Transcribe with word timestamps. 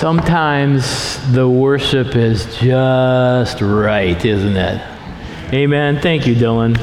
Sometimes 0.00 1.20
the 1.30 1.46
worship 1.46 2.16
is 2.16 2.46
just 2.56 3.60
right, 3.60 4.24
isn't 4.24 4.56
it? 4.56 4.82
Amen. 5.52 6.00
Thank 6.00 6.26
you, 6.26 6.34
Dylan 6.34 6.80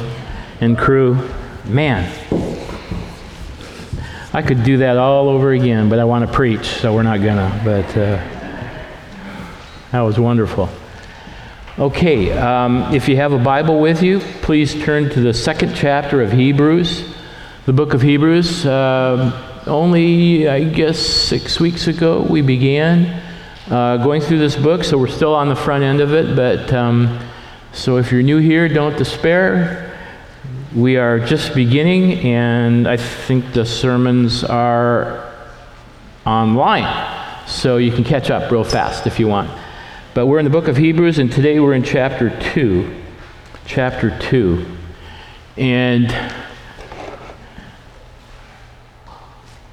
and 0.62 0.78
crew. 0.78 1.28
Man, 1.66 2.08
I 4.32 4.44
could 4.44 4.64
do 4.64 4.78
that 4.78 4.98
all 4.98 5.30
over 5.30 5.52
again, 5.52 5.90
but 5.90 5.98
I 5.98 6.04
want 6.04 6.28
to 6.28 6.32
preach, 6.32 6.68
so 6.68 6.94
we're 6.94 7.02
not 7.02 7.24
gonna. 7.24 7.60
But 7.66 7.90
uh, 7.98 8.22
that 9.92 10.02
was 10.02 10.20
wonderful. 10.20 10.70
Okay, 11.80 12.32
um, 12.38 12.94
if 12.94 13.10
you 13.10 13.16
have 13.16 13.34
a 13.34 13.40
Bible 13.40 13.80
with 13.80 14.04
you, 14.04 14.20
please 14.44 14.80
turn 14.84 15.10
to 15.10 15.22
the 15.22 15.34
second 15.34 15.74
chapter 15.74 16.22
of 16.22 16.34
Hebrews, 16.34 17.16
the 17.66 17.74
book 17.74 17.96
of 17.96 18.04
Hebrews. 18.04 18.64
Uh, 18.64 19.47
only, 19.68 20.48
I 20.48 20.64
guess, 20.64 20.98
six 20.98 21.60
weeks 21.60 21.88
ago 21.88 22.22
we 22.22 22.42
began 22.42 23.22
uh, 23.70 23.98
going 23.98 24.22
through 24.22 24.40
this 24.40 24.56
book, 24.56 24.84
so 24.84 24.98
we're 24.98 25.08
still 25.08 25.36
on 25.36 25.50
the 25.50 25.56
front 25.56 25.84
end 25.84 26.02
of 26.02 26.14
it. 26.14 26.36
But 26.36 26.74
um, 26.74 27.20
so 27.74 27.98
if 27.98 28.12
you're 28.12 28.24
new 28.24 28.38
here, 28.38 28.68
don't 28.68 28.98
despair. 28.98 29.96
We 30.76 30.98
are 30.98 31.20
just 31.20 31.54
beginning, 31.54 32.14
and 32.26 32.88
I 32.88 32.98
think 32.98 33.54
the 33.54 33.66
sermons 33.66 34.44
are 34.44 35.34
online, 36.26 37.48
so 37.48 37.78
you 37.78 37.92
can 37.92 38.04
catch 38.04 38.30
up 38.30 38.52
real 38.52 38.64
fast 38.64 39.08
if 39.08 39.20
you 39.20 39.28
want. 39.28 39.50
But 40.14 40.28
we're 40.28 40.40
in 40.40 40.46
the 40.46 40.52
book 40.52 40.68
of 40.68 40.78
Hebrews, 40.78 41.20
and 41.20 41.32
today 41.32 41.60
we're 41.60 41.74
in 41.74 41.84
chapter 41.84 42.38
2. 42.54 43.04
Chapter 43.66 44.18
2. 44.20 44.66
And 45.58 46.12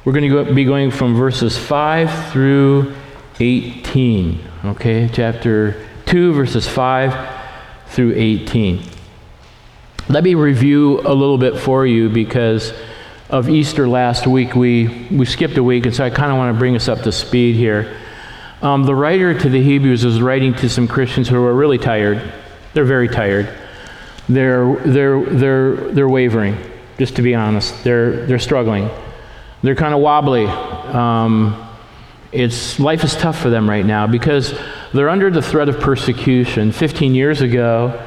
We're 0.04 0.12
going 0.12 0.30
to 0.46 0.52
be 0.52 0.66
going 0.66 0.90
from 0.90 1.16
verses 1.16 1.56
5 1.56 2.30
through 2.30 2.94
18. 3.40 4.38
Okay, 4.66 5.08
chapter 5.10 5.82
2, 6.04 6.34
verses 6.34 6.68
5 6.68 7.40
through 7.86 8.12
18. 8.14 8.82
Let 10.10 10.22
me 10.22 10.34
review 10.34 11.00
a 11.00 11.14
little 11.14 11.38
bit 11.38 11.58
for 11.58 11.86
you 11.86 12.10
because 12.10 12.74
of 13.30 13.48
Easter 13.48 13.88
last 13.88 14.26
week. 14.26 14.54
We, 14.54 15.08
we 15.10 15.24
skipped 15.24 15.56
a 15.56 15.62
week, 15.62 15.86
and 15.86 15.94
so 15.94 16.04
I 16.04 16.10
kind 16.10 16.30
of 16.30 16.36
want 16.36 16.54
to 16.54 16.58
bring 16.58 16.76
us 16.76 16.86
up 16.86 17.00
to 17.04 17.10
speed 17.10 17.56
here. 17.56 17.96
Um, 18.60 18.84
the 18.84 18.94
writer 18.94 19.32
to 19.32 19.48
the 19.48 19.62
Hebrews 19.62 20.04
is 20.04 20.20
writing 20.20 20.52
to 20.56 20.68
some 20.68 20.86
Christians 20.86 21.30
who 21.30 21.42
are 21.42 21.54
really 21.54 21.78
tired. 21.78 22.20
They're 22.74 22.84
very 22.84 23.08
tired. 23.08 23.48
They're, 24.28 24.76
they're, 24.84 25.24
they're, 25.24 25.76
they're 25.92 26.08
wavering, 26.10 26.58
just 26.98 27.16
to 27.16 27.22
be 27.22 27.34
honest. 27.34 27.82
They're, 27.84 28.26
they're 28.26 28.38
struggling. 28.38 28.90
They're 29.64 29.74
kind 29.74 29.94
of 29.94 30.00
wobbly. 30.00 30.44
Um, 30.44 31.66
it's, 32.32 32.78
life 32.78 33.02
is 33.02 33.16
tough 33.16 33.40
for 33.40 33.48
them 33.48 33.68
right 33.68 33.86
now 33.86 34.06
because 34.06 34.52
they're 34.92 35.08
under 35.08 35.30
the 35.30 35.40
threat 35.40 35.70
of 35.70 35.80
persecution. 35.80 36.70
15 36.70 37.14
years 37.14 37.40
ago, 37.40 37.98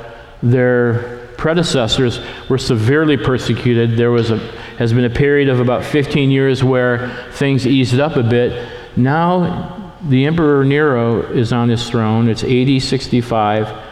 their 0.44 1.30
predecessors 1.36 2.20
were 2.48 2.60
severely 2.60 3.18
persecuted. 3.18 3.98
There 3.98 4.12
was 4.12 4.30
a, 4.30 4.38
has 4.78 4.94
been 4.94 5.06
a 5.06 5.10
period 5.10 5.50
of 5.50 5.60
about 5.60 5.84
15 5.84 6.30
years 6.30 6.64
where 6.64 7.10
things 7.32 7.66
eased 7.66 8.00
up 8.00 8.18
a 8.18 8.24
bit. 8.24 8.70
Now, 8.96 9.96
the 10.08 10.28
Emperor 10.28 10.64
Nero 10.64 11.24
is 11.24 11.52
on 11.52 11.70
his 11.70 11.90
throne. 11.90 12.30
It's 12.30 12.44
AD 12.44 12.84
65. 12.84 13.84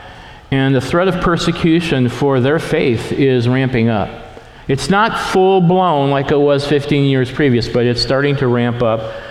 And 0.51 0.75
the 0.75 0.81
threat 0.81 1.07
of 1.07 1.19
persecution 1.23 2.09
for 2.09 2.39
their 2.39 2.59
faith 2.59 3.11
is 3.11 3.49
ramping 3.49 3.89
up. 3.89 4.24
It's 4.67 4.89
not 4.89 5.31
full 5.31 5.61
blown 5.61 6.09
like 6.09 6.31
it 6.31 6.37
was 6.37 6.67
15 6.67 7.05
years 7.05 7.31
previous, 7.31 7.69
but 7.69 7.85
it's 7.85 8.01
starting 8.01 8.35
to 8.37 8.47
ramp 8.47 8.81
up. 8.81 9.21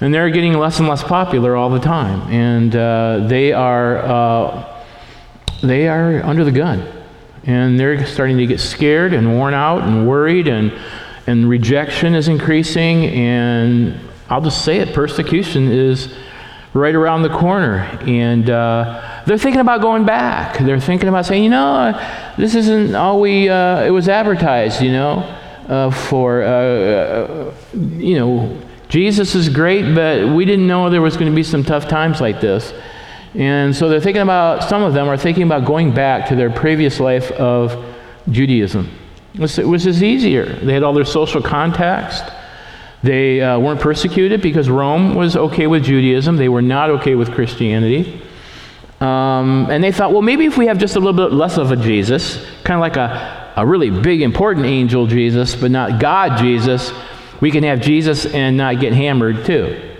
And 0.00 0.12
they're 0.12 0.28
getting 0.28 0.52
less 0.54 0.78
and 0.78 0.88
less 0.88 1.02
popular 1.02 1.56
all 1.56 1.70
the 1.70 1.78
time. 1.78 2.20
And 2.30 2.76
uh, 2.76 3.26
they, 3.26 3.52
are, 3.52 3.98
uh, 3.98 4.82
they 5.62 5.88
are 5.88 6.22
under 6.22 6.44
the 6.44 6.52
gun. 6.52 6.86
And 7.44 7.80
they're 7.80 8.04
starting 8.06 8.36
to 8.38 8.46
get 8.46 8.60
scared 8.60 9.14
and 9.14 9.32
worn 9.32 9.54
out 9.54 9.82
and 9.82 10.06
worried, 10.08 10.48
and, 10.48 10.72
and 11.26 11.48
rejection 11.48 12.14
is 12.14 12.28
increasing. 12.28 13.06
And 13.06 13.98
I'll 14.28 14.42
just 14.42 14.64
say 14.64 14.78
it 14.78 14.94
persecution 14.94 15.70
is 15.70 16.14
right 16.74 16.94
around 16.94 17.22
the 17.22 17.30
corner. 17.30 17.80
And 18.02 18.50
uh, 18.50 19.13
they're 19.26 19.38
thinking 19.38 19.60
about 19.60 19.80
going 19.80 20.04
back. 20.04 20.58
They're 20.58 20.80
thinking 20.80 21.08
about 21.08 21.26
saying, 21.26 21.44
you 21.44 21.50
know, 21.50 21.92
this 22.36 22.54
isn't 22.54 22.94
all 22.94 23.20
we, 23.20 23.48
uh, 23.48 23.82
it 23.82 23.90
was 23.90 24.08
advertised, 24.08 24.82
you 24.82 24.92
know, 24.92 25.18
uh, 25.68 25.90
for, 25.90 26.42
uh, 26.42 26.48
uh, 26.48 27.54
you 27.72 28.18
know, 28.18 28.60
Jesus 28.88 29.34
is 29.34 29.48
great, 29.48 29.94
but 29.94 30.28
we 30.34 30.44
didn't 30.44 30.66
know 30.66 30.90
there 30.90 31.02
was 31.02 31.16
going 31.16 31.30
to 31.30 31.34
be 31.34 31.42
some 31.42 31.64
tough 31.64 31.88
times 31.88 32.20
like 32.20 32.40
this. 32.40 32.72
And 33.34 33.74
so 33.74 33.88
they're 33.88 34.00
thinking 34.00 34.22
about, 34.22 34.68
some 34.68 34.82
of 34.82 34.94
them 34.94 35.08
are 35.08 35.16
thinking 35.16 35.42
about 35.42 35.64
going 35.64 35.92
back 35.92 36.28
to 36.28 36.36
their 36.36 36.50
previous 36.50 37.00
life 37.00 37.32
of 37.32 37.84
Judaism. 38.30 38.90
It 39.34 39.40
was, 39.40 39.84
just 39.84 40.02
easier. 40.02 40.46
They 40.46 40.74
had 40.74 40.84
all 40.84 40.92
their 40.92 41.04
social 41.04 41.42
contacts. 41.42 42.20
They 43.02 43.40
uh, 43.40 43.58
weren't 43.58 43.80
persecuted 43.80 44.40
because 44.40 44.70
Rome 44.70 45.16
was 45.16 45.36
okay 45.36 45.66
with 45.66 45.84
Judaism. 45.84 46.36
They 46.36 46.48
were 46.48 46.62
not 46.62 46.90
okay 46.90 47.16
with 47.16 47.32
Christianity. 47.32 48.22
Um, 49.00 49.68
and 49.70 49.82
they 49.82 49.92
thought, 49.92 50.12
well, 50.12 50.22
maybe 50.22 50.46
if 50.46 50.56
we 50.56 50.66
have 50.66 50.78
just 50.78 50.96
a 50.96 51.00
little 51.00 51.12
bit 51.28 51.34
less 51.34 51.58
of 51.58 51.70
a 51.70 51.76
Jesus, 51.76 52.36
kind 52.62 52.76
of 52.76 52.80
like 52.80 52.96
a, 52.96 53.52
a 53.56 53.66
really 53.66 53.90
big, 53.90 54.22
important 54.22 54.66
angel 54.66 55.06
Jesus, 55.06 55.56
but 55.56 55.70
not 55.70 56.00
God 56.00 56.38
Jesus, 56.38 56.92
we 57.40 57.50
can 57.50 57.64
have 57.64 57.80
Jesus 57.80 58.26
and 58.26 58.56
not 58.56 58.80
get 58.80 58.92
hammered 58.92 59.44
too. 59.44 59.90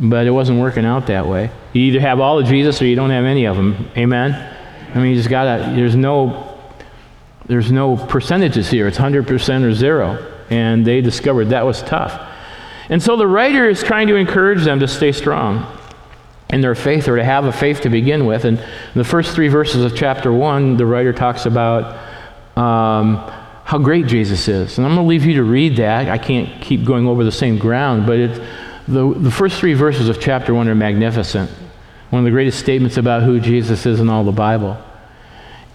But 0.00 0.26
it 0.26 0.30
wasn't 0.30 0.60
working 0.60 0.84
out 0.84 1.06
that 1.06 1.26
way. 1.26 1.50
You 1.72 1.82
either 1.82 2.00
have 2.00 2.20
all 2.20 2.38
of 2.38 2.46
Jesus 2.46 2.80
or 2.82 2.86
you 2.86 2.96
don't 2.96 3.10
have 3.10 3.24
any 3.24 3.44
of 3.44 3.56
them. 3.56 3.88
Amen? 3.96 4.32
I 4.94 4.98
mean, 4.98 5.10
you 5.10 5.16
just 5.16 5.30
gotta, 5.30 5.72
there's 5.74 5.94
no, 5.94 6.58
there's 7.46 7.70
no 7.70 7.96
percentages 7.96 8.70
here. 8.70 8.88
It's 8.88 8.98
100% 8.98 9.62
or 9.62 9.72
zero. 9.72 10.32
And 10.50 10.84
they 10.84 11.00
discovered 11.00 11.46
that 11.46 11.64
was 11.64 11.82
tough. 11.82 12.30
And 12.88 13.02
so 13.02 13.16
the 13.16 13.26
writer 13.26 13.68
is 13.68 13.82
trying 13.82 14.08
to 14.08 14.16
encourage 14.16 14.64
them 14.64 14.80
to 14.80 14.88
stay 14.88 15.12
strong 15.12 15.73
in 16.54 16.60
their 16.60 16.76
faith 16.76 17.08
or 17.08 17.16
to 17.16 17.24
have 17.24 17.46
a 17.46 17.52
faith 17.52 17.80
to 17.80 17.90
begin 17.90 18.26
with. 18.26 18.44
And 18.44 18.64
the 18.94 19.02
first 19.02 19.34
three 19.34 19.48
verses 19.48 19.84
of 19.84 19.96
chapter 19.96 20.32
one, 20.32 20.76
the 20.76 20.86
writer 20.86 21.12
talks 21.12 21.46
about 21.46 21.96
um, 22.56 23.16
how 23.64 23.78
great 23.78 24.06
Jesus 24.06 24.46
is. 24.46 24.78
And 24.78 24.86
I'm 24.86 24.94
going 24.94 25.04
to 25.04 25.08
leave 25.08 25.26
you 25.26 25.34
to 25.34 25.42
read 25.42 25.78
that. 25.78 26.08
I 26.08 26.16
can't 26.16 26.62
keep 26.62 26.84
going 26.84 27.08
over 27.08 27.24
the 27.24 27.32
same 27.32 27.58
ground, 27.58 28.06
but 28.06 28.18
it, 28.20 28.42
the, 28.86 29.12
the 29.14 29.32
first 29.32 29.58
three 29.58 29.74
verses 29.74 30.08
of 30.08 30.20
chapter 30.20 30.54
one 30.54 30.68
are 30.68 30.76
magnificent. 30.76 31.50
One 32.10 32.20
of 32.20 32.24
the 32.24 32.30
greatest 32.30 32.60
statements 32.60 32.98
about 32.98 33.24
who 33.24 33.40
Jesus 33.40 33.84
is 33.84 33.98
in 33.98 34.08
all 34.08 34.22
the 34.22 34.30
Bible. 34.30 34.78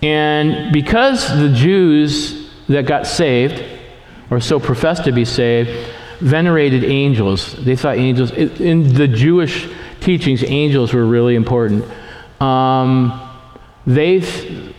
And 0.02 0.72
because 0.72 1.28
the 1.28 1.50
Jews 1.50 2.50
that 2.70 2.86
got 2.86 3.06
saved, 3.06 3.62
or 4.30 4.40
so 4.40 4.62
professed 4.62 5.04
to 5.04 5.12
be 5.12 5.26
saved, 5.26 5.72
venerated 6.22 6.86
angels. 6.86 7.54
They 7.66 7.76
thought 7.76 7.98
angels, 7.98 8.32
in 8.32 8.94
the 8.94 9.08
Jewish 9.08 9.68
teachings, 10.02 10.44
angels 10.44 10.94
were 10.94 11.06
really 11.06 11.36
important. 11.36 11.86
Um, 12.42 13.26
they 13.86 14.22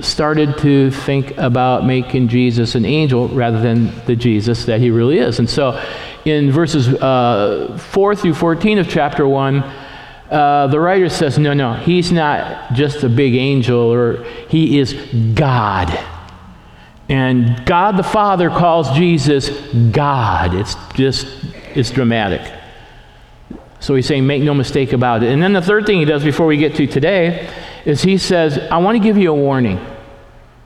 started 0.01 0.57
to 0.59 0.91
think 0.91 1.37
about 1.37 1.85
making 1.85 2.29
Jesus 2.29 2.75
an 2.75 2.85
angel 2.85 3.29
rather 3.29 3.61
than 3.61 3.93
the 4.07 4.15
Jesus 4.15 4.67
that 4.67 4.81
he 4.81 4.91
really 4.91 5.19
is. 5.19 5.39
And 5.39 5.49
so 5.49 5.83
in 6.25 6.51
verses 6.51 6.89
uh, 6.89 7.77
4 7.79 8.17
through 8.17 8.35
14 8.35 8.79
of 8.79 8.89
chapter 8.89 9.27
1, 9.27 9.57
uh, 9.59 10.69
the 10.69 10.79
writer 10.79 11.09
says, 11.09 11.39
no, 11.39 11.53
no, 11.55 11.75
he's 11.75 12.13
not 12.13 12.73
just 12.73 13.03
a 13.03 13.09
big 13.09 13.35
angel, 13.35 13.81
or 13.81 14.23
he 14.49 14.79
is 14.79 14.95
God. 15.35 15.99
And 17.09 17.67
God 17.67 17.97
the 17.97 18.05
Father 18.05 18.49
calls 18.49 18.93
Jesus 18.93 19.51
God. 19.91 20.55
It's 20.55 20.77
just, 20.95 21.27
it's 21.75 21.91
dramatic. 21.91 22.60
So 23.81 23.95
he's 23.95 24.07
saying, 24.07 24.27
make 24.27 24.43
no 24.43 24.55
mistake 24.55 24.93
about 24.93 25.23
it. 25.23 25.33
And 25.33 25.43
then 25.43 25.55
the 25.55 25.63
third 25.63 25.87
thing 25.87 25.99
he 25.99 26.05
does 26.05 26.23
before 26.23 26.47
we 26.47 26.59
get 26.59 26.77
to 26.77 26.87
today 26.87 27.51
is 27.85 28.03
he 28.03 28.19
says, 28.19 28.59
I 28.59 28.77
want 28.77 28.97
to 28.97 29.03
give 29.03 29.17
you 29.17 29.31
a 29.31 29.35
warning. 29.35 29.85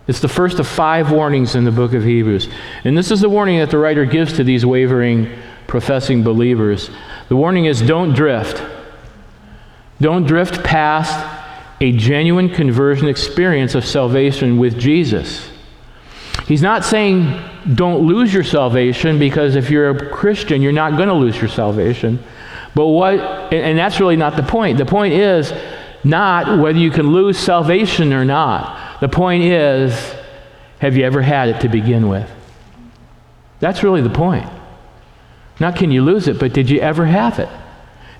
It's 0.07 0.21
the 0.21 0.29
first 0.29 0.59
of 0.59 0.67
five 0.67 1.11
warnings 1.11 1.55
in 1.55 1.65
the 1.65 1.71
book 1.71 1.95
of 1.95 2.05
Hebrews. 2.05 2.49
And 2.83 2.99
this 2.99 3.11
is 3.11 3.21
the 3.21 3.29
warning 3.29 3.61
that 3.61 3.71
the 3.71 3.79
writer 3.79 4.05
gives 4.05 4.35
to 4.35 4.45
these 4.45 4.67
wavering, 4.67 5.31
professing 5.67 6.23
believers. 6.23 6.91
The 7.29 7.37
warning 7.37 7.65
is 7.67 7.81
don't 7.81 8.15
drift. 8.15 8.63
Don't 10.01 10.27
drift 10.27 10.63
past 10.65 11.15
a 11.81 11.93
genuine 11.93 12.51
conversion 12.51 13.09
experience 13.09 13.75
of 13.75 13.85
salvation 13.85 14.59
with 14.59 14.79
Jesus. 14.79 15.49
He's 16.47 16.63
not 16.63 16.85
saying 16.85 17.43
don't 17.75 18.07
lose 18.07 18.35
your 18.35 18.45
salvation 18.45 19.19
because 19.19 19.57
if 19.57 19.71
you're 19.71 19.91
a 19.91 20.11
Christian, 20.11 20.61
you're 20.61 20.73
not 20.73 20.97
going 20.97 21.09
to 21.09 21.15
lose 21.15 21.39
your 21.41 21.49
salvation. 21.49 22.23
But 22.75 22.87
what, 22.87 23.15
and 23.53 23.79
that's 23.79 24.01
really 24.01 24.17
not 24.17 24.37
the 24.37 24.43
point. 24.43 24.79
The 24.79 24.87
point 24.87 25.15
is 25.15 25.53
not 26.03 26.59
whether 26.59 26.79
you 26.79 26.91
can 26.91 27.13
lose 27.13 27.39
salvation 27.39 28.13
or 28.13 28.25
not. 28.25 29.01
The 29.01 29.09
point 29.09 29.45
is, 29.45 30.15
have 30.81 30.97
you 30.97 31.05
ever 31.05 31.23
had 31.23 31.49
it 31.49 31.61
to 31.61 31.69
begin 31.69 32.09
with? 32.09 32.31
That's 33.61 33.83
really 33.83 34.03
the 34.03 34.11
point. 34.11 34.47
Not 35.61 35.77
can 35.77 35.91
you 35.91 36.03
lose 36.03 36.29
it, 36.29 36.39
but 36.39 36.53
did 36.53 36.69
you 36.69 36.81
ever 36.81 37.07
have 37.07 37.39
it? 37.39 37.49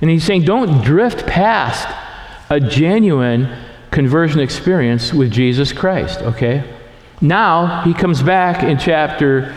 And 0.01 0.09
he's 0.09 0.25
saying, 0.25 0.45
don't 0.45 0.83
drift 0.85 1.27
past 1.27 1.89
a 2.49 2.61
genuine 2.61 3.55
conversion 3.91 4.41
experience 4.41 5.13
with 5.13 5.31
Jesus 5.31 5.73
Christ, 5.73 6.21
okay? 6.21 6.65
Now 7.21 7.83
he 7.83 7.95
comes 7.95 8.23
back 8.23 8.63
in 8.63 8.79
chapter, 8.79 9.55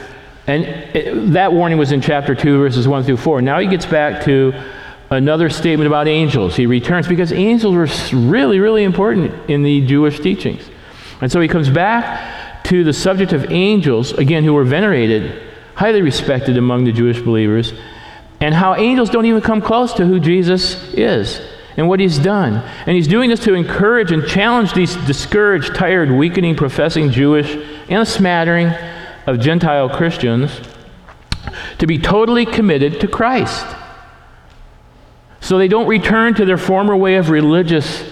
and 0.48 0.64
it, 0.64 1.32
that 1.34 1.54
warning 1.54 1.78
was 1.78 1.92
in 1.92 2.02
chapter 2.02 2.34
2, 2.34 2.60
verses 2.60 2.88
1 2.88 3.04
through 3.04 3.18
4. 3.18 3.42
Now 3.42 3.60
he 3.60 3.68
gets 3.68 3.86
back 3.86 4.24
to 4.26 4.54
another 5.09 5.50
statement 5.50 5.88
about 5.88 6.07
angels. 6.07 6.56
He 6.56 6.65
returns 6.65 7.07
because 7.07 7.31
angels 7.31 7.75
were 7.75 8.19
really, 8.19 8.59
really 8.59 8.83
important 8.83 9.50
in 9.50 9.63
the 9.63 9.86
Jewish 9.86 10.19
teachings. 10.19 10.69
And 11.21 11.31
so 11.31 11.39
he 11.39 11.48
comes 11.48 11.69
back 11.69 12.63
to 12.65 12.83
the 12.83 12.94
subject 12.94 13.33
of 13.33 13.51
angels, 13.51 14.12
again, 14.13 14.44
who 14.44 14.54
were 14.54 14.65
venerated, 14.65 15.42
highly 15.75 16.01
respected 16.01 16.57
among 16.57 16.83
the 16.83 16.92
Jewish 16.92 17.21
believers, 17.21 17.74
and 18.39 18.54
how 18.54 18.75
angels 18.75 19.09
don't 19.09 19.25
even 19.25 19.42
come 19.42 19.62
close 19.62 19.94
to 19.94 20.06
who 20.06 20.19
Jesus 20.19 20.94
is 20.94 21.42
and 21.77 21.88
what 21.88 22.00
he's 22.00 22.18
done. 22.18 22.56
And 22.86 22.95
he's 22.95 23.07
doing 23.07 23.30
this 23.30 23.39
to 23.42 23.54
encourage 23.54 24.12
and 24.12 24.27
challenge 24.27 24.74
these 24.74 24.95
discouraged, 25.07 25.75
tired, 25.75 26.12
weakening, 26.12 26.56
professing 26.56 27.12
Jewish 27.12 27.56
and 27.89 28.01
a 28.01 28.06
smattering 28.06 28.68
of 29.25 29.39
Gentile 29.39 29.89
Christians 29.89 30.59
to 31.77 31.88
be 31.88 31.98
totally 31.98 32.45
committed 32.45 33.00
to 33.00 33.07
Christ. 33.07 33.65
So 35.48 35.58
they 35.58 35.70
don't 35.70 35.88
return 35.88 36.34
to 36.34 36.46
their 36.46 36.58
former 36.58 36.94
way 36.94 37.16
of 37.16 37.30
religious 37.30 38.04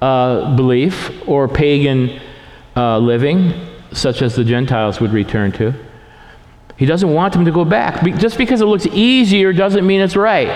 uh, 0.00 0.56
belief 0.56 1.10
or 1.28 1.46
pagan 1.46 2.18
uh, 2.74 2.96
living, 2.96 3.52
such 3.92 4.22
as 4.22 4.36
the 4.36 4.42
Gentiles 4.42 4.98
would 4.98 5.12
return 5.12 5.52
to. 5.52 5.74
He 6.78 6.86
doesn't 6.86 7.12
want 7.12 7.34
them 7.34 7.44
to 7.44 7.50
go 7.50 7.66
back. 7.66 8.02
Be- 8.02 8.12
just 8.12 8.38
because 8.38 8.62
it 8.62 8.64
looks 8.64 8.86
easier 8.86 9.52
doesn't 9.52 9.86
mean 9.86 10.00
it's 10.00 10.16
right. 10.16 10.48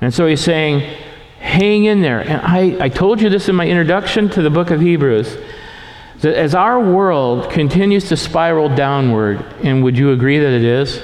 And 0.00 0.14
so 0.14 0.24
he's 0.24 0.40
saying, 0.40 0.82
hang 1.40 1.86
in 1.86 2.00
there. 2.00 2.20
And 2.20 2.40
I, 2.40 2.84
I 2.84 2.88
told 2.88 3.20
you 3.20 3.28
this 3.28 3.48
in 3.48 3.56
my 3.56 3.66
introduction 3.66 4.28
to 4.28 4.42
the 4.42 4.50
book 4.50 4.70
of 4.70 4.80
Hebrews. 4.80 5.36
That 6.20 6.36
as 6.36 6.54
our 6.54 6.78
world 6.78 7.50
continues 7.50 8.08
to 8.10 8.16
spiral 8.16 8.68
downward, 8.68 9.44
and 9.64 9.82
would 9.82 9.98
you 9.98 10.12
agree 10.12 10.38
that 10.38 10.52
it 10.52 10.62
is? 10.62 11.02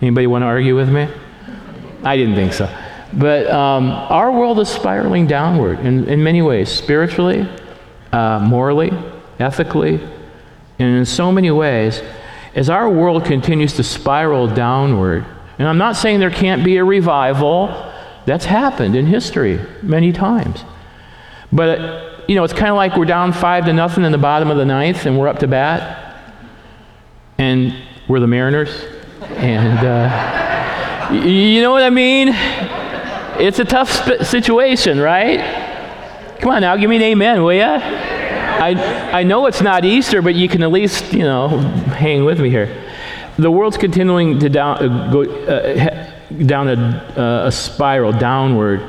Anybody 0.00 0.28
want 0.28 0.42
to 0.42 0.46
argue 0.46 0.76
with 0.76 0.90
me? 0.90 1.08
I 2.02 2.16
didn't 2.16 2.34
think 2.34 2.52
so. 2.52 2.68
But 3.12 3.48
um, 3.50 3.90
our 3.90 4.30
world 4.30 4.60
is 4.60 4.68
spiraling 4.68 5.26
downward 5.26 5.80
in, 5.80 6.08
in 6.08 6.22
many 6.22 6.42
ways 6.42 6.70
spiritually, 6.70 7.48
uh, 8.12 8.38
morally, 8.40 8.92
ethically, 9.38 10.00
and 10.78 10.96
in 10.96 11.04
so 11.06 11.32
many 11.32 11.50
ways. 11.50 12.02
As 12.54 12.68
our 12.68 12.88
world 12.88 13.24
continues 13.24 13.74
to 13.74 13.82
spiral 13.82 14.46
downward, 14.46 15.24
and 15.58 15.68
I'm 15.68 15.78
not 15.78 15.96
saying 15.96 16.20
there 16.20 16.30
can't 16.30 16.64
be 16.64 16.76
a 16.76 16.84
revival, 16.84 17.68
that's 18.26 18.44
happened 18.44 18.94
in 18.94 19.06
history 19.06 19.58
many 19.82 20.12
times. 20.12 20.64
But, 21.50 22.28
you 22.28 22.34
know, 22.34 22.44
it's 22.44 22.52
kind 22.52 22.68
of 22.68 22.76
like 22.76 22.94
we're 22.96 23.06
down 23.06 23.32
five 23.32 23.64
to 23.64 23.72
nothing 23.72 24.04
in 24.04 24.12
the 24.12 24.18
bottom 24.18 24.50
of 24.50 24.58
the 24.58 24.66
ninth 24.66 25.06
and 25.06 25.18
we're 25.18 25.28
up 25.28 25.38
to 25.38 25.48
bat. 25.48 26.20
And 27.38 27.74
we're 28.06 28.20
the 28.20 28.26
Mariners. 28.26 28.84
And, 29.22 29.78
uh, 29.78 30.37
you 31.12 31.62
know 31.62 31.72
what 31.72 31.82
I 31.82 31.90
mean? 31.90 32.28
It's 33.40 33.58
a 33.58 33.64
tough 33.64 33.90
sp- 33.90 34.22
situation, 34.24 35.00
right? 35.00 35.38
Come 36.40 36.50
on 36.50 36.60
now, 36.60 36.76
give 36.76 36.90
me 36.90 36.96
an 36.96 37.02
amen, 37.02 37.42
will 37.42 37.54
ya? 37.54 37.78
I, 37.80 39.10
I 39.12 39.22
know 39.22 39.46
it's 39.46 39.62
not 39.62 39.84
Easter, 39.84 40.20
but 40.20 40.34
you 40.34 40.48
can 40.48 40.62
at 40.62 40.70
least, 40.70 41.12
you 41.12 41.22
know, 41.22 41.48
hang 41.48 42.24
with 42.24 42.40
me 42.40 42.50
here. 42.50 42.84
The 43.38 43.50
world's 43.50 43.76
continuing 43.78 44.38
to 44.40 44.48
down, 44.48 44.84
uh, 44.84 45.12
go, 45.12 45.22
uh, 45.22 46.12
down 46.44 46.68
a, 46.68 46.74
uh, 47.16 47.46
a, 47.46 47.52
spiral 47.52 48.12
downward, 48.12 48.82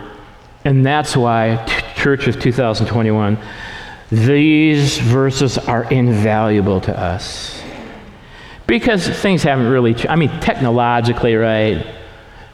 and 0.66 0.86
that's 0.86 1.16
why, 1.16 1.64
t- 1.68 2.02
Church 2.02 2.28
of 2.28 2.40
2021, 2.40 3.38
these 4.12 4.98
verses 4.98 5.58
are 5.58 5.84
invaluable 5.92 6.82
to 6.82 7.00
us. 7.00 7.62
Because 8.66 9.08
things 9.08 9.44
haven't 9.44 9.68
really, 9.68 9.94
ch- 9.94 10.08
I 10.10 10.16
mean, 10.16 10.32
technologically, 10.40 11.36
right? 11.36 11.86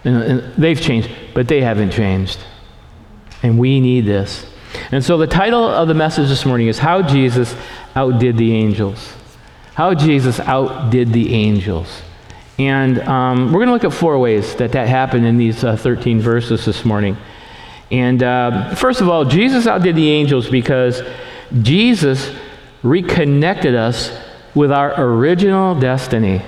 And, 0.06 0.54
they've 0.54 0.80
changed, 0.80 1.10
but 1.34 1.48
they 1.48 1.62
haven't 1.62 1.92
changed. 1.92 2.40
And 3.44 3.60
we 3.60 3.80
need 3.80 4.02
this. 4.02 4.46
And 4.92 5.04
so 5.04 5.18
the 5.18 5.28
title 5.28 5.68
of 5.68 5.88
the 5.88 5.94
message 5.94 6.30
this 6.30 6.46
morning 6.46 6.68
is 6.68 6.80
How 6.80 7.02
Jesus 7.02 7.56
Outdid 7.96 8.38
the 8.38 8.54
Angels. 8.54 9.14
How 9.74 9.94
Jesus 9.94 10.40
outdid 10.40 11.12
the 11.12 11.34
angels. 11.34 12.02
And 12.58 13.00
um, 13.02 13.48
we're 13.48 13.66
going 13.66 13.68
to 13.68 13.74
look 13.74 13.84
at 13.84 13.94
four 13.94 14.18
ways 14.18 14.56
that 14.56 14.72
that 14.72 14.88
happened 14.88 15.26
in 15.26 15.38
these 15.38 15.64
uh, 15.66 15.76
13 15.76 16.22
verses 16.22 16.64
this 16.64 16.86
morning. 16.86 17.18
And 17.92 18.24
uh, 18.24 18.74
first 18.76 19.02
of 19.02 19.10
all, 19.10 19.26
Jesus 19.26 19.68
outdid 19.68 19.98
the 19.98 20.10
angels 20.10 20.50
because 20.50 21.02
Jesus 21.62 22.34
reconnected 22.84 23.76
us 23.76 24.18
with 24.54 24.72
our 24.72 24.94
original 24.98 25.78
destiny. 25.78 26.42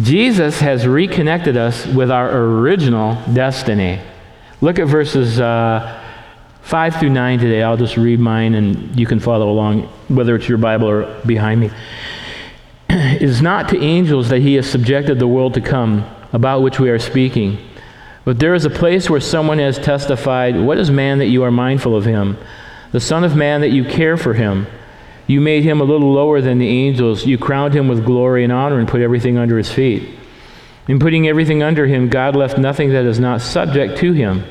Jesus 0.00 0.58
has 0.60 0.86
reconnected 0.86 1.58
us 1.58 1.86
with 1.86 2.10
our 2.10 2.34
original 2.34 3.18
destiny. 3.34 4.00
Look 4.62 4.78
at 4.78 4.86
verses 4.86 5.38
uh, 5.38 6.02
5 6.62 6.96
through 6.96 7.10
9 7.10 7.38
today. 7.38 7.62
I'll 7.62 7.76
just 7.76 7.98
read 7.98 8.18
mine 8.18 8.54
and 8.54 8.98
you 8.98 9.04
can 9.04 9.20
follow 9.20 9.50
along, 9.50 9.82
whether 10.08 10.34
it's 10.34 10.48
your 10.48 10.56
Bible 10.56 10.88
or 10.88 11.20
behind 11.26 11.60
me. 11.60 11.70
it 12.88 13.20
is 13.20 13.42
not 13.42 13.68
to 13.68 13.78
angels 13.78 14.30
that 14.30 14.40
he 14.40 14.54
has 14.54 14.70
subjected 14.70 15.18
the 15.18 15.28
world 15.28 15.52
to 15.54 15.60
come, 15.60 16.08
about 16.32 16.62
which 16.62 16.80
we 16.80 16.88
are 16.88 16.98
speaking. 16.98 17.58
But 18.24 18.38
there 18.38 18.54
is 18.54 18.64
a 18.64 18.70
place 18.70 19.10
where 19.10 19.20
someone 19.20 19.58
has 19.58 19.78
testified, 19.78 20.58
What 20.58 20.78
is 20.78 20.90
man 20.90 21.18
that 21.18 21.26
you 21.26 21.42
are 21.42 21.50
mindful 21.50 21.94
of 21.94 22.06
him? 22.06 22.38
The 22.92 23.00
Son 23.00 23.24
of 23.24 23.36
Man 23.36 23.60
that 23.60 23.70
you 23.70 23.84
care 23.84 24.16
for 24.16 24.32
him? 24.32 24.66
You 25.32 25.40
made 25.40 25.64
him 25.64 25.80
a 25.80 25.84
little 25.84 26.12
lower 26.12 26.42
than 26.42 26.58
the 26.58 26.68
angels. 26.68 27.24
You 27.24 27.38
crowned 27.38 27.72
him 27.72 27.88
with 27.88 28.04
glory 28.04 28.44
and 28.44 28.52
honor 28.52 28.78
and 28.78 28.86
put 28.86 29.00
everything 29.00 29.38
under 29.38 29.56
his 29.56 29.72
feet. 29.72 30.06
In 30.88 30.98
putting 30.98 31.26
everything 31.26 31.62
under 31.62 31.86
him, 31.86 32.10
God 32.10 32.36
left 32.36 32.58
nothing 32.58 32.90
that 32.90 33.06
is 33.06 33.18
not 33.18 33.40
subject 33.40 33.96
to 34.00 34.12
him. 34.12 34.44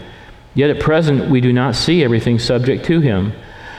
Yet 0.56 0.72
at 0.72 0.80
present, 0.80 1.30
we 1.30 1.40
do 1.40 1.54
not 1.54 1.76
see 1.76 2.04
everything 2.04 2.40
subject 2.40 2.86
to 2.86 3.00
him. 3.00 3.32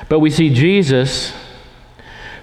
But 0.09 0.21
we 0.21 0.31
see 0.31 0.55
Jesus, 0.55 1.35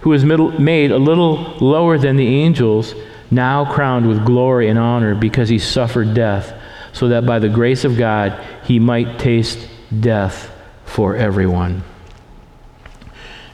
who 0.01 0.09
was 0.09 0.25
made 0.25 0.91
a 0.91 0.97
little 0.97 1.56
lower 1.61 1.97
than 1.97 2.17
the 2.17 2.27
angels, 2.27 2.94
now 3.31 3.63
crowned 3.63 4.09
with 4.09 4.25
glory 4.25 4.67
and 4.67 4.77
honor 4.77 5.15
because 5.15 5.47
he 5.47 5.57
suffered 5.57 6.13
death, 6.13 6.53
so 6.91 7.07
that 7.07 7.25
by 7.25 7.39
the 7.39 7.47
grace 7.47 7.85
of 7.85 7.97
God 7.97 8.45
he 8.65 8.77
might 8.77 9.19
taste 9.19 9.69
death 10.01 10.51
for 10.83 11.16
everyone. 11.16 11.81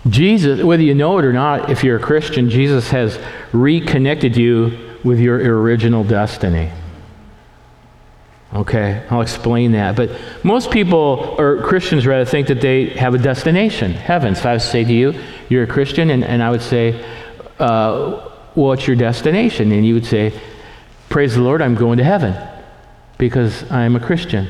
Jesus, 0.08 0.64
whether 0.64 0.84
you 0.84 0.94
know 0.94 1.18
it 1.18 1.26
or 1.26 1.34
not, 1.34 1.70
if 1.70 1.84
you're 1.84 1.98
a 1.98 2.02
Christian, 2.02 2.50
Jesus 2.50 2.90
has 2.92 3.20
reconnected 3.52 4.38
you 4.38 4.98
with 5.04 5.20
your 5.20 5.38
original 5.60 6.04
destiny. 6.04 6.72
Okay, 8.54 9.04
I'll 9.10 9.22
explain 9.22 9.74
that. 9.74 9.96
But 9.96 10.12
most 10.44 10.72
people, 10.72 11.36
or 11.38 11.62
Christians 11.64 12.08
rather, 12.08 12.24
think 12.24 12.48
that 12.48 12.62
they 12.62 12.90
have 12.90 13.14
a 13.14 13.18
destination, 13.18 13.94
heaven. 13.94 14.36
So 14.36 14.50
I 14.50 14.54
would 14.54 14.62
say 14.62 14.84
to 14.84 14.94
you, 14.94 15.20
you're 15.50 15.64
a 15.64 15.68
Christian, 15.68 16.10
and, 16.10 16.24
and 16.24 16.42
I 16.42 16.52
would 16.52 16.62
say, 16.62 17.04
uh, 17.60 18.30
what's 18.54 18.88
your 18.88 18.96
destination? 18.96 19.72
And 19.72 19.86
you 19.86 19.96
would 19.96 20.06
say, 20.06 20.40
praise 21.10 21.36
the 21.36 21.42
Lord, 21.42 21.62
I'm 21.62 21.76
going 21.76 21.98
to 21.98 22.04
heaven 22.04 22.36
because 23.18 23.70
I'm 23.72 23.96
a 23.96 24.00
Christian. 24.00 24.50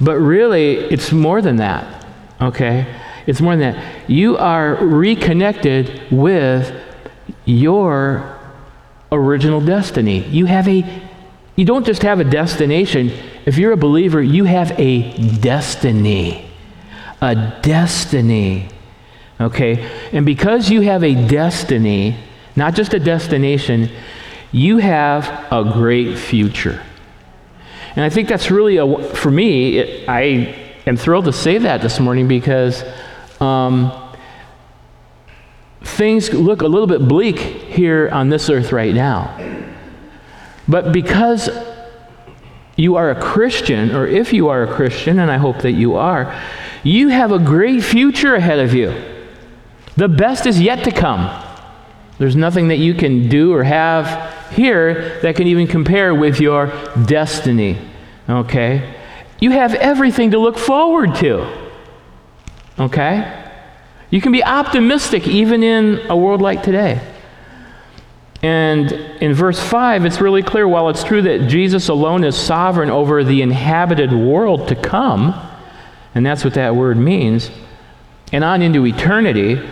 But 0.00 0.16
really, 0.16 0.76
it's 0.76 1.12
more 1.12 1.40
than 1.40 1.56
that, 1.56 2.04
okay? 2.40 2.86
It's 3.26 3.40
more 3.40 3.56
than 3.56 3.74
that. 3.74 4.10
You 4.10 4.36
are 4.36 4.74
reconnected 4.76 6.10
with 6.10 6.74
your 7.44 8.38
original 9.10 9.60
destiny. 9.60 10.24
You 10.26 10.46
have 10.46 10.68
a 10.68 11.02
you 11.56 11.64
don't 11.64 11.86
just 11.86 12.02
have 12.02 12.18
a 12.18 12.24
destination. 12.24 13.12
If 13.46 13.58
you're 13.58 13.72
a 13.72 13.76
believer, 13.76 14.20
you 14.20 14.44
have 14.44 14.78
a 14.78 15.12
destiny. 15.38 16.50
A 17.20 17.60
destiny. 17.62 18.68
Okay? 19.40 19.88
And 20.12 20.26
because 20.26 20.68
you 20.68 20.80
have 20.80 21.04
a 21.04 21.14
destiny, 21.28 22.16
not 22.56 22.74
just 22.74 22.92
a 22.92 22.98
destination, 22.98 23.88
you 24.50 24.78
have 24.78 25.28
a 25.52 25.70
great 25.72 26.18
future. 26.18 26.82
And 27.94 28.04
I 28.04 28.08
think 28.08 28.28
that's 28.28 28.50
really, 28.50 28.78
a, 28.78 29.02
for 29.14 29.30
me, 29.30 29.78
it, 29.78 30.08
I 30.08 30.22
am 30.86 30.96
thrilled 30.96 31.26
to 31.26 31.32
say 31.32 31.58
that 31.58 31.82
this 31.82 32.00
morning 32.00 32.26
because 32.26 32.82
um, 33.44 34.14
things 35.82 36.32
look 36.32 36.62
a 36.62 36.66
little 36.66 36.86
bit 36.86 37.06
bleak 37.06 37.38
here 37.38 38.08
on 38.10 38.28
this 38.28 38.48
earth 38.50 38.72
right 38.72 38.94
now. 38.94 39.38
But 40.66 40.92
because 40.92 41.50
you 42.76 42.96
are 42.96 43.10
a 43.10 43.20
Christian, 43.20 43.94
or 43.94 44.06
if 44.06 44.32
you 44.32 44.48
are 44.48 44.64
a 44.64 44.74
Christian, 44.74 45.18
and 45.18 45.30
I 45.30 45.36
hope 45.36 45.58
that 45.58 45.72
you 45.72 45.94
are, 45.94 46.34
you 46.82 47.08
have 47.08 47.32
a 47.32 47.38
great 47.38 47.82
future 47.82 48.34
ahead 48.34 48.58
of 48.58 48.74
you. 48.74 48.92
The 49.96 50.08
best 50.08 50.46
is 50.46 50.60
yet 50.60 50.84
to 50.84 50.90
come. 50.90 51.42
There's 52.18 52.36
nothing 52.36 52.68
that 52.68 52.78
you 52.78 52.94
can 52.94 53.28
do 53.28 53.52
or 53.52 53.62
have 53.64 54.52
here 54.52 55.20
that 55.20 55.36
can 55.36 55.46
even 55.46 55.66
compare 55.66 56.14
with 56.14 56.40
your 56.40 56.72
destiny. 57.06 57.78
Okay? 58.28 58.94
You 59.40 59.50
have 59.50 59.74
everything 59.74 60.30
to 60.32 60.38
look 60.38 60.58
forward 60.58 61.14
to. 61.16 61.63
Okay? 62.78 63.50
You 64.10 64.20
can 64.20 64.32
be 64.32 64.44
optimistic 64.44 65.26
even 65.26 65.62
in 65.62 66.00
a 66.08 66.16
world 66.16 66.40
like 66.40 66.62
today. 66.62 67.00
And 68.42 68.92
in 68.92 69.32
verse 69.32 69.58
5, 69.58 70.04
it's 70.04 70.20
really 70.20 70.42
clear 70.42 70.68
while 70.68 70.90
it's 70.90 71.02
true 71.02 71.22
that 71.22 71.48
Jesus 71.48 71.88
alone 71.88 72.24
is 72.24 72.36
sovereign 72.36 72.90
over 72.90 73.24
the 73.24 73.40
inhabited 73.40 74.12
world 74.12 74.68
to 74.68 74.74
come, 74.74 75.34
and 76.14 76.26
that's 76.26 76.44
what 76.44 76.54
that 76.54 76.76
word 76.76 76.98
means, 76.98 77.50
and 78.32 78.44
on 78.44 78.60
into 78.60 78.84
eternity, 78.86 79.66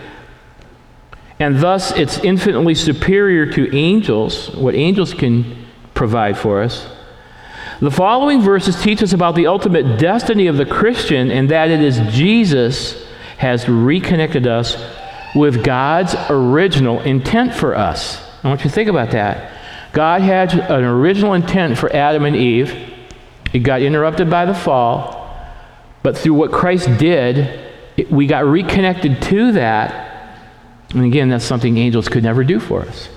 and 1.39 1.61
thus 1.61 1.93
it's 1.93 2.19
infinitely 2.21 2.75
superior 2.75 3.45
to 3.53 3.77
angels, 3.77 4.49
what 4.55 4.75
angels 4.75 5.13
can 5.13 5.67
provide 5.93 6.39
for 6.39 6.63
us. 6.63 6.87
The 7.83 7.91
following 7.91 8.41
verses 8.43 8.81
teach 8.81 9.03
us 9.03 9.13
about 9.13 9.35
the 9.35 9.49
ultimate 9.49 9.99
destiny 9.99 10.47
of 10.47 10.57
the 10.57 10.65
Christian, 10.65 11.33
and 11.33 11.49
that 11.51 11.69
it 11.69 11.81
is 11.81 11.99
Jesus 12.15 13.05
has 13.39 13.69
reconnected 13.69 14.47
us 14.47 14.77
with 15.35 15.65
God's 15.65 16.15
original 16.31 17.01
intent 17.01 17.53
for 17.53 17.75
us. 17.75 18.23
I 18.45 18.49
want 18.49 18.61
you 18.61 18.71
to 18.71 18.73
think 18.73 18.89
about 18.89 19.11
that. 19.11 19.51
God 19.93 20.21
had 20.21 20.55
an 20.55 20.85
original 20.85 21.35
intent 21.35 21.77
for 21.77 21.93
Adam 21.93 22.25
and 22.25 22.37
Eve. 22.37 22.73
It 23.53 23.65
got 23.65 23.83
interrupted 23.83 24.31
by 24.31 24.45
the 24.45 24.55
fall, 24.55 25.37
but 26.05 26.17
through 26.17 26.35
what 26.35 26.53
Christ 26.53 26.89
did, 26.99 27.69
it, 27.97 28.13
we 28.13 28.29
got 28.29 28.45
reconnected 28.45 29.21
to 29.23 29.51
that. 29.53 30.39
And 30.95 31.05
again, 31.05 31.31
that's 31.31 31.45
something 31.45 31.77
angels 31.79 32.09
could 32.09 32.23
never 32.23 32.45
do 32.45 32.61
for 32.61 32.83
us. 32.83 33.09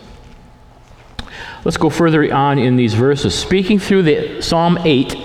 Let's 1.65 1.77
go 1.77 1.89
further 1.89 2.31
on 2.31 2.59
in 2.59 2.75
these 2.75 2.93
verses. 2.93 3.37
Speaking 3.37 3.79
through 3.79 4.03
the 4.03 4.41
Psalm 4.41 4.77
8, 4.77 5.15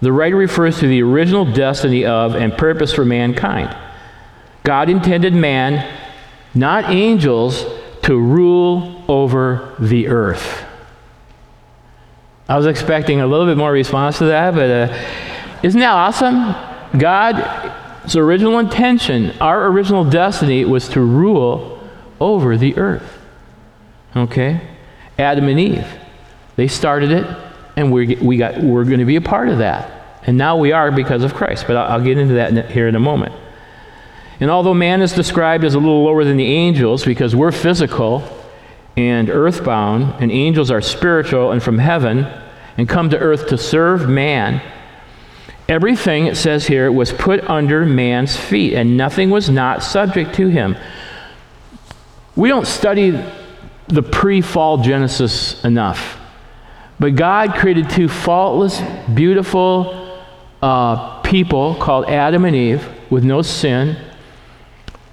the 0.00 0.12
writer 0.12 0.34
refers 0.34 0.80
to 0.80 0.88
the 0.88 1.00
original 1.04 1.44
destiny 1.44 2.04
of 2.04 2.34
and 2.34 2.58
purpose 2.58 2.92
for 2.92 3.04
mankind. 3.04 3.74
God 4.64 4.90
intended 4.90 5.32
man, 5.32 5.88
not 6.52 6.90
angels, 6.90 7.64
to 8.02 8.18
rule 8.18 9.04
over 9.06 9.76
the 9.78 10.08
earth. 10.08 10.64
I 12.48 12.56
was 12.56 12.66
expecting 12.66 13.20
a 13.20 13.26
little 13.28 13.46
bit 13.46 13.56
more 13.56 13.70
response 13.70 14.18
to 14.18 14.24
that, 14.24 14.54
but 14.56 14.68
uh, 14.68 15.58
isn't 15.62 15.78
that 15.78 15.92
awesome? 15.92 16.98
God's 16.98 18.16
original 18.16 18.58
intention, 18.58 19.30
our 19.40 19.68
original 19.68 20.04
destiny, 20.04 20.64
was 20.64 20.88
to 20.88 21.00
rule 21.00 21.88
over 22.18 22.56
the 22.56 22.76
earth. 22.76 23.20
Okay? 24.16 24.71
Adam 25.22 25.48
and 25.48 25.58
Eve. 25.58 25.86
They 26.56 26.68
started 26.68 27.10
it, 27.10 27.26
and 27.76 27.92
we 27.92 28.16
we 28.16 28.36
got, 28.36 28.58
we're 28.58 28.84
going 28.84 28.98
to 28.98 29.06
be 29.06 29.16
a 29.16 29.22
part 29.22 29.48
of 29.48 29.58
that. 29.58 30.20
And 30.26 30.36
now 30.36 30.56
we 30.56 30.72
are 30.72 30.92
because 30.92 31.24
of 31.24 31.34
Christ. 31.34 31.66
But 31.66 31.76
I'll, 31.76 31.92
I'll 31.92 32.04
get 32.04 32.18
into 32.18 32.34
that 32.34 32.70
here 32.70 32.88
in 32.88 32.94
a 32.94 33.00
moment. 33.00 33.34
And 34.40 34.50
although 34.50 34.74
man 34.74 35.02
is 35.02 35.12
described 35.12 35.64
as 35.64 35.74
a 35.74 35.78
little 35.78 36.04
lower 36.04 36.24
than 36.24 36.36
the 36.36 36.46
angels 36.46 37.04
because 37.04 37.34
we're 37.34 37.52
physical 37.52 38.22
and 38.96 39.30
earthbound, 39.30 40.20
and 40.20 40.30
angels 40.30 40.70
are 40.70 40.80
spiritual 40.80 41.52
and 41.52 41.62
from 41.62 41.78
heaven 41.78 42.26
and 42.76 42.88
come 42.88 43.10
to 43.10 43.18
earth 43.18 43.48
to 43.48 43.58
serve 43.58 44.08
man, 44.08 44.60
everything, 45.68 46.26
it 46.26 46.36
says 46.36 46.66
here, 46.66 46.90
was 46.90 47.12
put 47.12 47.48
under 47.48 47.86
man's 47.86 48.36
feet, 48.36 48.74
and 48.74 48.96
nothing 48.96 49.30
was 49.30 49.48
not 49.48 49.82
subject 49.82 50.34
to 50.34 50.48
him. 50.48 50.76
We 52.36 52.48
don't 52.48 52.66
study 52.66 53.22
the 53.92 54.02
pre 54.02 54.40
fall 54.40 54.78
Genesis 54.78 55.62
enough. 55.64 56.18
But 56.98 57.16
God 57.16 57.54
created 57.54 57.90
two 57.90 58.08
faultless, 58.08 58.80
beautiful 59.12 60.22
uh, 60.62 61.20
people 61.20 61.74
called 61.74 62.06
Adam 62.06 62.44
and 62.44 62.54
Eve 62.54 62.86
with 63.10 63.24
no 63.24 63.42
sin 63.42 63.96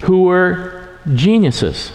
who 0.02 0.22
were 0.22 0.98
geniuses. 1.14 1.92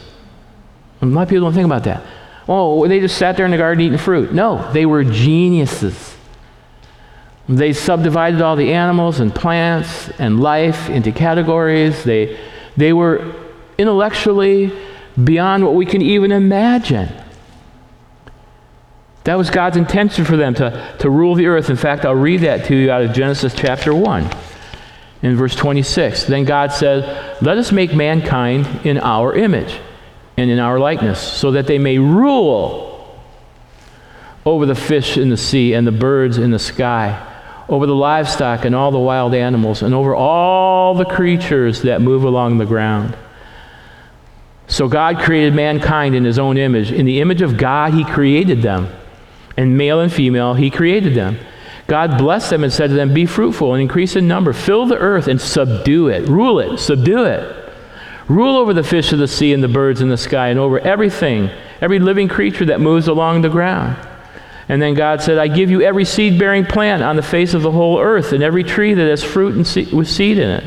A 1.01 1.05
lot 1.05 1.23
of 1.23 1.29
people 1.29 1.45
don't 1.45 1.53
think 1.53 1.65
about 1.65 1.83
that. 1.85 2.03
Oh, 2.47 2.87
they 2.87 2.99
just 2.99 3.17
sat 3.17 3.37
there 3.37 3.45
in 3.45 3.51
the 3.51 3.57
garden 3.57 3.83
eating 3.83 3.97
fruit. 3.97 4.33
No, 4.33 4.71
they 4.71 4.85
were 4.85 5.03
geniuses. 5.03 6.15
They 7.47 7.73
subdivided 7.73 8.41
all 8.41 8.55
the 8.55 8.73
animals 8.73 9.19
and 9.19 9.33
plants 9.33 10.09
and 10.19 10.39
life 10.39 10.89
into 10.89 11.11
categories. 11.11 12.03
They, 12.03 12.39
they 12.75 12.91
were 12.93 13.33
intellectually 13.77 14.73
beyond 15.21 15.63
what 15.63 15.75
we 15.75 15.85
can 15.85 16.01
even 16.01 16.31
imagine. 16.31 17.09
That 19.25 19.35
was 19.35 19.49
God's 19.49 19.77
intention 19.77 20.23
for 20.23 20.37
them 20.37 20.53
to, 20.55 20.95
to 20.99 21.09
rule 21.09 21.35
the 21.35 21.47
earth. 21.47 21.69
In 21.69 21.77
fact, 21.77 22.05
I'll 22.05 22.13
read 22.13 22.41
that 22.41 22.65
to 22.65 22.75
you 22.75 22.91
out 22.91 23.01
of 23.01 23.13
Genesis 23.13 23.55
chapter 23.55 23.93
1 23.93 24.29
in 25.23 25.35
verse 25.35 25.55
26. 25.55 26.25
Then 26.25 26.45
God 26.45 26.71
said, 26.71 27.41
Let 27.41 27.57
us 27.57 27.71
make 27.71 27.95
mankind 27.95 28.85
in 28.85 28.99
our 28.99 29.33
image 29.33 29.79
and 30.37 30.51
in 30.51 30.59
our 30.59 30.77
likeness, 30.77 31.19
so 31.19 31.51
that 31.51 31.65
they 31.65 31.79
may 31.79 31.97
rule 31.97 32.91
over 34.45 34.67
the 34.67 34.75
fish 34.75 35.17
in 35.17 35.29
the 35.29 35.37
sea 35.37 35.73
and 35.73 35.87
the 35.87 35.91
birds 35.91 36.37
in 36.37 36.51
the 36.51 36.59
sky, 36.59 37.31
over 37.67 37.87
the 37.87 37.95
livestock 37.95 38.63
and 38.63 38.75
all 38.75 38.91
the 38.91 38.99
wild 38.99 39.33
animals, 39.33 39.81
and 39.81 39.95
over 39.95 40.13
all 40.13 40.93
the 40.93 41.05
creatures 41.05 41.81
that 41.81 42.01
move 42.01 42.23
along 42.23 42.59
the 42.59 42.65
ground. 42.65 43.17
So 44.67 44.87
God 44.87 45.19
created 45.19 45.53
mankind 45.53 46.15
in 46.15 46.25
his 46.25 46.39
own 46.39 46.57
image. 46.57 46.91
In 46.91 47.05
the 47.05 47.21
image 47.21 47.41
of 47.41 47.57
God, 47.57 47.93
he 47.93 48.03
created 48.03 48.61
them. 48.61 48.89
And 49.57 49.77
male 49.77 49.99
and 49.99 50.11
female, 50.11 50.53
he 50.53 50.69
created 50.69 51.15
them. 51.15 51.37
God 51.87 52.17
blessed 52.17 52.49
them 52.49 52.63
and 52.63 52.73
said 52.73 52.89
to 52.89 52.95
them, 52.95 53.13
Be 53.13 53.25
fruitful 53.25 53.73
and 53.73 53.81
increase 53.81 54.15
in 54.15 54.27
number. 54.27 54.53
Fill 54.53 54.87
the 54.87 54.97
earth 54.97 55.27
and 55.27 55.39
subdue 55.39 56.07
it. 56.07 56.27
Rule 56.27 56.59
it. 56.59 56.79
Subdue 56.79 57.25
it. 57.25 57.73
Rule 58.27 58.57
over 58.57 58.73
the 58.73 58.83
fish 58.83 59.13
of 59.13 59.19
the 59.19 59.27
sea 59.27 59.53
and 59.53 59.63
the 59.63 59.67
birds 59.67 60.01
in 60.01 60.09
the 60.09 60.17
sky 60.17 60.47
and 60.47 60.59
over 60.59 60.79
everything, 60.79 61.51
every 61.79 61.99
living 61.99 62.27
creature 62.27 62.65
that 62.65 62.81
moves 62.81 63.07
along 63.07 63.41
the 63.41 63.49
ground. 63.49 63.95
And 64.67 64.81
then 64.81 64.95
God 64.95 65.21
said, 65.21 65.37
I 65.37 65.47
give 65.47 65.69
you 65.69 65.83
every 65.83 66.05
seed 66.05 66.39
bearing 66.39 66.65
plant 66.65 67.03
on 67.03 67.17
the 67.17 67.21
face 67.21 67.53
of 67.53 67.61
the 67.61 67.71
whole 67.71 67.99
earth 67.99 68.33
and 68.33 68.41
every 68.41 68.63
tree 68.63 68.95
that 68.95 69.07
has 69.07 69.23
fruit 69.23 69.53
and 69.53 69.65
seed, 69.65 69.93
with 69.93 70.09
seed 70.09 70.39
in 70.39 70.49
it. 70.49 70.63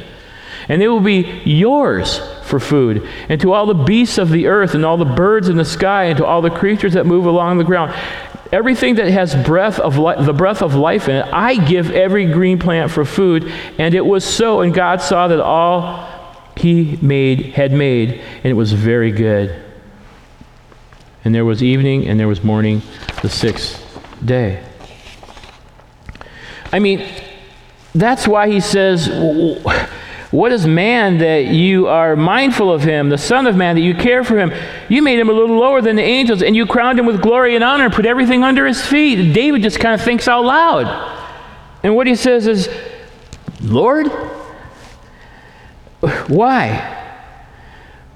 And 0.68 0.80
they 0.80 0.86
will 0.86 1.00
be 1.00 1.42
yours 1.44 2.20
for 2.48 2.58
food. 2.58 3.06
And 3.28 3.40
to 3.40 3.52
all 3.52 3.66
the 3.66 3.74
beasts 3.74 4.18
of 4.18 4.30
the 4.30 4.46
earth 4.46 4.74
and 4.74 4.84
all 4.84 4.96
the 4.96 5.04
birds 5.04 5.48
in 5.48 5.56
the 5.56 5.64
sky 5.64 6.04
and 6.04 6.16
to 6.18 6.26
all 6.26 6.42
the 6.42 6.50
creatures 6.50 6.94
that 6.94 7.06
move 7.06 7.26
along 7.26 7.58
the 7.58 7.64
ground. 7.64 7.94
Everything 8.50 8.94
that 8.94 9.08
has 9.08 9.34
breath 9.34 9.78
of 9.78 9.98
li- 9.98 10.24
the 10.24 10.32
breath 10.32 10.62
of 10.62 10.74
life 10.74 11.08
in 11.08 11.16
it, 11.16 11.26
I 11.32 11.56
give 11.66 11.90
every 11.90 12.26
green 12.26 12.58
plant 12.58 12.90
for 12.90 13.04
food. 13.04 13.52
And 13.78 13.94
it 13.94 14.04
was 14.04 14.24
so. 14.24 14.62
And 14.62 14.72
God 14.72 15.02
saw 15.02 15.28
that 15.28 15.40
all 15.40 16.08
he 16.56 16.98
made 17.00 17.52
had 17.52 17.72
made, 17.72 18.20
and 18.36 18.46
it 18.46 18.54
was 18.54 18.72
very 18.72 19.12
good. 19.12 19.62
And 21.24 21.34
there 21.34 21.44
was 21.44 21.62
evening 21.62 22.08
and 22.08 22.18
there 22.18 22.28
was 22.28 22.42
morning 22.42 22.82
the 23.22 23.28
sixth 23.28 23.84
day. 24.24 24.64
I 26.72 26.78
mean, 26.78 27.06
that's 27.94 28.28
why 28.28 28.48
he 28.48 28.60
says, 28.60 29.08
What 30.30 30.52
is 30.52 30.66
man 30.66 31.18
that 31.18 31.46
you 31.46 31.86
are 31.86 32.14
mindful 32.14 32.70
of 32.70 32.82
him, 32.82 33.08
the 33.08 33.16
Son 33.16 33.46
of 33.46 33.56
Man, 33.56 33.76
that 33.76 33.80
you 33.80 33.94
care 33.94 34.22
for 34.22 34.36
him? 34.36 34.52
You 34.88 35.00
made 35.00 35.18
him 35.18 35.30
a 35.30 35.32
little 35.32 35.56
lower 35.56 35.80
than 35.80 35.96
the 35.96 36.02
angels, 36.02 36.42
and 36.42 36.54
you 36.54 36.66
crowned 36.66 36.98
him 36.98 37.06
with 37.06 37.22
glory 37.22 37.54
and 37.54 37.64
honor 37.64 37.86
and 37.86 37.94
put 37.94 38.04
everything 38.04 38.44
under 38.44 38.66
his 38.66 38.84
feet. 38.84 39.32
David 39.32 39.62
just 39.62 39.80
kind 39.80 39.98
of 39.98 40.04
thinks 40.04 40.28
out 40.28 40.44
loud. 40.44 40.86
And 41.82 41.96
what 41.96 42.06
he 42.06 42.14
says 42.14 42.46
is, 42.46 42.68
Lord, 43.62 44.08
why? 46.28 46.94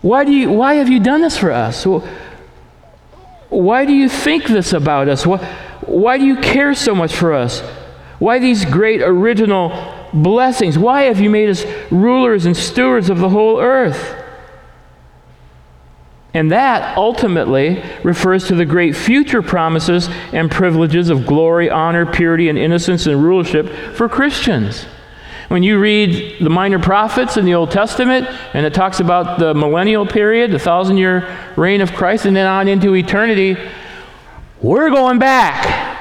Why, 0.02 0.24
do 0.24 0.32
you, 0.32 0.50
why 0.50 0.74
have 0.74 0.90
you 0.90 1.00
done 1.00 1.22
this 1.22 1.38
for 1.38 1.50
us? 1.50 1.86
Why 3.48 3.86
do 3.86 3.94
you 3.94 4.10
think 4.10 4.44
this 4.44 4.74
about 4.74 5.08
us? 5.08 5.24
Why, 5.24 5.38
why 5.86 6.18
do 6.18 6.24
you 6.24 6.36
care 6.36 6.74
so 6.74 6.94
much 6.94 7.14
for 7.14 7.32
us? 7.32 7.60
Why 8.18 8.38
these 8.38 8.66
great 8.66 9.00
original 9.00 9.70
blessings? 10.12 10.78
Why 10.78 11.02
have 11.02 11.20
you 11.20 11.30
made 11.30 11.48
us 11.48 11.64
rulers 11.90 12.46
and 12.46 12.56
stewards 12.56 13.10
of 13.10 13.18
the 13.18 13.28
whole 13.28 13.60
earth? 13.60 14.18
And 16.34 16.50
that 16.50 16.96
ultimately 16.96 17.82
refers 18.02 18.48
to 18.48 18.54
the 18.54 18.64
great 18.64 18.96
future 18.96 19.42
promises 19.42 20.08
and 20.32 20.50
privileges 20.50 21.10
of 21.10 21.26
glory, 21.26 21.68
honor, 21.68 22.06
purity, 22.06 22.48
and 22.48 22.58
innocence 22.58 23.06
and 23.06 23.22
rulership 23.22 23.68
for 23.94 24.08
Christians. 24.08 24.86
When 25.48 25.62
you 25.62 25.78
read 25.78 26.42
the 26.42 26.48
minor 26.48 26.78
prophets 26.78 27.36
in 27.36 27.44
the 27.44 27.52
Old 27.52 27.70
Testament, 27.70 28.26
and 28.54 28.64
it 28.64 28.72
talks 28.72 29.00
about 29.00 29.38
the 29.38 29.52
millennial 29.52 30.06
period, 30.06 30.50
the 30.50 30.58
thousand 30.58 30.96
year 30.96 31.36
reign 31.56 31.82
of 31.82 31.92
Christ, 31.92 32.24
and 32.24 32.34
then 32.34 32.46
on 32.46 32.68
into 32.68 32.94
eternity, 32.94 33.58
we're 34.62 34.88
going 34.88 35.18
back 35.18 35.91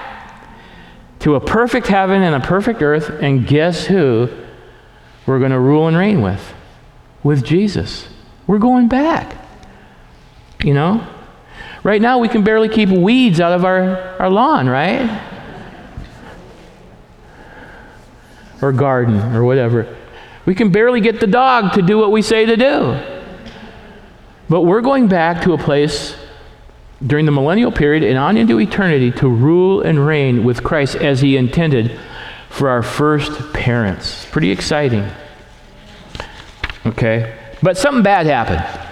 to 1.21 1.35
a 1.35 1.39
perfect 1.39 1.87
heaven 1.87 2.21
and 2.21 2.35
a 2.35 2.39
perfect 2.39 2.81
earth, 2.81 3.09
and 3.09 3.47
guess 3.47 3.85
who 3.85 4.29
we're 5.25 5.39
going 5.39 5.51
to 5.51 5.59
rule 5.59 5.87
and 5.87 5.95
reign 5.95 6.21
with? 6.21 6.53
With 7.23 7.43
Jesus. 7.43 8.07
We're 8.47 8.59
going 8.59 8.87
back. 8.87 9.35
You 10.63 10.73
know? 10.73 11.07
Right 11.83 12.01
now, 12.01 12.19
we 12.19 12.27
can 12.27 12.43
barely 12.43 12.69
keep 12.69 12.89
weeds 12.89 13.39
out 13.39 13.53
of 13.53 13.65
our, 13.65 13.97
our 14.19 14.29
lawn, 14.29 14.67
right? 14.67 15.29
or 18.61 18.71
garden 18.71 19.35
or 19.35 19.43
whatever. 19.43 19.95
We 20.45 20.55
can 20.55 20.71
barely 20.71 21.01
get 21.01 21.19
the 21.19 21.27
dog 21.27 21.73
to 21.73 21.81
do 21.81 21.97
what 21.97 22.11
we 22.11 22.21
say 22.21 22.45
to 22.45 22.55
do. 22.55 22.99
But 24.49 24.61
we're 24.61 24.81
going 24.81 25.07
back 25.07 25.43
to 25.43 25.53
a 25.53 25.57
place 25.57 26.15
during 27.05 27.25
the 27.25 27.31
millennial 27.31 27.71
period 27.71 28.03
and 28.03 28.17
on 28.17 28.37
into 28.37 28.59
eternity 28.59 29.11
to 29.11 29.27
rule 29.27 29.81
and 29.81 30.05
reign 30.05 30.43
with 30.43 30.63
Christ 30.63 30.95
as 30.95 31.21
he 31.21 31.35
intended 31.35 31.99
for 32.49 32.69
our 32.69 32.83
first 32.83 33.53
parents. 33.53 34.25
Pretty 34.31 34.51
exciting. 34.51 35.09
Okay? 36.85 37.37
But 37.63 37.77
something 37.77 38.03
bad 38.03 38.25
happened. 38.25 38.87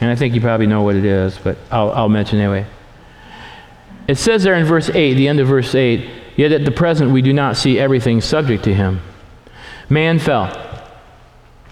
And 0.00 0.10
I 0.10 0.14
think 0.14 0.34
you 0.34 0.40
probably 0.40 0.66
know 0.66 0.82
what 0.82 0.96
it 0.96 1.04
is, 1.04 1.38
but 1.38 1.58
I'll, 1.70 1.90
I'll 1.92 2.08
mention 2.08 2.38
anyway. 2.38 2.66
It 4.06 4.16
says 4.16 4.42
there 4.42 4.54
in 4.54 4.64
verse 4.64 4.88
8, 4.88 5.14
the 5.14 5.28
end 5.28 5.40
of 5.40 5.48
verse 5.48 5.74
8, 5.74 6.08
yet 6.36 6.52
at 6.52 6.64
the 6.64 6.70
present 6.70 7.10
we 7.10 7.20
do 7.20 7.32
not 7.32 7.56
see 7.56 7.78
everything 7.78 8.20
subject 8.20 8.64
to 8.64 8.74
him. 8.74 9.00
Man 9.88 10.18
fell. 10.18 10.64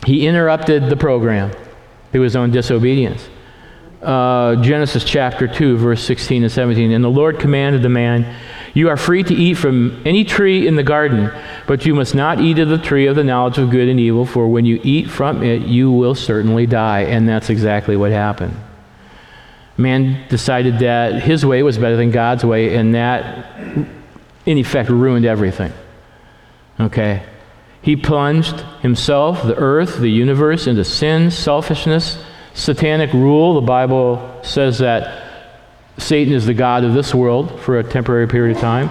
He 0.05 0.27
interrupted 0.27 0.89
the 0.89 0.97
program 0.97 1.53
through 2.13 2.23
his 2.23 2.37
own 2.37 2.51
disobedience. 2.51 3.29
Uh, 4.03 4.57
Genesis 4.57 5.05
chapter 5.05 5.49
2, 5.49 5.79
verse 5.79 6.05
16 6.05 6.43
and 6.43 6.53
17. 6.53 6.93
And 6.93 7.03
the 7.03 7.09
Lord 7.09 7.39
commanded 7.41 7.83
the 7.83 7.89
man, 7.89 8.37
You 8.75 8.91
are 8.91 8.97
free 8.97 9.23
to 9.23 9.35
eat 9.35 9.55
from 9.55 10.03
any 10.05 10.23
tree 10.25 10.67
in 10.67 10.77
the 10.77 10.83
garden, 10.83 11.31
but 11.67 11.87
you 11.87 11.95
must 11.95 12.15
not 12.15 12.41
eat 12.41 12.59
of 12.59 12.69
the 12.69 12.79
tree 12.79 13.07
of 13.07 13.17
the 13.17 13.25
knowledge 13.25 13.57
of 13.57 13.71
good 13.71 13.89
and 13.89 13.99
evil, 13.99 14.27
for 14.27 14.49
when 14.49 14.67
you 14.67 14.81
eat 14.85 15.09
from 15.09 15.43
it, 15.43 15.63
you 15.63 15.91
will 15.91 16.15
certainly 16.15 16.67
die. 16.67 17.01
And 17.01 17.27
that's 17.27 17.49
exactly 17.49 17.97
what 17.97 18.13
happened. 18.13 18.55
Man 19.79 20.27
decided 20.29 20.79
that 20.81 21.23
his 21.23 21.45
way 21.45 21.63
was 21.63 21.79
better 21.79 21.97
than 21.97 22.11
God's 22.11 22.45
way, 22.45 22.77
and 22.77 22.95
that, 22.95 23.59
in 24.45 24.59
effect, 24.59 24.91
ruined 24.91 25.25
everything. 25.25 25.73
Okay? 26.79 27.23
He 27.81 27.97
plunged 27.97 28.61
himself, 28.83 29.43
the 29.43 29.57
earth, 29.57 29.99
the 29.99 30.11
universe 30.11 30.67
into 30.67 30.85
sin, 30.85 31.31
selfishness, 31.31 32.23
satanic 32.57 33.13
rule. 33.13 33.55
The 33.55 33.67
Bible 33.67 34.41
says 34.43 34.79
that 34.79 35.25
Satan 35.99 36.35
is 36.35 36.47
the 36.47 36.55
God 36.55 36.83
of 36.83 36.95
this 36.95 37.15
world 37.15 37.61
for 37.61 37.79
a 37.79 37.85
temporary 37.85 38.27
period 38.27 38.57
of 38.57 38.61
time. 38.61 38.91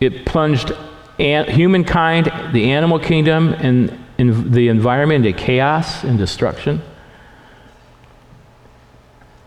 It 0.00 0.26
plunged 0.26 0.72
an- 1.18 1.50
humankind, 1.50 2.26
the 2.52 2.70
animal 2.72 2.98
kingdom, 2.98 3.54
and 3.54 3.98
in 4.18 4.52
the 4.52 4.68
environment 4.68 5.26
into 5.26 5.38
chaos 5.38 6.04
and 6.04 6.18
destruction. 6.18 6.82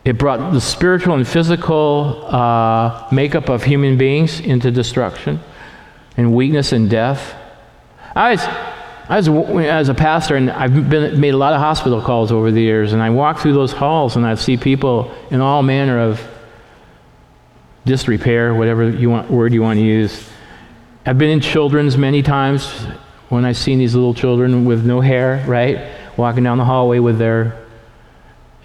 It 0.03 0.17
brought 0.17 0.53
the 0.53 0.61
spiritual 0.61 1.15
and 1.15 1.27
physical 1.27 2.25
uh, 2.33 3.07
makeup 3.11 3.49
of 3.49 3.63
human 3.63 3.97
beings 3.97 4.39
into 4.39 4.71
destruction 4.71 5.41
and 6.15 6.33
weakness 6.33 6.71
and 6.71 6.89
death. 6.89 7.35
I 8.15 8.31
was, 8.31 8.76
I 9.09 9.15
was, 9.17 9.29
as 9.29 9.87
a 9.87 9.93
pastor, 9.93 10.35
and 10.35 10.51
I've 10.51 10.89
been, 10.89 11.19
made 11.19 11.33
a 11.33 11.37
lot 11.37 11.53
of 11.53 11.59
hospital 11.59 12.01
calls 12.01 12.31
over 12.31 12.51
the 12.51 12.61
years, 12.61 12.91
and 12.91 13.01
I 13.01 13.09
walk 13.09 13.39
through 13.39 13.53
those 13.53 13.71
halls 13.71 14.17
and 14.17 14.25
I 14.25 14.35
see 14.35 14.57
people 14.57 15.15
in 15.31 15.39
all 15.39 15.63
manner 15.63 15.99
of 15.99 16.21
disrepair, 17.85 18.53
whatever 18.53 18.89
you 18.89 19.09
want, 19.09 19.31
word 19.31 19.53
you 19.53 19.61
want 19.61 19.79
to 19.79 19.85
use. 19.85 20.29
I've 21.05 21.17
been 21.17 21.29
in 21.29 21.39
children's 21.39 21.97
many 21.97 22.21
times 22.21 22.69
when 23.29 23.45
I've 23.45 23.55
seen 23.55 23.79
these 23.79 23.95
little 23.95 24.13
children 24.13 24.65
with 24.65 24.85
no 24.85 24.99
hair, 24.99 25.43
right? 25.47 25.89
Walking 26.17 26.43
down 26.43 26.57
the 26.57 26.65
hallway 26.65 26.99
with 26.99 27.17
their. 27.17 27.65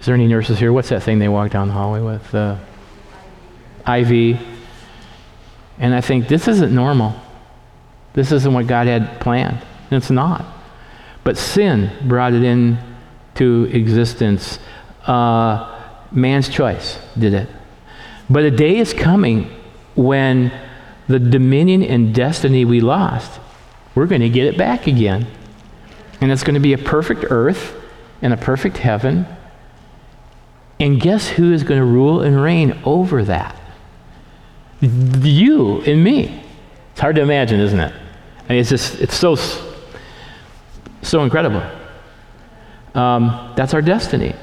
Is 0.01 0.05
there 0.05 0.15
any 0.15 0.27
nurses 0.27 0.59
here? 0.59 0.73
What's 0.73 0.89
that 0.89 1.03
thing 1.03 1.19
they 1.19 1.29
walk 1.29 1.51
down 1.51 1.69
the 1.69 1.73
hallway 1.73 2.01
with? 2.01 2.35
Uh, 2.35 2.57
IV. 3.87 4.41
And 5.79 5.95
I 5.95 6.01
think 6.01 6.27
this 6.27 6.49
isn't 6.49 6.75
normal. 6.75 7.15
This 8.11 8.33
isn't 8.33 8.53
what 8.53 8.67
God 8.67 8.87
had 8.87 9.21
planned. 9.21 9.65
And 9.93 10.01
it's 10.01 10.09
not. 10.09 10.43
But 11.23 11.37
sin 11.37 11.91
brought 12.07 12.33
it 12.33 12.43
into 12.43 13.65
existence. 13.65 14.57
Uh, 15.05 15.71
man's 16.11 16.49
choice 16.49 16.97
did 17.15 17.35
it. 17.35 17.47
But 18.27 18.41
a 18.41 18.49
day 18.49 18.77
is 18.77 18.91
coming 18.91 19.51
when 19.93 20.51
the 21.07 21.19
dominion 21.19 21.83
and 21.83 22.15
destiny 22.15 22.65
we 22.65 22.81
lost, 22.81 23.39
we're 23.93 24.07
going 24.07 24.21
to 24.21 24.29
get 24.29 24.47
it 24.47 24.57
back 24.57 24.87
again. 24.87 25.27
And 26.19 26.31
it's 26.31 26.41
going 26.41 26.55
to 26.55 26.59
be 26.59 26.73
a 26.73 26.79
perfect 26.79 27.25
earth 27.29 27.79
and 28.23 28.33
a 28.33 28.37
perfect 28.37 28.77
heaven. 28.77 29.27
And 30.79 30.99
guess 30.99 31.27
who 31.29 31.53
is 31.53 31.61
going 31.61 31.79
to 31.79 31.85
rule 31.85 32.21
and 32.21 32.41
reign 32.41 32.81
over 32.83 33.23
that? 33.25 33.55
You 34.81 35.81
and 35.81 36.03
me. 36.03 36.43
It's 36.93 36.99
hard 36.99 37.15
to 37.17 37.21
imagine, 37.21 37.59
isn't 37.59 37.79
it? 37.79 37.93
I 38.49 38.53
mean, 38.53 38.59
it's 38.59 38.69
just, 38.69 38.99
it's 38.99 39.15
so, 39.15 39.35
so 41.09 41.23
incredible. 41.23 41.63
Um, 42.95 43.53
that's 43.55 43.73
our 43.73 43.81
destiny. 43.81 44.35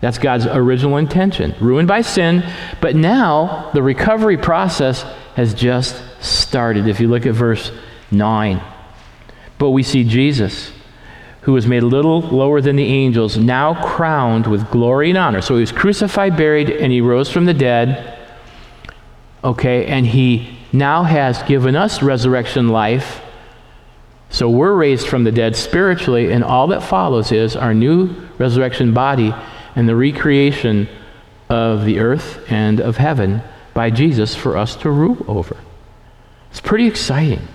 That's 0.00 0.18
God's 0.18 0.46
original 0.46 0.96
intention. 0.96 1.54
Ruined 1.60 1.88
by 1.88 2.00
sin, 2.00 2.42
but 2.80 2.96
now 2.96 3.70
the 3.74 3.82
recovery 3.82 4.38
process 4.38 5.02
has 5.36 5.52
just 5.52 6.02
started. 6.20 6.86
If 6.86 7.00
you 7.00 7.08
look 7.08 7.26
at 7.26 7.34
verse 7.34 7.70
9. 8.10 8.62
But 9.58 9.70
we 9.70 9.82
see 9.82 10.04
Jesus, 10.04 10.72
who 11.42 11.52
was 11.52 11.66
made 11.66 11.82
a 11.82 11.86
little 11.86 12.20
lower 12.20 12.60
than 12.60 12.76
the 12.76 12.86
angels, 12.86 13.36
now 13.36 13.74
crowned 13.84 14.46
with 14.46 14.70
glory 14.70 15.10
and 15.10 15.18
honor. 15.18 15.42
So 15.42 15.54
he 15.56 15.60
was 15.60 15.72
crucified, 15.72 16.36
buried, 16.36 16.70
and 16.70 16.90
he 16.90 17.00
rose 17.00 17.30
from 17.30 17.44
the 17.44 17.54
dead. 17.54 18.18
Okay, 19.44 19.86
and 19.86 20.06
he 20.06 20.58
now 20.72 21.02
has 21.02 21.42
given 21.42 21.76
us 21.76 22.02
resurrection 22.02 22.68
life 22.68 23.20
so 24.30 24.48
we're 24.48 24.74
raised 24.74 25.08
from 25.08 25.24
the 25.24 25.32
dead 25.32 25.56
spiritually, 25.56 26.32
and 26.32 26.42
all 26.42 26.68
that 26.68 26.82
follows 26.82 27.32
is 27.32 27.56
our 27.56 27.74
new 27.74 28.14
resurrection 28.38 28.94
body 28.94 29.34
and 29.74 29.88
the 29.88 29.96
recreation 29.96 30.88
of 31.48 31.84
the 31.84 31.98
earth 31.98 32.44
and 32.48 32.80
of 32.80 32.96
heaven 32.96 33.42
by 33.74 33.90
Jesus 33.90 34.34
for 34.34 34.56
us 34.56 34.76
to 34.76 34.90
rule 34.90 35.24
over. 35.26 35.56
It's 36.50 36.60
pretty 36.60 36.86
exciting. 36.86 37.46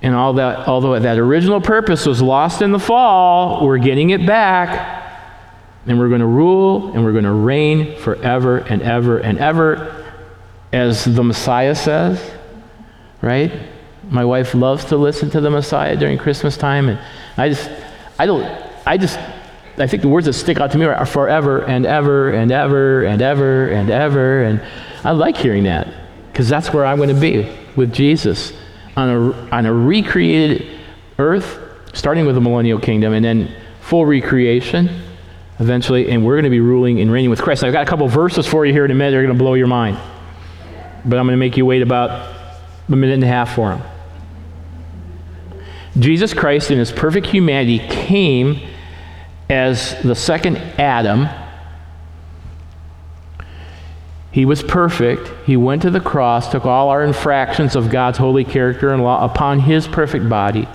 And 0.00 0.14
all 0.14 0.32
that, 0.34 0.66
although 0.66 0.98
that 0.98 1.18
original 1.18 1.60
purpose 1.60 2.06
was 2.06 2.20
lost 2.20 2.60
in 2.60 2.72
the 2.72 2.78
fall, 2.78 3.64
we're 3.64 3.78
getting 3.78 4.10
it 4.10 4.26
back. 4.26 5.00
And 5.86 5.98
we're 5.98 6.08
going 6.08 6.20
to 6.20 6.26
rule 6.26 6.92
and 6.92 7.04
we're 7.04 7.12
going 7.12 7.24
to 7.24 7.32
reign 7.32 7.96
forever 7.98 8.58
and 8.58 8.82
ever 8.82 9.18
and 9.18 9.38
ever, 9.38 10.14
as 10.72 11.04
the 11.04 11.22
Messiah 11.22 11.74
says, 11.74 12.30
right? 13.20 13.52
My 14.10 14.24
wife 14.24 14.54
loves 14.54 14.84
to 14.86 14.96
listen 14.96 15.30
to 15.30 15.40
the 15.40 15.50
Messiah 15.50 15.96
during 15.96 16.18
Christmas 16.18 16.56
time, 16.56 16.88
and 16.88 16.98
I 17.36 17.48
just, 17.48 17.70
I 18.18 18.26
don't, 18.26 18.44
I 18.84 18.98
just, 18.98 19.18
I 19.78 19.86
think 19.86 20.02
the 20.02 20.08
words 20.08 20.26
that 20.26 20.32
stick 20.32 20.58
out 20.58 20.72
to 20.72 20.78
me 20.78 20.84
are 20.84 21.06
forever 21.06 21.64
and 21.64 21.86
ever 21.86 22.30
and 22.30 22.50
ever 22.50 23.04
and 23.04 23.22
ever 23.22 23.68
and 23.68 23.90
ever, 23.90 24.42
and 24.42 24.62
I 25.04 25.12
like 25.12 25.36
hearing 25.36 25.64
that 25.64 25.92
because 26.32 26.48
that's 26.48 26.72
where 26.72 26.84
I'm 26.84 26.96
going 26.96 27.14
to 27.14 27.20
be 27.20 27.50
with 27.76 27.92
Jesus 27.92 28.52
on 28.96 29.08
a, 29.08 29.32
on 29.50 29.66
a 29.66 29.72
recreated 29.72 30.80
earth, 31.18 31.60
starting 31.92 32.26
with 32.26 32.34
the 32.34 32.40
millennial 32.40 32.78
kingdom, 32.78 33.12
and 33.12 33.24
then 33.24 33.54
full 33.80 34.04
recreation 34.04 34.90
eventually, 35.58 36.10
and 36.10 36.24
we're 36.24 36.34
going 36.34 36.44
to 36.44 36.50
be 36.50 36.60
ruling 36.60 37.00
and 37.00 37.12
reigning 37.12 37.30
with 37.30 37.40
Christ. 37.40 37.62
Now, 37.62 37.68
I've 37.68 37.72
got 37.72 37.86
a 37.86 37.90
couple 37.90 38.08
verses 38.08 38.46
for 38.46 38.66
you 38.66 38.72
here 38.72 38.84
in 38.84 38.90
a 38.90 38.94
minute. 38.94 39.12
They're 39.12 39.22
going 39.22 39.36
to 39.36 39.42
blow 39.42 39.54
your 39.54 39.68
mind, 39.68 39.96
but 41.04 41.18
I'm 41.18 41.26
going 41.26 41.34
to 41.34 41.36
make 41.36 41.56
you 41.56 41.64
wait 41.64 41.82
about 41.82 42.34
a 42.88 42.96
minute 42.96 43.14
and 43.14 43.24
a 43.24 43.28
half 43.28 43.54
for 43.54 43.68
them. 43.68 43.82
Jesus 45.98 46.32
Christ, 46.32 46.70
in 46.70 46.78
his 46.78 46.90
perfect 46.90 47.26
humanity, 47.26 47.78
came 47.78 48.60
as 49.50 50.00
the 50.02 50.14
second 50.14 50.56
Adam. 50.78 51.28
He 54.30 54.46
was 54.46 54.62
perfect. 54.62 55.30
He 55.44 55.58
went 55.58 55.82
to 55.82 55.90
the 55.90 56.00
cross, 56.00 56.50
took 56.50 56.64
all 56.64 56.88
our 56.88 57.04
infractions 57.04 57.76
of 57.76 57.90
God's 57.90 58.16
holy 58.16 58.44
character 58.44 58.90
and 58.90 59.02
law 59.02 59.22
upon 59.22 59.60
his 59.60 59.86
perfect 59.86 60.26
body, 60.30 60.66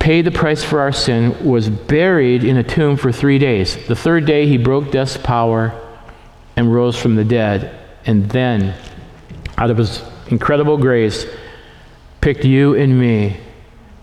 paid 0.00 0.24
the 0.24 0.32
price 0.32 0.64
for 0.64 0.80
our 0.80 0.90
sin, 0.90 1.46
was 1.48 1.68
buried 1.68 2.42
in 2.42 2.56
a 2.56 2.64
tomb 2.64 2.96
for 2.96 3.12
three 3.12 3.38
days. 3.38 3.76
The 3.86 3.94
third 3.94 4.26
day, 4.26 4.48
he 4.48 4.58
broke 4.58 4.90
death's 4.90 5.16
power 5.16 5.72
and 6.56 6.74
rose 6.74 7.00
from 7.00 7.14
the 7.14 7.24
dead. 7.24 7.78
And 8.04 8.28
then, 8.28 8.74
out 9.56 9.70
of 9.70 9.76
his 9.76 10.02
incredible 10.28 10.78
grace, 10.78 11.26
picked 12.20 12.44
you 12.44 12.74
and 12.74 12.98
me 12.98 13.38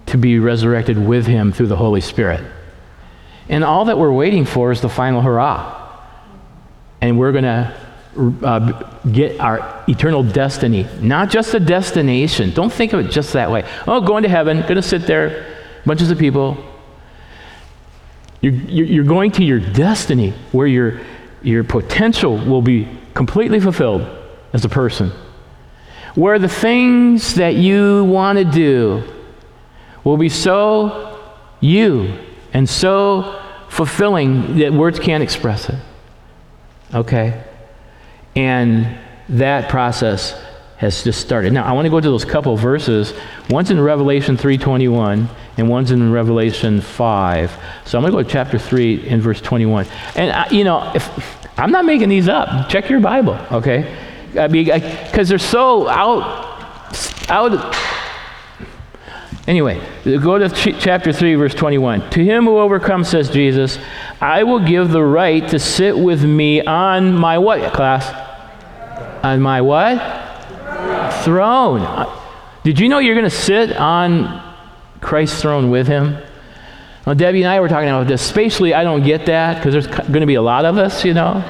to 0.08 0.18
be 0.18 0.40
resurrected 0.40 0.98
with 0.98 1.26
him 1.26 1.52
through 1.52 1.68
the 1.68 1.76
Holy 1.76 2.02
Spirit. 2.02 2.44
And 3.50 3.64
all 3.64 3.86
that 3.86 3.98
we're 3.98 4.12
waiting 4.12 4.46
for 4.46 4.72
is 4.72 4.82
the 4.82 4.90
final 4.90 5.22
hurrah. 5.22 5.84
And 7.02 7.18
we're 7.20 7.32
going 7.32 7.44
to 7.44 7.76
uh, 8.44 9.00
get 9.12 9.40
our 9.40 9.84
eternal 9.88 10.24
destiny, 10.24 10.88
not 11.00 11.30
just 11.30 11.54
a 11.54 11.60
destination. 11.60 12.52
Don't 12.52 12.72
think 12.72 12.94
of 12.94 13.06
it 13.06 13.12
just 13.12 13.34
that 13.34 13.52
way. 13.52 13.70
Oh, 13.88 14.02
going 14.02 14.24
to 14.24 14.30
heaven, 14.30 14.62
going 14.62 14.76
to 14.76 14.82
sit 14.82 15.04
there, 15.04 15.56
bunches 15.86 16.10
of 16.10 16.18
people. 16.18 16.58
You're, 18.42 18.54
you're 18.54 19.04
going 19.06 19.32
to 19.32 19.44
your 19.44 19.60
destiny 19.60 20.34
where 20.52 20.68
your, 20.68 21.00
your 21.42 21.64
potential 21.64 22.38
will 22.38 22.62
be 22.62 22.88
completely 23.14 23.60
fulfilled 23.60 24.08
as 24.54 24.64
a 24.66 24.70
person 24.70 25.12
where 26.16 26.40
the 26.40 26.50
things 26.50 27.36
that 27.36 27.54
you 27.54 28.04
want 28.06 28.40
to 28.40 28.44
do 28.44 29.04
will 30.08 30.16
be 30.16 30.30
so 30.30 31.20
you 31.60 32.18
and 32.54 32.70
so 32.70 33.42
fulfilling 33.68 34.58
that 34.58 34.72
words 34.72 35.00
can't 35.00 35.22
express 35.22 35.68
it. 35.68 35.76
Okay? 36.94 37.44
And 38.34 38.98
that 39.28 39.70
process 39.70 40.42
has 40.78 41.04
just 41.04 41.20
started. 41.20 41.52
Now, 41.52 41.66
I 41.66 41.74
want 41.74 41.88
to 41.88 41.90
go 41.90 42.00
to 42.00 42.10
those 42.10 42.24
couple 42.24 42.56
verses. 42.56 43.14
One's 43.50 43.70
in 43.70 43.82
Revelation 43.82 44.38
3:21 44.38 45.28
and 45.58 45.68
one's 45.68 45.92
in 45.92 46.10
Revelation 46.14 46.80
5. 46.80 47.52
So 47.84 47.98
I'm 47.98 48.04
going 48.04 48.14
to 48.14 48.18
go 48.18 48.24
to 48.24 48.30
chapter 48.30 48.58
3 48.58 49.10
and 49.10 49.22
verse 49.22 49.42
21. 49.42 49.88
And 50.16 50.32
I, 50.32 50.48
you 50.50 50.64
know, 50.64 50.90
if 50.96 51.10
I'm 51.60 51.72
not 51.72 51.84
making 51.84 52.08
these 52.08 52.30
up, 52.30 52.70
check 52.70 52.90
your 52.90 53.02
Bible, 53.02 53.38
okay? 53.52 53.94
I 54.40 54.48
mean, 54.48 54.66
because 54.66 55.28
they're 55.28 55.38
so 55.38 55.90
out 55.90 56.48
out 57.30 57.52
Anyway, 59.48 59.82
go 60.04 60.38
to 60.38 60.50
ch- 60.50 60.78
chapter 60.78 61.14
3, 61.14 61.36
verse 61.36 61.56
21. 61.56 62.10
To 62.10 62.24
him 62.24 62.44
who 62.44 62.58
overcomes, 62.58 63.08
says 63.08 63.30
Jesus, 63.30 63.80
I 64.20 64.44
will 64.44 64.60
give 64.60 64.92
the 64.92 65.02
right 65.02 65.48
to 65.50 65.58
sit 65.58 65.98
with 65.98 66.22
me 66.22 66.62
on 66.62 67.16
my 67.16 67.38
what, 67.38 67.74
class? 67.74 68.06
On 69.24 69.42
my 69.42 69.62
what? 69.62 71.24
Throne. 71.24 72.12
Did 72.64 72.78
you 72.78 72.90
know 72.90 73.00
you're 73.00 73.16
going 73.16 73.24
to 73.24 73.30
sit 73.30 73.72
on 73.78 74.44
Christ's 75.00 75.42
throne 75.42 75.70
with 75.70 75.88
him? 75.88 76.18
Well, 77.06 77.16
Debbie 77.16 77.44
and 77.44 77.50
I 77.50 77.62
were 77.62 77.70
talking 77.70 77.88
about 77.88 78.08
this. 78.08 78.22
Spatially, 78.22 78.74
I 78.74 78.84
don't 78.84 79.02
get 79.02 79.28
that 79.28 79.56
because 79.56 79.72
there's 79.72 79.88
going 79.88 80.20
to 80.20 80.26
be 80.26 80.36
a 80.36 80.42
lot 80.42 80.66
of 80.66 80.78
us, 80.78 81.06
you 81.06 81.14
know. 81.14 81.42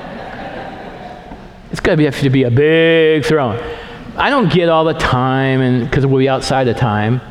It's 1.72 1.80
going 1.80 1.98
to 1.98 2.06
have 2.06 2.20
to 2.20 2.30
be 2.30 2.44
a 2.44 2.52
big 2.52 3.26
throne. 3.26 3.60
I 4.16 4.30
don't 4.30 4.54
get 4.54 4.70
all 4.70 4.86
the 4.86 4.94
time, 4.94 5.62
and 5.62 5.84
because 5.84 6.06
we'll 6.06 6.20
be 6.20 6.30
outside 6.30 6.66
the 6.66 6.76
time. 6.76 7.22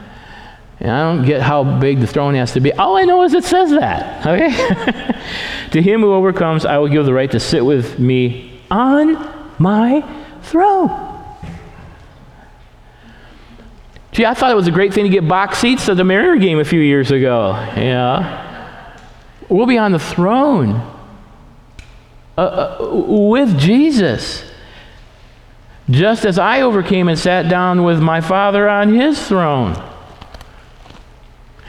And 0.79 0.91
I 0.91 1.03
don't 1.03 1.25
get 1.25 1.41
how 1.41 1.65
big 1.79 2.01
the 2.01 2.07
throne 2.07 2.35
has 2.35 2.53
to 2.53 2.61
be. 2.61 2.73
All 2.73 2.97
I 2.97 3.05
know 3.05 3.23
is 3.23 3.33
it 3.33 3.45
says 3.45 3.71
that. 3.71 4.27
Okay? 4.27 5.21
to 5.71 5.83
him 5.83 6.01
who 6.03 6.13
overcomes, 6.13 6.67
I 6.67 6.79
will 6.79 6.89
give 6.89 7.07
the 7.07 7.15
right 7.15 7.31
to 7.31 7.41
sit 7.41 7.65
with 7.65 7.99
me 7.99 8.61
on 8.71 9.15
my 9.59 10.05
throne. 10.43 11.15
Gee, 14.13 14.27
I 14.27 14.35
thought 14.35 14.51
it 14.51 14.55
was 14.55 14.67
a 14.67 14.73
great 14.73 14.95
thing 14.95 15.05
to 15.05 15.11
get 15.11 15.27
box 15.29 15.59
seats 15.59 15.87
to 15.87 15.95
the 15.95 16.05
Mariner 16.05 16.37
game 16.37 16.59
a 16.59 16.65
few 16.65 16.81
years 16.81 17.11
ago. 17.11 17.53
Yeah. 17.77 18.99
We'll 19.49 19.67
be 19.67 19.79
on 19.79 19.93
the 19.93 19.99
throne 19.99 20.93
uh, 22.37 22.41
uh, 22.41 22.89
with 22.91 23.59
Jesus. 23.59 24.45
Just 25.89 26.25
as 26.25 26.39
I 26.39 26.63
overcame 26.63 27.09
and 27.09 27.19
sat 27.19 27.49
down 27.49 27.85
with 27.85 28.01
my 28.01 28.21
Father 28.21 28.69
on 28.69 28.95
his 28.95 29.27
throne. 29.27 29.75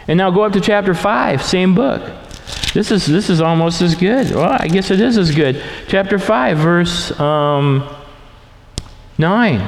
And 0.07 0.17
now 0.17 0.31
go 0.31 0.43
up 0.43 0.53
to 0.53 0.61
chapter 0.61 0.93
5, 0.93 1.43
same 1.43 1.75
book. 1.75 2.01
This 2.73 2.91
is, 2.91 3.05
this 3.05 3.29
is 3.29 3.41
almost 3.41 3.81
as 3.81 3.95
good. 3.95 4.31
Well, 4.31 4.57
I 4.59 4.67
guess 4.67 4.91
it 4.91 5.01
is 5.01 5.17
as 5.17 5.33
good. 5.33 5.61
Chapter 5.87 6.19
5, 6.19 6.57
verse 6.57 7.19
um, 7.19 7.87
9. 9.17 9.67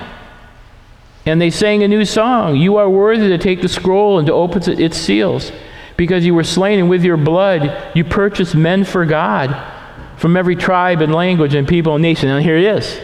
And 1.25 1.41
they 1.41 1.49
sang 1.49 1.83
a 1.83 1.87
new 1.87 2.05
song 2.05 2.55
You 2.55 2.77
are 2.77 2.89
worthy 2.89 3.27
to 3.29 3.37
take 3.37 3.61
the 3.61 3.67
scroll 3.67 4.19
and 4.19 4.27
to 4.27 4.33
open 4.33 4.61
its 4.79 4.97
seals, 4.97 5.51
because 5.97 6.25
you 6.25 6.33
were 6.33 6.43
slain, 6.43 6.79
and 6.79 6.89
with 6.89 7.03
your 7.03 7.17
blood 7.17 7.91
you 7.95 8.03
purchased 8.03 8.55
men 8.55 8.83
for 8.83 9.05
God 9.05 9.55
from 10.17 10.37
every 10.37 10.55
tribe 10.55 11.01
and 11.01 11.13
language 11.13 11.53
and 11.53 11.67
people 11.67 11.95
and 11.95 12.01
nation. 12.01 12.29
And 12.29 12.43
here 12.43 12.57
it 12.57 12.63
is. 12.63 12.99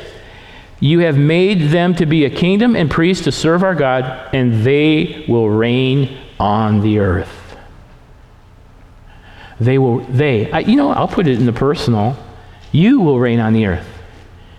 You 0.80 1.00
have 1.00 1.18
made 1.18 1.70
them 1.70 1.96
to 1.96 2.06
be 2.06 2.26
a 2.26 2.30
kingdom 2.30 2.76
and 2.76 2.92
priests 2.92 3.24
to 3.24 3.32
serve 3.32 3.64
our 3.64 3.76
God, 3.76 4.30
and 4.34 4.64
they 4.64 5.26
will 5.28 5.50
reign 5.50 6.25
on 6.40 6.82
the 6.82 7.00
earth. 7.00 7.58
They 9.60 9.78
will, 9.78 10.00
they, 10.00 10.52
I, 10.52 10.60
you 10.60 10.76
know, 10.76 10.92
I'll 10.92 11.08
put 11.08 11.28
it 11.28 11.40
in 11.40 11.46
the 11.46 11.54
personal. 11.54 12.18
You 12.72 13.00
will 13.00 13.20
reign 13.20 13.40
on 13.40 13.54
the 13.54 13.66
earth. 13.68 13.88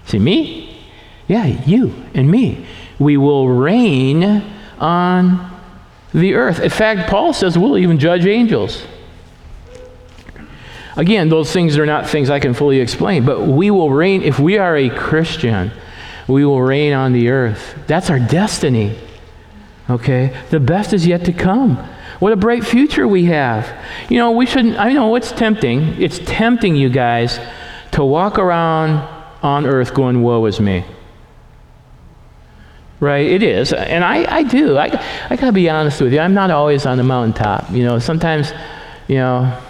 See, 0.07 0.19
me? 0.19 0.85
Yeah, 1.29 1.45
you 1.45 1.95
and 2.15 2.31
me. 2.31 2.67
We 2.99 3.17
will 3.17 3.49
reign 3.49 4.43
on 4.79 5.53
the 6.15 6.35
earth. 6.35 6.61
In 6.61 6.71
fact, 6.71 7.11
Paul 7.11 7.35
says 7.35 7.59
we'll 7.59 7.77
even 7.77 7.99
judge 7.99 8.25
angels. 8.25 8.83
Again, 10.97 11.29
those 11.29 11.53
things 11.53 11.77
are 11.77 11.85
not 11.85 12.09
things 12.09 12.31
I 12.31 12.41
can 12.41 12.55
fully 12.55 12.81
explain, 12.81 13.27
but 13.27 13.43
we 13.43 13.71
will 13.71 13.91
reign, 13.91 14.23
if 14.23 14.39
we 14.39 14.57
are 14.57 14.77
a 14.77 14.89
Christian, 14.89 15.71
we 16.27 16.47
will 16.47 16.62
reign 16.62 16.95
on 16.95 17.12
the 17.12 17.29
earth. 17.29 17.77
That's 17.87 18.09
our 18.09 18.19
destiny. 18.19 18.99
Okay? 19.88 20.37
The 20.51 20.61
best 20.61 20.92
is 20.92 21.07
yet 21.07 21.25
to 21.27 21.33
come. 21.33 21.77
What 22.18 22.33
a 22.33 22.37
bright 22.37 22.64
future 22.64 23.07
we 23.07 23.27
have. 23.27 23.72
You 24.09 24.18
know, 24.18 24.31
we 24.33 24.46
shouldn't, 24.46 24.79
I 24.79 24.92
know 24.92 25.14
it's 25.16 25.33
tempting. 25.33 26.01
It's 26.01 26.18
tempting, 26.18 26.77
you 26.77 26.88
guys, 26.88 27.38
to 27.92 28.05
walk 28.05 28.38
around 28.38 29.07
on 29.42 29.66
earth 29.66 29.94
going, 29.94 30.22
woe 30.22 30.44
is 30.46 30.59
me. 30.59 30.85
Right? 32.99 33.27
It 33.27 33.42
is. 33.42 33.72
And 33.72 34.03
I, 34.03 34.37
I 34.37 34.42
do. 34.42 34.79
I, 34.79 34.87
I 35.29 35.37
got 35.37 35.46
to 35.46 35.53
be 35.53 35.68
honest 35.68 36.01
with 36.01 36.14
you. 36.14 36.20
I'm 36.20 36.35
not 36.35 36.51
always 36.51 36.87
on 36.87 36.96
the 36.96 37.05
mountaintop. 37.05 37.70
You 37.70 37.85
know, 37.85 37.99
sometimes, 37.99 38.53
you 39.07 39.16
know, 39.16 39.62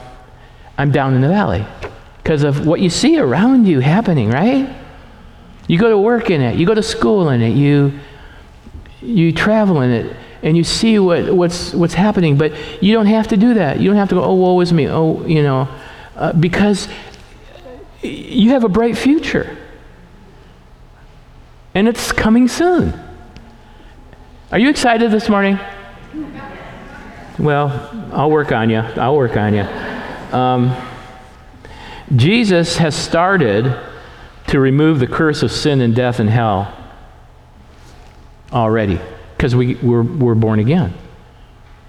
I'm 0.79 0.93
down 0.93 1.15
in 1.15 1.21
the 1.21 1.29
valley 1.29 1.67
because 2.23 2.45
of 2.45 2.67
what 2.67 2.81
you 2.81 2.91
see 2.91 3.19
around 3.19 3.67
you 3.67 3.81
happening, 3.81 4.31
right? 4.31 4.73
You 5.69 5.79
go 5.79 5.91
to 5.91 5.99
work 5.99 6.31
in 6.31 6.41
it, 6.41 6.57
you 6.57 6.67
go 6.67 6.75
to 6.75 6.83
school 6.83 7.31
in 7.31 7.43
it, 7.43 7.51
you 7.57 7.99
you 9.03 9.33
travel 9.33 9.81
in 9.83 9.91
it 9.91 10.17
and 10.43 10.57
you 10.57 10.65
see 10.65 10.99
what, 10.99 11.33
what's, 11.35 11.73
what's 11.73 11.95
happening, 11.95 12.37
but 12.37 12.53
you 12.83 12.93
don't 12.95 13.07
have 13.07 13.29
to 13.29 13.37
do 13.37 13.55
that. 13.55 13.81
You 13.81 13.89
don't 13.89 13.97
have 13.97 14.09
to 14.11 14.15
go, 14.17 14.23
oh, 14.23 14.35
woe 14.35 14.61
is 14.61 14.73
me, 14.73 14.89
oh, 14.89 15.25
you 15.27 15.43
know, 15.43 15.69
uh, 16.15 16.33
because 16.35 16.89
you 18.03 18.51
have 18.51 18.65
a 18.65 18.69
bright 18.69 18.97
future. 18.97 19.57
And 21.75 21.89
it's 21.89 22.13
coming 22.13 22.49
soon. 22.49 22.99
Are 24.53 24.59
you 24.59 24.71
excited 24.71 25.11
this 25.11 25.29
morning? 25.29 25.59
Well, 27.39 27.91
I'll 28.13 28.31
work 28.31 28.53
on 28.53 28.71
you. 28.71 28.79
I'll 28.79 29.17
work 29.17 29.37
on 29.37 29.53
you. 29.53 29.63
Um, 30.33 30.75
Jesus 32.15 32.77
has 32.77 32.95
started 32.95 33.77
to 34.47 34.61
remove 34.61 35.01
the 35.01 35.07
curse 35.07 35.43
of 35.43 35.51
sin 35.51 35.81
and 35.81 35.95
death 35.95 36.21
and 36.21 36.31
hell 36.31 36.73
already 38.57 38.99
because 39.37 39.55
we, 39.55 39.75
we're, 39.77 40.03
we're 40.03 40.35
born 40.35 40.59
again. 40.59 40.95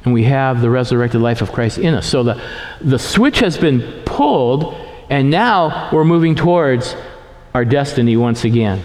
And 0.04 0.14
we 0.14 0.24
have 0.26 0.62
the 0.62 0.70
resurrected 0.70 1.22
life 1.22 1.42
of 1.42 1.52
Christ 1.52 1.78
in 1.78 1.94
us. 1.94 2.08
So 2.08 2.24
the, 2.24 2.42
the 2.82 3.00
switch 3.00 3.40
has 3.40 3.58
been 3.58 4.04
pulled, 4.06 4.76
and 5.10 5.30
now 5.30 5.90
we're 5.92 6.06
moving 6.06 6.36
towards 6.36 6.96
our 7.54 7.66
destiny 7.66 8.16
once 8.18 8.44
again. 8.44 8.84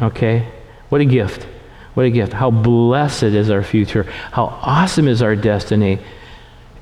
Okay? 0.00 0.48
What 0.88 1.00
a 1.00 1.04
gift. 1.04 1.46
What 1.94 2.06
a 2.06 2.10
gift. 2.10 2.32
How 2.32 2.50
blessed 2.50 3.22
is 3.22 3.50
our 3.50 3.62
future. 3.62 4.04
How 4.32 4.44
awesome 4.44 5.06
is 5.06 5.22
our 5.22 5.36
destiny. 5.36 5.98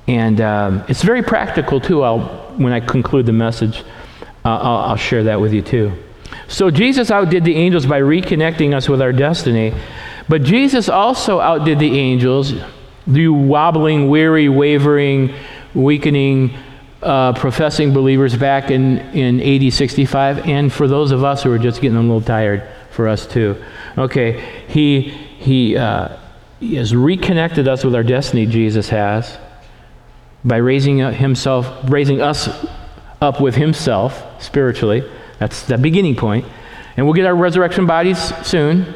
And 0.07 0.41
um, 0.41 0.85
it's 0.89 1.03
very 1.03 1.23
practical, 1.23 1.81
too. 1.81 2.03
I'll, 2.03 2.21
when 2.57 2.73
I 2.73 2.81
conclude 2.81 3.27
the 3.27 3.33
message, 3.33 3.81
uh, 4.45 4.49
I'll, 4.49 4.91
I'll 4.91 4.97
share 4.97 5.25
that 5.25 5.41
with 5.41 5.53
you, 5.53 5.63
too. 5.63 5.93
So 6.49 6.71
Jesus 6.71 7.11
outdid 7.11 7.45
the 7.45 7.57
angels 7.57 7.87
by 7.87 8.01
reconnecting 8.01 8.75
us 8.75 8.89
with 8.89 9.03
our 9.03 9.13
destiny. 9.13 9.73
But 10.29 10.43
Jesus 10.43 10.89
also 10.89 11.41
outdid 11.41 11.79
the 11.79 11.99
angels, 11.99 12.55
the 13.07 13.29
wobbling, 13.29 14.09
weary, 14.09 14.49
wavering, 14.49 15.35
weakening, 15.75 16.55
uh, 17.03 17.33
professing 17.35 17.93
believers 17.93 18.37
back 18.37 18.71
in, 18.71 18.99
in 19.15 19.41
AD 19.41 19.73
65, 19.73 20.47
and 20.47 20.73
for 20.73 20.89
those 20.89 21.13
of 21.13 21.25
us 21.25 21.43
who 21.43 21.53
are 21.53 21.59
just 21.59 21.81
getting 21.81 21.97
a 21.97 22.01
little 22.01 22.21
tired, 22.21 22.69
for 22.99 23.07
us 23.07 23.29
too. 23.29 23.55
Okay, 23.97 24.65
he, 24.67 25.03
he, 25.03 25.77
uh, 25.77 26.17
he 26.59 26.75
has 26.75 26.97
reconnected 26.97 27.69
us 27.69 27.85
with 27.85 27.95
our 27.95 28.03
destiny, 28.03 28.45
Jesus 28.45 28.89
has, 28.89 29.39
by 30.45 30.57
raising 30.57 30.99
himself, 30.99 31.69
raising 31.85 32.21
us 32.21 32.49
up 33.21 33.41
with 33.41 33.55
himself 33.55 34.43
spiritually. 34.43 35.09
That's 35.39 35.67
the 35.67 35.79
beginning 35.79 36.17
point. 36.17 36.45
And 36.97 37.07
we'll 37.07 37.15
get 37.15 37.27
our 37.27 37.35
resurrection 37.35 37.87
bodies 37.87 38.19
soon. 38.47 38.95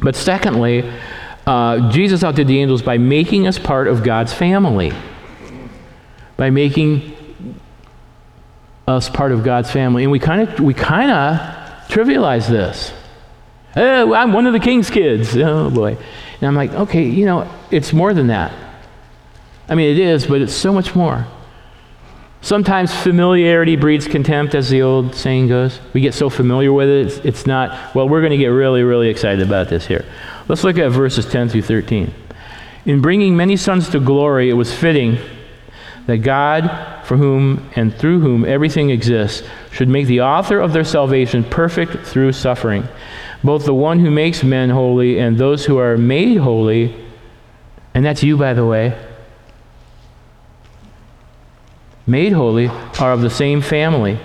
But 0.00 0.16
secondly, 0.16 0.90
uh, 1.46 1.90
Jesus 1.90 2.24
outdid 2.24 2.46
the 2.46 2.60
angels 2.60 2.82
by 2.82 2.98
making 2.98 3.46
us 3.46 3.58
part 3.58 3.88
of 3.88 4.02
God's 4.02 4.32
family. 4.32 4.92
By 6.36 6.50
making 6.50 7.14
us 8.86 9.08
part 9.08 9.32
of 9.32 9.44
God's 9.44 9.70
family. 9.70 10.02
And 10.02 10.12
we 10.12 10.18
kind 10.18 10.48
of 10.48 10.60
we 10.60 10.74
kind 10.74 11.10
of 11.10 11.38
trivialize 11.88 12.48
this. 12.48 12.92
Oh, 13.76 14.12
I'm 14.14 14.32
one 14.32 14.46
of 14.46 14.52
the 14.52 14.60
king's 14.60 14.90
kids. 14.90 15.36
Oh 15.36 15.70
boy. 15.70 15.96
And 16.40 16.46
I'm 16.48 16.54
like, 16.54 16.72
okay, 16.72 17.04
you 17.04 17.26
know, 17.26 17.50
it's 17.70 17.92
more 17.92 18.14
than 18.14 18.28
that. 18.28 18.52
I 19.68 19.74
mean, 19.74 19.90
it 19.90 19.98
is, 19.98 20.26
but 20.26 20.40
it's 20.40 20.54
so 20.54 20.72
much 20.72 20.94
more. 20.94 21.26
Sometimes 22.40 22.94
familiarity 22.94 23.74
breeds 23.76 24.06
contempt, 24.06 24.54
as 24.54 24.70
the 24.70 24.82
old 24.82 25.14
saying 25.14 25.48
goes. 25.48 25.80
We 25.92 26.00
get 26.00 26.14
so 26.14 26.30
familiar 26.30 26.72
with 26.72 26.88
it, 26.88 27.06
it's, 27.06 27.16
it's 27.18 27.46
not, 27.46 27.94
well, 27.94 28.08
we're 28.08 28.20
going 28.20 28.30
to 28.30 28.38
get 28.38 28.48
really, 28.48 28.82
really 28.82 29.08
excited 29.08 29.44
about 29.44 29.68
this 29.68 29.86
here. 29.86 30.04
Let's 30.46 30.62
look 30.62 30.78
at 30.78 30.90
verses 30.92 31.26
10 31.26 31.48
through 31.48 31.62
13. 31.62 32.14
In 32.86 33.00
bringing 33.00 33.36
many 33.36 33.56
sons 33.56 33.88
to 33.90 34.00
glory, 34.00 34.48
it 34.50 34.54
was 34.54 34.72
fitting 34.72 35.18
that 36.06 36.18
God, 36.18 37.04
for 37.04 37.16
whom 37.16 37.68
and 37.74 37.94
through 37.94 38.20
whom 38.20 38.44
everything 38.44 38.90
exists, 38.90 39.46
should 39.72 39.88
make 39.88 40.06
the 40.06 40.22
author 40.22 40.60
of 40.60 40.72
their 40.72 40.84
salvation 40.84 41.44
perfect 41.44 42.06
through 42.06 42.32
suffering. 42.32 42.86
Both 43.42 43.66
the 43.66 43.74
one 43.74 43.98
who 43.98 44.10
makes 44.10 44.42
men 44.42 44.70
holy 44.70 45.18
and 45.18 45.36
those 45.36 45.66
who 45.66 45.78
are 45.78 45.98
made 45.98 46.38
holy, 46.38 46.94
and 47.94 48.04
that's 48.06 48.22
you, 48.22 48.36
by 48.36 48.54
the 48.54 48.64
way 48.64 48.96
made 52.08 52.32
holy 52.32 52.68
are 52.68 53.12
of 53.12 53.20
the 53.20 53.30
same 53.30 53.60
family. 53.60 54.18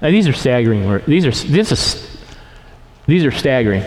Now, 0.00 0.10
these 0.10 0.28
are 0.28 0.32
staggering 0.32 0.86
words. 0.86 1.06
These 1.06 1.26
are, 1.26 1.48
this 1.48 1.72
is, 1.72 2.18
these 3.06 3.24
are 3.24 3.30
staggering. 3.30 3.82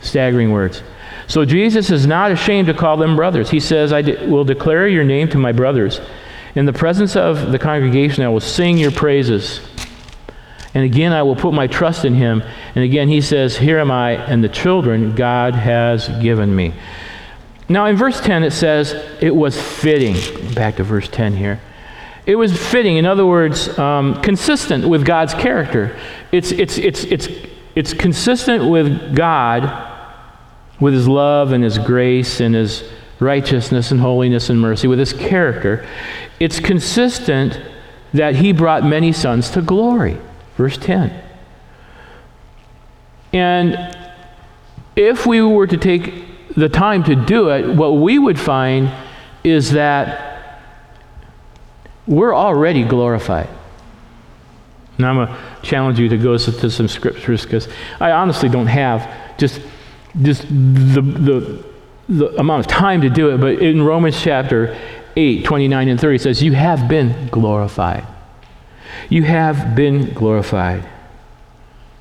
Staggering 0.00 0.52
words. 0.52 0.82
So 1.26 1.44
Jesus 1.44 1.90
is 1.90 2.06
not 2.06 2.30
ashamed 2.30 2.68
to 2.68 2.74
call 2.74 2.96
them 2.96 3.16
brothers. 3.16 3.50
He 3.50 3.58
says, 3.58 3.92
I 3.92 4.02
de- 4.02 4.28
will 4.28 4.44
declare 4.44 4.86
your 4.86 5.02
name 5.02 5.28
to 5.30 5.38
my 5.38 5.50
brothers. 5.50 6.00
In 6.54 6.66
the 6.66 6.72
presence 6.72 7.16
of 7.16 7.50
the 7.50 7.58
congregation, 7.58 8.22
I 8.22 8.28
will 8.28 8.40
sing 8.40 8.78
your 8.78 8.92
praises. 8.92 9.60
And 10.72 10.84
again, 10.84 11.12
I 11.12 11.22
will 11.22 11.36
put 11.36 11.52
my 11.52 11.66
trust 11.66 12.04
in 12.04 12.14
him. 12.14 12.42
And 12.74 12.84
again, 12.84 13.08
he 13.08 13.20
says, 13.20 13.56
Here 13.56 13.78
am 13.78 13.90
I, 13.90 14.12
and 14.12 14.44
the 14.44 14.48
children 14.48 15.14
God 15.14 15.54
has 15.54 16.08
given 16.20 16.54
me. 16.54 16.74
Now, 17.68 17.86
in 17.86 17.96
verse 17.96 18.20
10, 18.20 18.44
it 18.44 18.52
says, 18.52 18.92
It 19.20 19.34
was 19.34 19.60
fitting. 19.60 20.14
Back 20.54 20.76
to 20.76 20.84
verse 20.84 21.08
10 21.08 21.34
here. 21.36 21.60
It 22.26 22.34
was 22.34 22.56
fitting, 22.58 22.96
in 22.96 23.06
other 23.06 23.24
words, 23.24 23.78
um, 23.78 24.20
consistent 24.20 24.88
with 24.88 25.06
God's 25.06 25.32
character. 25.32 25.96
It's, 26.32 26.50
it's, 26.50 26.76
it's, 26.76 27.04
it's, 27.04 27.28
it's 27.76 27.92
consistent 27.94 28.68
with 28.68 29.14
God, 29.14 29.92
with 30.80 30.92
His 30.92 31.06
love 31.06 31.52
and 31.52 31.62
His 31.62 31.78
grace 31.78 32.40
and 32.40 32.52
His 32.52 32.82
righteousness 33.20 33.92
and 33.92 34.00
holiness 34.00 34.50
and 34.50 34.60
mercy, 34.60 34.88
with 34.88 34.98
His 34.98 35.12
character. 35.12 35.86
It's 36.40 36.58
consistent 36.58 37.60
that 38.12 38.34
He 38.34 38.50
brought 38.50 38.84
many 38.84 39.12
sons 39.12 39.48
to 39.50 39.62
glory. 39.62 40.18
Verse 40.56 40.76
10. 40.78 41.22
And 43.32 43.96
if 44.96 45.26
we 45.26 45.42
were 45.42 45.68
to 45.68 45.76
take 45.76 46.54
the 46.54 46.68
time 46.68 47.04
to 47.04 47.14
do 47.14 47.50
it, 47.50 47.76
what 47.76 47.90
we 47.90 48.18
would 48.18 48.40
find 48.40 48.90
is 49.44 49.72
that 49.72 50.25
we're 52.06 52.34
already 52.34 52.84
glorified. 52.84 53.48
Now, 54.98 55.10
I'm 55.10 55.16
going 55.16 55.28
to 55.28 55.38
challenge 55.62 55.98
you 55.98 56.08
to 56.08 56.16
go 56.16 56.38
to 56.38 56.70
some 56.70 56.88
scriptures 56.88 57.42
because 57.42 57.68
I 58.00 58.12
honestly 58.12 58.48
don't 58.48 58.66
have 58.66 59.38
just, 59.38 59.60
just 60.22 60.42
the, 60.42 61.02
the, 61.02 61.64
the 62.08 62.40
amount 62.40 62.60
of 62.60 62.66
time 62.66 63.02
to 63.02 63.10
do 63.10 63.30
it. 63.30 63.38
But 63.38 63.62
in 63.62 63.82
Romans 63.82 64.20
chapter 64.20 64.78
8, 65.16 65.44
29 65.44 65.88
and 65.88 66.00
30, 66.00 66.16
it 66.16 66.22
says, 66.22 66.42
You 66.42 66.52
have 66.52 66.88
been 66.88 67.28
glorified. 67.28 68.06
You 69.10 69.24
have 69.24 69.74
been 69.74 70.14
glorified. 70.14 70.88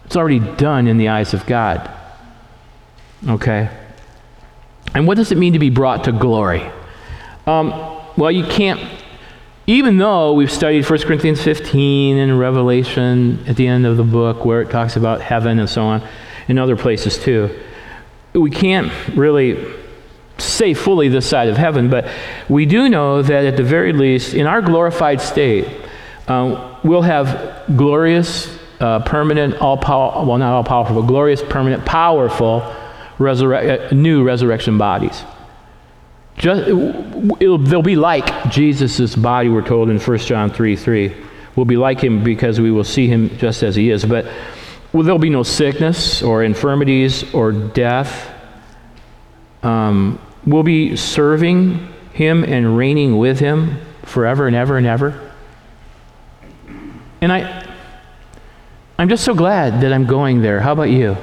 It's 0.05 0.15
already 0.15 0.39
done 0.39 0.87
in 0.87 0.97
the 0.97 1.09
eyes 1.09 1.33
of 1.33 1.45
God. 1.45 1.89
Okay? 3.27 3.69
And 4.93 5.07
what 5.07 5.17
does 5.17 5.31
it 5.31 5.37
mean 5.37 5.53
to 5.53 5.59
be 5.59 5.69
brought 5.69 6.05
to 6.05 6.11
glory? 6.11 6.69
Um, 7.45 7.69
well, 8.15 8.31
you 8.31 8.45
can't 8.45 8.79
even 9.67 9.97
though 9.97 10.33
we've 10.33 10.51
studied 10.51 10.87
1 10.87 10.99
Corinthians 11.01 11.41
15 11.41 12.17
and 12.17 12.39
Revelation 12.39 13.43
at 13.47 13.55
the 13.55 13.67
end 13.67 13.85
of 13.85 13.97
the 13.97 14.03
book 14.03 14.45
where 14.45 14.61
it 14.61 14.69
talks 14.69 14.95
about 14.95 15.21
heaven 15.21 15.59
and 15.59 15.69
so 15.69 15.83
on, 15.83 16.07
in 16.47 16.59
other 16.59 16.75
places 16.75 17.17
too, 17.17 17.49
we 18.33 18.51
can't 18.51 18.91
really 19.15 19.73
say 20.37 20.73
fully 20.73 21.07
this 21.07 21.27
side 21.27 21.47
of 21.47 21.57
heaven, 21.57 21.89
but 21.89 22.07
we 22.49 22.65
do 22.65 22.89
know 22.89 23.21
that 23.21 23.45
at 23.45 23.57
the 23.57 23.63
very 23.63 23.93
least, 23.93 24.33
in 24.33 24.45
our 24.45 24.61
glorified 24.61 25.21
state, 25.21 25.67
um, 26.27 26.77
we'll 26.83 27.01
have 27.01 27.63
glorious, 27.75 28.57
uh, 28.79 28.99
permanent, 28.99 29.55
all 29.55 29.77
powerful, 29.77 30.25
well, 30.25 30.37
not 30.37 30.53
all 30.53 30.63
powerful, 30.63 31.01
but 31.01 31.07
glorious, 31.07 31.41
permanent, 31.41 31.85
powerful 31.85 32.61
resurre- 33.17 33.91
uh, 33.91 33.95
new 33.95 34.23
resurrection 34.23 34.77
bodies. 34.77 35.23
Just, 36.37 36.65
they'll 37.39 37.81
be 37.81 37.95
like 37.95 38.49
Jesus' 38.51 39.15
body, 39.15 39.49
we're 39.49 39.65
told 39.65 39.89
in 39.89 39.99
1 39.99 40.17
John 40.19 40.49
3 40.49 40.75
3. 40.75 41.15
We'll 41.55 41.65
be 41.65 41.77
like 41.77 42.01
him 42.01 42.23
because 42.23 42.59
we 42.59 42.71
will 42.71 42.83
see 42.83 43.07
him 43.07 43.37
just 43.37 43.63
as 43.63 43.75
he 43.75 43.89
is. 43.89 44.03
But 44.03 44.25
well, 44.91 45.03
there'll 45.03 45.19
be 45.19 45.29
no 45.29 45.43
sickness 45.43 46.21
or 46.21 46.43
infirmities 46.43 47.33
or 47.33 47.51
death. 47.51 48.31
Um, 49.63 50.19
we'll 50.45 50.63
be 50.63 50.95
serving 50.95 51.87
him 52.13 52.43
and 52.43 52.77
reigning 52.77 53.17
with 53.17 53.39
him 53.39 53.79
forever 54.03 54.47
and 54.47 54.55
ever 54.55 54.77
and 54.77 54.85
ever. 54.85 55.31
And 57.21 57.31
I, 57.31 57.65
I'm 58.99 59.09
just 59.09 59.23
so 59.23 59.33
glad 59.33 59.81
that 59.81 59.91
I'm 59.91 60.05
going 60.05 60.41
there. 60.41 60.59
How 60.59 60.73
about 60.73 60.89
you? 60.89 61.17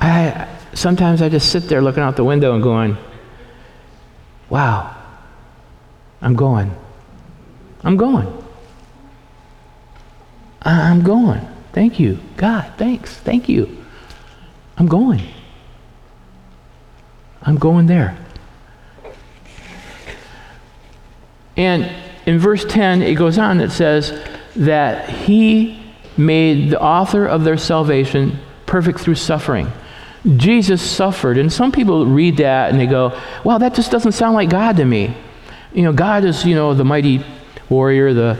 I, 0.00 0.48
sometimes 0.74 1.22
I 1.22 1.28
just 1.28 1.52
sit 1.52 1.68
there 1.68 1.80
looking 1.80 2.02
out 2.02 2.16
the 2.16 2.24
window 2.24 2.54
and 2.54 2.62
going, 2.62 2.96
Wow, 4.50 4.96
I'm 6.20 6.34
going. 6.34 6.74
I'm 7.82 7.96
going. 7.96 8.44
I'm 10.62 11.02
going. 11.02 11.48
Thank 11.72 11.98
you. 11.98 12.18
God, 12.36 12.72
thanks. 12.76 13.16
Thank 13.16 13.48
you. 13.48 13.84
I'm 14.76 14.86
going. 14.86 15.22
I'm 17.42 17.56
going 17.56 17.86
there. 17.86 18.18
And 21.56 21.90
in 22.26 22.38
verse 22.38 22.64
10, 22.64 23.02
it 23.02 23.14
goes 23.14 23.38
on, 23.38 23.60
it 23.60 23.70
says 23.70 24.20
that 24.56 25.08
he 25.08 25.82
made 26.16 26.70
the 26.70 26.80
author 26.80 27.26
of 27.26 27.44
their 27.44 27.56
salvation 27.56 28.38
perfect 28.66 29.00
through 29.00 29.14
suffering. 29.14 29.70
Jesus 30.36 30.82
suffered. 30.82 31.38
And 31.38 31.52
some 31.52 31.72
people 31.72 32.06
read 32.06 32.36
that 32.38 32.70
and 32.70 32.78
they 32.78 32.86
go, 32.86 33.18
wow, 33.44 33.58
that 33.58 33.74
just 33.74 33.90
doesn't 33.90 34.12
sound 34.12 34.34
like 34.34 34.50
God 34.50 34.76
to 34.76 34.84
me. 34.84 35.16
You 35.72 35.82
know, 35.82 35.92
God 35.92 36.24
is, 36.24 36.44
you 36.44 36.54
know, 36.54 36.74
the 36.74 36.84
mighty 36.84 37.24
warrior, 37.68 38.12
the 38.12 38.38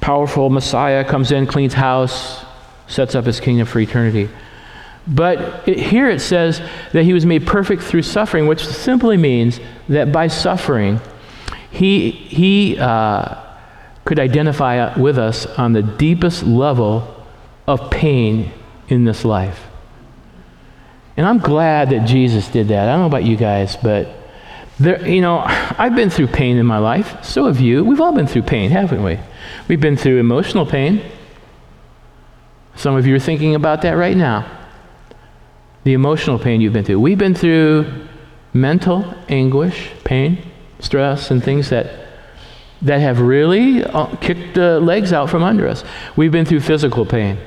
powerful 0.00 0.48
Messiah 0.48 1.04
comes 1.04 1.32
in, 1.32 1.46
cleans 1.46 1.74
house, 1.74 2.44
sets 2.86 3.14
up 3.14 3.26
his 3.26 3.40
kingdom 3.40 3.66
for 3.66 3.78
eternity. 3.80 4.30
But 5.06 5.68
it, 5.68 5.78
here 5.78 6.08
it 6.08 6.20
says 6.20 6.60
that 6.92 7.04
he 7.04 7.12
was 7.12 7.26
made 7.26 7.46
perfect 7.46 7.82
through 7.82 8.02
suffering, 8.02 8.46
which 8.46 8.64
simply 8.66 9.16
means 9.16 9.60
that 9.88 10.12
by 10.12 10.28
suffering, 10.28 11.00
he, 11.70 12.10
he 12.10 12.78
uh, 12.78 13.42
could 14.04 14.18
identify 14.18 14.98
with 14.98 15.18
us 15.18 15.44
on 15.44 15.72
the 15.72 15.82
deepest 15.82 16.44
level 16.44 17.24
of 17.66 17.90
pain 17.90 18.52
in 18.88 19.04
this 19.04 19.24
life. 19.24 19.67
And 21.18 21.26
I'm 21.26 21.38
glad 21.38 21.90
that 21.90 22.06
Jesus 22.06 22.46
did 22.46 22.68
that. 22.68 22.88
I 22.88 22.92
don't 22.92 23.00
know 23.00 23.06
about 23.06 23.24
you 23.24 23.36
guys, 23.36 23.76
but 23.76 24.08
there, 24.78 25.04
you 25.04 25.20
know, 25.20 25.42
I've 25.44 25.96
been 25.96 26.10
through 26.10 26.28
pain 26.28 26.58
in 26.58 26.64
my 26.64 26.78
life. 26.78 27.24
So 27.24 27.46
have 27.46 27.58
you. 27.58 27.84
We've 27.84 28.00
all 28.00 28.12
been 28.12 28.28
through 28.28 28.42
pain, 28.42 28.70
haven't 28.70 29.02
we? 29.02 29.18
We've 29.66 29.80
been 29.80 29.96
through 29.96 30.20
emotional 30.20 30.64
pain. 30.64 31.02
Some 32.76 32.94
of 32.94 33.04
you 33.04 33.16
are 33.16 33.18
thinking 33.18 33.56
about 33.56 33.82
that 33.82 33.94
right 33.94 34.16
now. 34.16 34.48
The 35.82 35.92
emotional 35.92 36.38
pain 36.38 36.60
you've 36.60 36.72
been 36.72 36.84
through. 36.84 37.00
We've 37.00 37.18
been 37.18 37.34
through 37.34 38.06
mental 38.54 39.12
anguish, 39.28 39.90
pain, 40.04 40.38
stress, 40.78 41.32
and 41.32 41.42
things 41.42 41.70
that 41.70 42.06
that 42.80 43.00
have 43.00 43.20
really 43.20 43.82
uh, 43.82 44.06
kicked 44.20 44.54
the 44.54 44.78
legs 44.78 45.12
out 45.12 45.28
from 45.28 45.42
under 45.42 45.66
us. 45.66 45.82
We've 46.14 46.30
been 46.30 46.44
through 46.44 46.60
physical 46.60 47.04
pain 47.04 47.38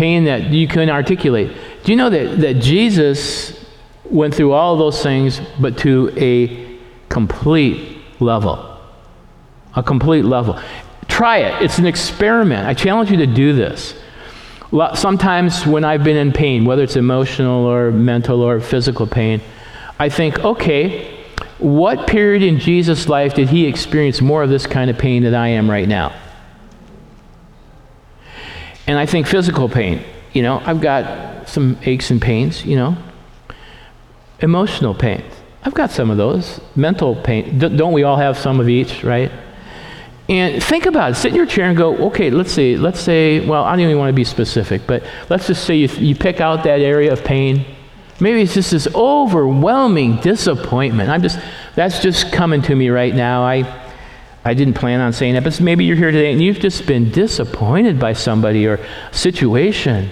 pain 0.00 0.24
that 0.24 0.44
you 0.50 0.66
couldn't 0.66 0.88
articulate. 0.88 1.54
Do 1.84 1.92
you 1.92 1.96
know 1.96 2.08
that, 2.08 2.40
that 2.40 2.54
Jesus 2.54 3.66
went 4.04 4.34
through 4.34 4.52
all 4.52 4.78
those 4.78 5.02
things, 5.02 5.42
but 5.60 5.76
to 5.78 6.10
a 6.16 6.78
complete 7.10 7.98
level? 8.18 8.80
A 9.76 9.82
complete 9.82 10.24
level. 10.24 10.58
Try 11.06 11.40
it. 11.40 11.62
It's 11.62 11.76
an 11.76 11.84
experiment. 11.84 12.66
I 12.66 12.72
challenge 12.72 13.10
you 13.10 13.18
to 13.18 13.26
do 13.26 13.52
this. 13.52 13.94
Sometimes 14.94 15.66
when 15.66 15.84
I've 15.84 16.02
been 16.02 16.16
in 16.16 16.32
pain, 16.32 16.64
whether 16.64 16.82
it's 16.82 16.96
emotional 16.96 17.66
or 17.66 17.90
mental 17.90 18.40
or 18.40 18.58
physical 18.58 19.06
pain, 19.06 19.42
I 19.98 20.08
think, 20.08 20.38
okay, 20.42 21.14
what 21.58 22.06
period 22.06 22.42
in 22.42 22.58
Jesus' 22.58 23.06
life 23.06 23.34
did 23.34 23.50
he 23.50 23.66
experience 23.66 24.22
more 24.22 24.42
of 24.42 24.48
this 24.48 24.66
kind 24.66 24.88
of 24.88 24.96
pain 24.96 25.24
than 25.24 25.34
I 25.34 25.48
am 25.48 25.70
right 25.70 25.86
now? 25.86 26.14
And 28.90 28.98
I 28.98 29.06
think 29.06 29.28
physical 29.28 29.68
pain, 29.68 30.02
you 30.32 30.42
know, 30.42 30.60
I've 30.66 30.80
got 30.80 31.48
some 31.48 31.78
aches 31.84 32.10
and 32.10 32.20
pains, 32.20 32.66
you 32.66 32.74
know. 32.74 32.96
Emotional 34.40 34.96
pain. 34.96 35.22
I've 35.62 35.74
got 35.74 35.92
some 35.92 36.10
of 36.10 36.16
those. 36.16 36.60
Mental 36.74 37.14
pain. 37.14 37.60
D- 37.60 37.68
don't 37.68 37.92
we 37.92 38.02
all 38.02 38.16
have 38.16 38.36
some 38.36 38.58
of 38.58 38.68
each, 38.68 39.04
right? 39.04 39.30
And 40.28 40.60
think 40.60 40.86
about 40.86 41.12
it. 41.12 41.14
Sit 41.14 41.28
in 41.28 41.36
your 41.36 41.46
chair 41.46 41.66
and 41.66 41.76
go, 41.76 42.08
okay, 42.08 42.30
let's 42.30 42.50
see. 42.50 42.76
Let's 42.76 42.98
say, 42.98 43.46
well, 43.46 43.62
I 43.62 43.76
don't 43.76 43.84
even 43.84 43.98
want 43.98 44.08
to 44.08 44.12
be 44.12 44.24
specific, 44.24 44.82
but 44.88 45.04
let's 45.28 45.46
just 45.46 45.64
say 45.64 45.76
you, 45.76 45.86
you 45.86 46.16
pick 46.16 46.40
out 46.40 46.64
that 46.64 46.80
area 46.80 47.12
of 47.12 47.22
pain. 47.22 47.64
Maybe 48.18 48.42
it's 48.42 48.54
just 48.54 48.72
this 48.72 48.88
overwhelming 48.92 50.16
disappointment. 50.16 51.10
I'm 51.10 51.22
just, 51.22 51.38
that's 51.76 52.00
just 52.00 52.32
coming 52.32 52.60
to 52.62 52.74
me 52.74 52.88
right 52.88 53.14
now. 53.14 53.44
I, 53.44 53.79
I 54.44 54.54
didn't 54.54 54.74
plan 54.74 55.00
on 55.00 55.12
saying 55.12 55.34
that, 55.34 55.44
but 55.44 55.60
maybe 55.60 55.84
you're 55.84 55.96
here 55.96 56.10
today 56.10 56.32
and 56.32 56.42
you've 56.42 56.60
just 56.60 56.86
been 56.86 57.10
disappointed 57.10 57.98
by 57.98 58.14
somebody 58.14 58.66
or 58.66 58.84
situation. 59.12 60.10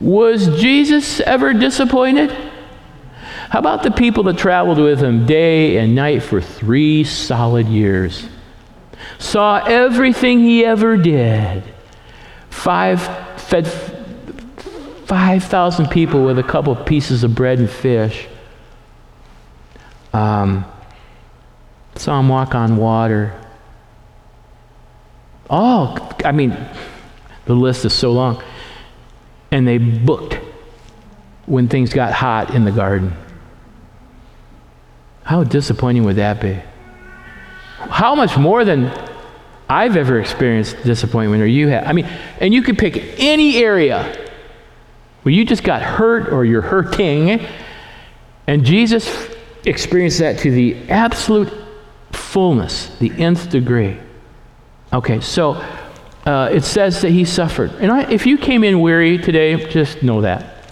Was 0.00 0.60
Jesus 0.60 1.20
ever 1.20 1.52
disappointed? 1.52 2.30
How 3.50 3.58
about 3.58 3.82
the 3.82 3.90
people 3.90 4.24
that 4.24 4.38
traveled 4.38 4.78
with 4.78 5.00
him 5.00 5.26
day 5.26 5.76
and 5.76 5.94
night 5.94 6.22
for 6.22 6.40
three 6.40 7.04
solid 7.04 7.68
years? 7.68 8.26
Saw 9.18 9.58
everything 9.64 10.40
he 10.40 10.64
ever 10.64 10.96
did. 10.96 11.62
Five, 12.48 13.02
fed 13.40 13.66
5,000 15.06 15.88
people 15.88 16.24
with 16.24 16.38
a 16.38 16.42
couple 16.42 16.72
of 16.72 16.86
pieces 16.86 17.24
of 17.24 17.34
bread 17.34 17.58
and 17.58 17.68
fish. 17.68 18.28
Um, 20.12 20.64
saw 22.00 22.18
him 22.18 22.30
walk 22.30 22.54
on 22.54 22.78
water. 22.78 23.38
Oh, 25.50 26.16
I 26.24 26.32
mean, 26.32 26.56
the 27.44 27.54
list 27.54 27.84
is 27.84 27.92
so 27.92 28.12
long. 28.12 28.42
And 29.50 29.68
they 29.68 29.76
booked 29.76 30.38
when 31.44 31.68
things 31.68 31.92
got 31.92 32.12
hot 32.12 32.54
in 32.54 32.64
the 32.64 32.72
garden. 32.72 33.12
How 35.24 35.44
disappointing 35.44 36.04
would 36.04 36.16
that 36.16 36.40
be? 36.40 36.58
How 37.78 38.14
much 38.14 38.38
more 38.38 38.64
than 38.64 38.90
I've 39.68 39.96
ever 39.96 40.18
experienced 40.20 40.82
disappointment 40.82 41.42
or 41.42 41.46
you 41.46 41.68
have? 41.68 41.86
I 41.86 41.92
mean, 41.92 42.06
and 42.40 42.54
you 42.54 42.62
could 42.62 42.78
pick 42.78 43.18
any 43.18 43.58
area 43.58 44.28
where 45.22 45.34
you 45.34 45.44
just 45.44 45.64
got 45.64 45.82
hurt 45.82 46.32
or 46.32 46.46
you're 46.46 46.62
hurting, 46.62 47.44
and 48.46 48.64
Jesus 48.64 49.28
experienced 49.66 50.18
that 50.20 50.38
to 50.38 50.50
the 50.50 50.88
absolute 50.88 51.59
fullness, 52.12 52.88
the 52.98 53.10
nth 53.12 53.50
degree. 53.50 53.98
Okay, 54.92 55.20
so 55.20 55.62
uh, 56.26 56.50
it 56.52 56.64
says 56.64 57.00
that 57.02 57.10
he 57.10 57.24
suffered. 57.24 57.72
And 57.74 57.90
I, 57.90 58.10
if 58.10 58.26
you 58.26 58.36
came 58.36 58.64
in 58.64 58.80
weary 58.80 59.18
today, 59.18 59.56
just 59.68 60.02
know 60.02 60.20
that. 60.22 60.64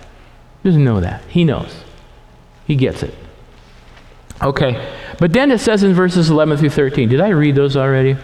Just 0.65 0.79
know 0.79 1.01
that. 1.01 1.23
He 1.29 1.45
knows. 1.45 1.85
He 2.67 2.77
gets 2.77 3.03
it. 3.03 3.15
Okay. 4.43 4.95
But 5.19 5.33
then 5.33 5.51
it 5.51 5.59
says 5.59 5.83
in 5.83 5.95
verses 5.95 6.31
11 6.31 6.59
through 6.59 6.71
13. 6.71 7.09
Did 7.09 7.21
I 7.21 7.31
read 7.31 7.55
those 7.55 7.77
already? 7.77 8.17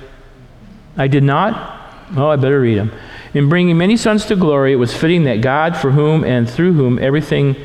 I 0.96 1.08
did 1.08 1.22
not? 1.22 1.80
Oh, 2.16 2.28
I 2.28 2.36
better 2.36 2.60
read 2.60 2.78
them. 2.78 2.92
In 3.32 3.48
bringing 3.48 3.76
many 3.76 3.96
sons 3.96 4.26
to 4.26 4.36
glory, 4.36 4.72
it 4.72 4.76
was 4.76 4.94
fitting 4.94 5.24
that 5.24 5.40
God, 5.40 5.76
for 5.76 5.90
whom 5.90 6.22
and 6.22 6.48
through 6.48 6.74
whom 6.74 6.98
everything 6.98 7.56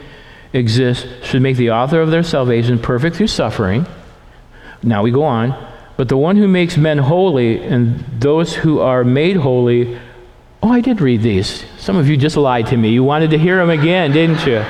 exists, 0.54 1.06
should 1.24 1.44
make 1.44 1.58
the 1.58 1.70
author 1.70 2.02
of 2.02 2.10
their 2.10 2.24
salvation 2.24 2.80
perfect 2.80 3.18
through 3.18 3.28
suffering. 3.28 3.86
Now 4.84 5.04
we 5.04 5.12
go 5.12 5.24
on. 5.24 5.68
But 5.98 6.08
the 6.08 6.18
one 6.18 6.38
who 6.38 6.48
makes 6.48 6.78
men 6.78 6.98
holy 6.98 7.62
and 7.62 8.06
those 8.22 8.56
who 8.56 8.80
are 8.80 9.04
made 9.04 9.36
holy. 9.36 10.00
Oh, 10.64 10.72
I 10.72 10.82
did 10.82 11.02
read 11.02 11.22
these. 11.22 11.66
Some 11.78 11.98
of 11.98 12.08
you 12.08 12.16
just 12.16 12.38
lied 12.38 12.68
to 12.68 12.78
me. 12.78 12.90
You 12.90 13.04
wanted 13.04 13.32
to 13.32 13.38
hear 13.38 13.58
them 13.58 13.70
again, 13.70 14.12
didn't 14.12 14.46
you? 14.46 14.64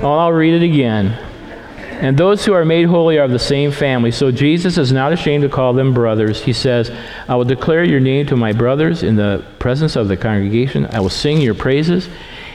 Oh, 0.00 0.16
I'll 0.18 0.32
read 0.32 0.54
it 0.54 0.64
again. 0.64 1.18
And 2.00 2.16
those 2.16 2.44
who 2.44 2.52
are 2.52 2.64
made 2.64 2.86
holy 2.86 3.18
are 3.18 3.24
of 3.24 3.32
the 3.32 3.40
same 3.40 3.72
family. 3.72 4.12
So 4.12 4.30
Jesus 4.30 4.78
is 4.78 4.92
not 4.92 5.12
ashamed 5.12 5.42
to 5.42 5.48
call 5.48 5.72
them 5.72 5.92
brothers. 5.92 6.40
He 6.40 6.52
says, 6.52 6.92
I 7.26 7.34
will 7.34 7.44
declare 7.44 7.82
your 7.82 7.98
name 7.98 8.26
to 8.26 8.36
my 8.36 8.52
brothers 8.52 9.02
in 9.02 9.16
the 9.16 9.44
presence 9.58 9.96
of 9.96 10.06
the 10.06 10.16
congregation. 10.16 10.86
I 10.86 11.00
will 11.00 11.10
sing 11.10 11.40
your 11.40 11.54
praises. 11.54 12.08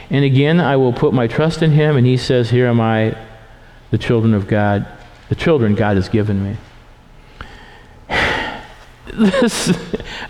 And 0.08 0.24
again, 0.24 0.60
I 0.60 0.76
will 0.76 0.94
put 0.94 1.12
my 1.12 1.26
trust 1.26 1.62
in 1.62 1.72
him. 1.72 1.98
And 1.98 2.06
he 2.06 2.16
says, 2.16 2.48
Here 2.48 2.66
am 2.66 2.80
I, 2.80 3.14
the 3.90 3.98
children 3.98 4.32
of 4.32 4.48
God, 4.48 4.86
the 5.28 5.34
children 5.34 5.74
God 5.74 5.96
has 5.96 6.08
given 6.08 6.42
me. 6.42 6.56
This, 9.06 9.72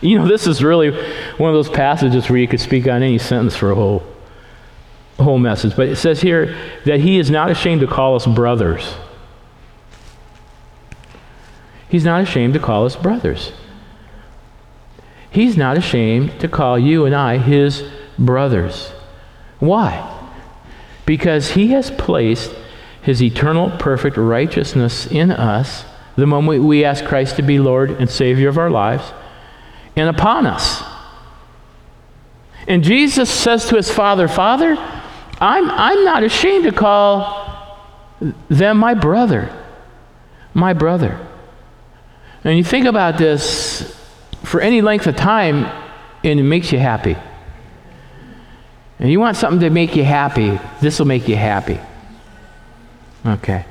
you 0.02 0.18
know, 0.18 0.26
this 0.28 0.46
is 0.46 0.62
really 0.62 0.90
one 1.38 1.48
of 1.48 1.54
those 1.54 1.70
passages 1.70 2.28
where 2.28 2.38
you 2.38 2.46
could 2.46 2.60
speak 2.60 2.86
on 2.86 3.02
any 3.02 3.18
sentence 3.18 3.56
for 3.56 3.70
a 3.70 3.74
whole, 3.74 4.02
whole 5.18 5.38
message. 5.38 5.74
But 5.74 5.88
it 5.88 5.96
says 5.96 6.20
here 6.20 6.54
that 6.84 7.00
he 7.00 7.18
is 7.18 7.30
not 7.30 7.50
ashamed 7.50 7.80
to 7.80 7.86
call 7.86 8.14
us 8.14 8.26
brothers. 8.26 8.94
He's 11.88 12.04
not 12.04 12.22
ashamed 12.22 12.54
to 12.54 12.60
call 12.60 12.84
us 12.84 12.96
brothers. 12.96 13.52
He's 15.30 15.56
not 15.56 15.78
ashamed 15.78 16.38
to 16.40 16.48
call 16.48 16.78
you 16.78 17.06
and 17.06 17.14
I 17.14 17.38
his 17.38 17.84
brothers. 18.18 18.92
Why? 19.60 20.10
Because 21.06 21.52
he 21.52 21.68
has 21.68 21.90
placed 21.90 22.54
his 23.04 23.22
eternal, 23.22 23.70
perfect 23.70 24.16
righteousness 24.16 25.06
in 25.06 25.30
us 25.30 25.84
the 26.16 26.26
moment 26.26 26.62
we 26.62 26.84
ask 26.84 27.04
Christ 27.04 27.36
to 27.36 27.42
be 27.42 27.58
Lord 27.58 27.90
and 27.90 28.08
Savior 28.08 28.48
of 28.48 28.56
our 28.56 28.70
lives 28.70 29.12
and 29.96 30.08
upon 30.08 30.46
us. 30.46 30.82
And 32.66 32.82
Jesus 32.82 33.28
says 33.28 33.66
to 33.68 33.76
his 33.76 33.90
Father, 33.90 34.26
Father, 34.26 34.76
I'm, 35.38 35.70
I'm 35.70 36.04
not 36.04 36.22
ashamed 36.22 36.64
to 36.64 36.72
call 36.72 37.78
them 38.48 38.78
my 38.78 38.94
brother. 38.94 39.54
My 40.54 40.72
brother. 40.72 41.18
And 42.42 42.56
you 42.56 42.64
think 42.64 42.86
about 42.86 43.18
this 43.18 43.98
for 44.44 44.60
any 44.60 44.80
length 44.80 45.06
of 45.06 45.16
time, 45.16 45.64
and 46.22 46.40
it 46.40 46.44
makes 46.44 46.72
you 46.72 46.78
happy. 46.78 47.16
And 48.98 49.10
you 49.10 49.20
want 49.20 49.36
something 49.36 49.60
to 49.60 49.70
make 49.70 49.96
you 49.96 50.04
happy, 50.04 50.58
this 50.80 50.98
will 50.98 51.06
make 51.06 51.28
you 51.28 51.36
happy. 51.36 51.80
Okay. 53.26 53.64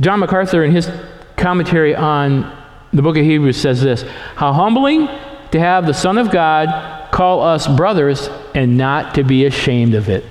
John 0.00 0.20
MacArthur, 0.20 0.64
in 0.64 0.72
his 0.72 0.90
commentary 1.36 1.94
on 1.94 2.56
the 2.92 3.02
book 3.02 3.16
of 3.16 3.24
Hebrews, 3.24 3.60
says 3.60 3.82
this 3.82 4.02
How 4.36 4.52
humbling 4.52 5.08
to 5.50 5.58
have 5.58 5.86
the 5.86 5.94
Son 5.94 6.18
of 6.18 6.30
God 6.30 7.10
call 7.10 7.42
us 7.42 7.66
brothers 7.66 8.28
and 8.54 8.76
not 8.76 9.14
to 9.14 9.24
be 9.24 9.44
ashamed 9.44 9.94
of 9.94 10.08
it. 10.08 10.24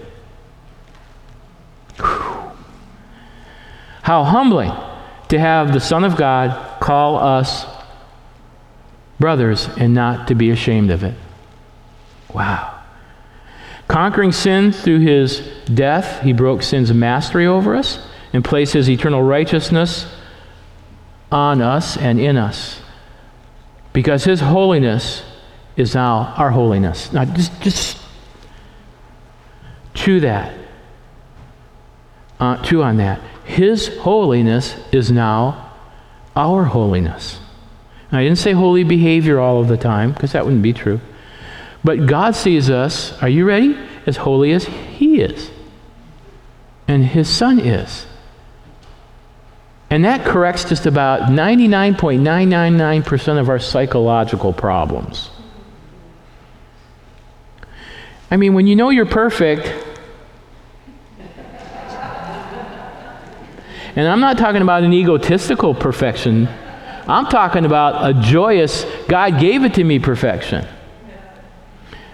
Whew. 1.98 2.52
How 4.04 4.24
humbling 4.24 4.72
to 5.30 5.40
have 5.40 5.74
the 5.74 5.80
Son 5.80 6.04
of 6.04 6.16
God 6.16 6.80
call 6.80 7.18
us 7.18 7.66
brothers 9.20 9.68
and 9.78 9.94
not 9.94 10.28
to 10.30 10.36
be 10.36 10.52
ashamed 10.52 10.92
of 10.92 11.04
it. 11.04 11.16
Wow. 12.34 12.74
Conquering 13.88 14.32
sin 14.32 14.72
through 14.72 15.00
his 15.00 15.40
death, 15.66 16.22
he 16.22 16.34
broke 16.34 16.62
sin's 16.62 16.94
mastery 16.94 17.48
over 17.48 17.76
us 17.76 18.00
and 18.38 18.46
placed 18.46 18.74
his 18.74 18.88
eternal 18.88 19.24
righteousness 19.24 20.06
on 21.32 21.60
us 21.60 21.98
and 21.98 22.20
in 22.20 22.38
us. 22.38 22.80
Because 23.94 24.26
his 24.26 24.42
holiness 24.42 25.24
is 25.76 25.96
now 25.96 26.36
our 26.38 26.52
holiness. 26.52 27.12
Now, 27.12 27.26
just, 27.26 27.60
just 27.64 27.98
chew 29.96 30.20
that. 30.20 30.54
Uh, 32.40 32.62
chew 32.62 32.84
on 32.84 32.98
that. 32.98 33.20
His 33.44 33.88
holiness 33.98 34.76
is 34.92 35.12
now 35.12 35.74
our 36.36 36.66
holiness. 36.66 37.40
Now, 38.12 38.20
I 38.20 38.24
didn't 38.24 38.38
say 38.38 38.52
holy 38.52 38.84
behavior 38.84 39.40
all 39.40 39.60
of 39.60 39.68
the 39.68 39.78
time, 39.78 40.12
because 40.12 40.34
that 40.34 40.46
wouldn't 40.46 40.62
be 40.62 40.74
true. 40.74 41.02
But 41.84 42.06
God 42.06 42.36
sees 42.36 42.70
us, 42.70 43.20
are 43.20 43.30
you 43.30 43.46
ready? 43.46 43.76
As 44.06 44.18
holy 44.18 44.52
as 44.52 44.66
He 44.66 45.22
is. 45.22 45.50
And 46.88 47.04
His 47.04 47.28
Son 47.28 47.60
is. 47.60 48.06
And 49.90 50.04
that 50.04 50.26
corrects 50.26 50.66
just 50.66 50.86
about 50.86 51.30
99.999% 51.30 53.40
of 53.40 53.48
our 53.50 53.60
psychological 53.60 54.52
problems. 54.52 55.30
I 58.30 58.36
mean, 58.36 58.54
when 58.54 58.68
you 58.68 58.76
know 58.76 58.90
you're 58.90 59.06
perfect, 59.06 59.74
and 63.96 64.06
I'm 64.08 64.20
not 64.20 64.38
talking 64.38 64.62
about 64.62 64.84
an 64.84 64.92
egotistical 64.92 65.74
perfection, 65.74 66.50
I'm 67.08 67.28
talking 67.28 67.64
about 67.64 68.10
a 68.10 68.14
joyous, 68.22 68.86
God 69.08 69.40
gave 69.40 69.64
it 69.64 69.76
to 69.76 69.86
me 69.86 70.00
perfection. 70.00 70.68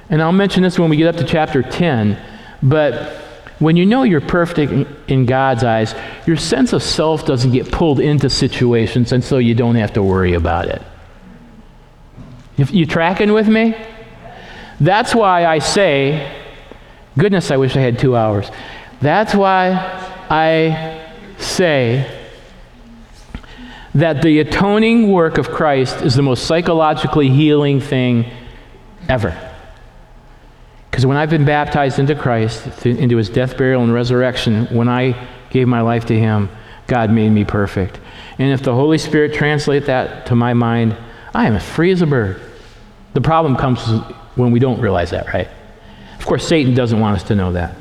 And 0.09 0.21
I'll 0.21 0.31
mention 0.31 0.61
this 0.61 0.77
when 0.77 0.91
we 0.91 0.97
get 0.97 1.07
up 1.07 1.15
to 1.15 1.23
chapter 1.23 1.63
10, 1.63 2.19
but 2.61 3.22
when 3.63 3.77
you 3.77 3.85
know 3.85 4.03
you're 4.03 4.21
perfect 4.21 4.71
in 5.09 5.25
God's 5.25 5.63
eyes, 5.63 5.95
your 6.25 6.37
sense 6.37 6.73
of 6.73 6.83
self 6.83 7.25
doesn't 7.25 7.51
get 7.51 7.71
pulled 7.71 7.99
into 7.99 8.29
situations, 8.29 9.11
and 9.11 9.23
so 9.23 9.37
you 9.37 9.55
don't 9.55 9.75
have 9.75 9.93
to 9.93 10.03
worry 10.03 10.33
about 10.33 10.67
it. 10.67 10.81
You 12.57 12.85
tracking 12.85 13.33
with 13.33 13.47
me? 13.47 13.75
That's 14.79 15.15
why 15.15 15.45
I 15.45 15.59
say, 15.59 16.31
goodness, 17.17 17.51
I 17.51 17.57
wish 17.57 17.75
I 17.75 17.79
had 17.79 17.99
two 17.99 18.15
hours. 18.15 18.49
That's 19.01 19.33
why 19.33 19.71
I 20.29 21.11
say 21.37 22.21
that 23.95 24.21
the 24.21 24.39
atoning 24.39 25.11
work 25.11 25.37
of 25.37 25.49
Christ 25.49 26.01
is 26.01 26.15
the 26.15 26.21
most 26.21 26.45
psychologically 26.45 27.29
healing 27.29 27.79
thing 27.79 28.25
ever. 29.07 29.52
Because 30.93 31.07
when 31.07 31.17
I've 31.17 31.31
been 31.31 31.43
baptized 31.43 31.97
into 31.97 32.13
Christ, 32.13 32.85
into 32.85 33.17
his 33.17 33.27
death, 33.27 33.57
burial, 33.57 33.81
and 33.81 33.91
resurrection, 33.91 34.67
when 34.67 34.87
I 34.87 35.27
gave 35.49 35.67
my 35.67 35.81
life 35.81 36.05
to 36.05 36.15
him, 36.15 36.51
God 36.85 37.09
made 37.09 37.31
me 37.31 37.43
perfect. 37.43 37.99
And 38.37 38.51
if 38.51 38.61
the 38.61 38.75
Holy 38.75 38.99
Spirit 38.99 39.33
translate 39.33 39.87
that 39.87 40.27
to 40.27 40.35
my 40.35 40.53
mind, 40.53 40.95
I 41.33 41.47
am 41.47 41.55
as 41.55 41.67
free 41.67 41.91
as 41.91 42.03
a 42.03 42.05
bird. 42.05 42.39
The 43.15 43.21
problem 43.21 43.55
comes 43.55 43.83
when 44.35 44.51
we 44.51 44.59
don't 44.59 44.79
realize 44.79 45.09
that, 45.09 45.33
right? 45.33 45.47
Of 46.19 46.27
course, 46.27 46.47
Satan 46.47 46.75
doesn't 46.75 46.99
want 46.99 47.15
us 47.15 47.23
to 47.29 47.33
know 47.33 47.53
that. 47.53 47.75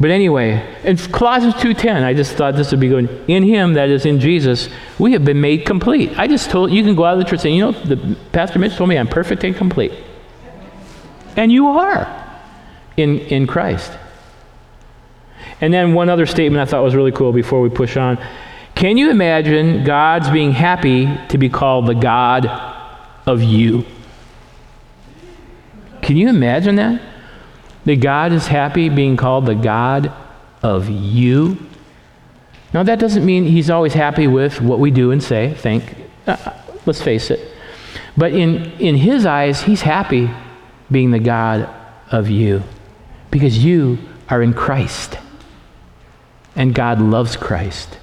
But 0.00 0.10
anyway, 0.10 0.66
in 0.84 0.96
Colossians 0.96 1.56
2:10, 1.56 2.04
I 2.04 2.14
just 2.14 2.36
thought 2.36 2.56
this 2.56 2.70
would 2.70 2.80
be 2.80 2.88
good. 2.88 3.22
In 3.28 3.42
him, 3.42 3.74
that 3.74 3.90
is 3.90 4.06
in 4.06 4.18
Jesus, 4.18 4.70
we 4.98 5.12
have 5.12 5.26
been 5.26 5.42
made 5.42 5.66
complete. 5.66 6.18
I 6.18 6.26
just 6.26 6.48
told 6.48 6.70
you 6.70 6.82
can 6.84 6.94
go 6.94 7.04
out 7.04 7.18
of 7.18 7.18
the 7.18 7.26
church 7.26 7.44
and 7.44 7.54
you 7.54 7.60
know, 7.60 7.72
the, 7.72 8.16
Pastor 8.32 8.58
Mitch 8.58 8.76
told 8.76 8.88
me 8.88 8.96
I'm 8.96 9.08
perfect 9.08 9.44
and 9.44 9.54
complete. 9.54 9.92
And 11.38 11.52
you 11.52 11.68
are 11.68 12.42
in, 12.96 13.20
in 13.20 13.46
Christ. 13.46 13.92
And 15.60 15.72
then 15.72 15.94
one 15.94 16.08
other 16.08 16.26
statement 16.26 16.60
I 16.60 16.68
thought 16.68 16.82
was 16.82 16.96
really 16.96 17.12
cool 17.12 17.32
before 17.32 17.60
we 17.60 17.68
push 17.68 17.96
on. 17.96 18.18
Can 18.74 18.96
you 18.96 19.08
imagine 19.08 19.84
God's 19.84 20.28
being 20.30 20.50
happy 20.50 21.08
to 21.28 21.38
be 21.38 21.48
called 21.48 21.86
the 21.86 21.94
God 21.94 22.46
of 23.24 23.40
you? 23.40 23.86
Can 26.02 26.16
you 26.16 26.28
imagine 26.28 26.74
that? 26.74 27.00
That 27.84 28.00
God 28.00 28.32
is 28.32 28.48
happy 28.48 28.88
being 28.88 29.16
called 29.16 29.46
the 29.46 29.54
God 29.54 30.12
of 30.64 30.90
you? 30.90 31.56
Now, 32.74 32.82
that 32.82 32.98
doesn't 32.98 33.24
mean 33.24 33.44
he's 33.44 33.70
always 33.70 33.94
happy 33.94 34.26
with 34.26 34.60
what 34.60 34.80
we 34.80 34.90
do 34.90 35.12
and 35.12 35.22
say, 35.22 35.54
think. 35.54 35.84
Uh, 36.26 36.36
let's 36.84 37.00
face 37.00 37.30
it. 37.30 37.48
But 38.16 38.32
in, 38.32 38.72
in 38.80 38.96
his 38.96 39.24
eyes, 39.24 39.62
he's 39.62 39.82
happy 39.82 40.28
being 40.90 41.10
the 41.10 41.18
God 41.18 41.68
of 42.10 42.28
you 42.28 42.62
because 43.30 43.62
you 43.62 43.98
are 44.28 44.42
in 44.42 44.54
Christ. 44.54 45.18
And 46.56 46.74
God 46.74 47.00
loves 47.00 47.36
Christ. 47.36 47.98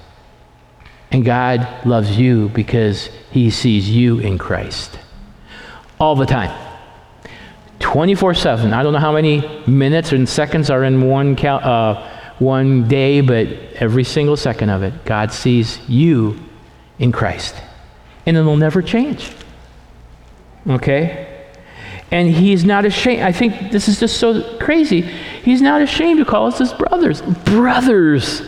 And 1.10 1.24
God 1.24 1.86
loves 1.86 2.16
you 2.18 2.48
because 2.50 3.06
he 3.30 3.50
sees 3.50 3.88
you 3.88 4.18
in 4.18 4.38
Christ 4.38 4.98
all 6.00 6.16
the 6.16 6.26
time. 6.26 6.56
24 7.80 8.34
7. 8.34 8.72
I 8.72 8.82
don't 8.82 8.92
know 8.92 8.98
how 8.98 9.12
many 9.12 9.62
minutes 9.66 10.12
and 10.12 10.28
seconds 10.28 10.70
are 10.70 10.84
in 10.84 11.08
one, 11.08 11.36
cal- 11.36 11.60
uh, 11.62 12.10
one 12.38 12.88
day, 12.88 13.20
but 13.20 13.46
every 13.74 14.04
single 14.04 14.36
second 14.36 14.70
of 14.70 14.82
it, 14.82 15.04
God 15.04 15.32
sees 15.32 15.78
you 15.88 16.38
in 16.98 17.12
Christ. 17.12 17.54
And 18.24 18.36
it'll 18.36 18.56
never 18.56 18.82
change. 18.82 19.30
Okay? 20.68 21.35
And 22.10 22.30
he's 22.30 22.64
not 22.64 22.84
ashamed. 22.84 23.22
I 23.22 23.32
think 23.32 23.72
this 23.72 23.88
is 23.88 23.98
just 23.98 24.18
so 24.18 24.58
crazy. 24.58 25.00
He's 25.00 25.60
not 25.60 25.82
ashamed 25.82 26.20
to 26.20 26.24
call 26.24 26.46
us 26.46 26.58
his 26.58 26.72
brothers. 26.72 27.20
Brothers. 27.20 28.42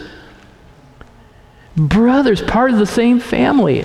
Brothers, 1.77 2.43
part 2.43 2.71
of 2.71 2.79
the 2.79 2.87
same 2.87 3.21
family. 3.21 3.85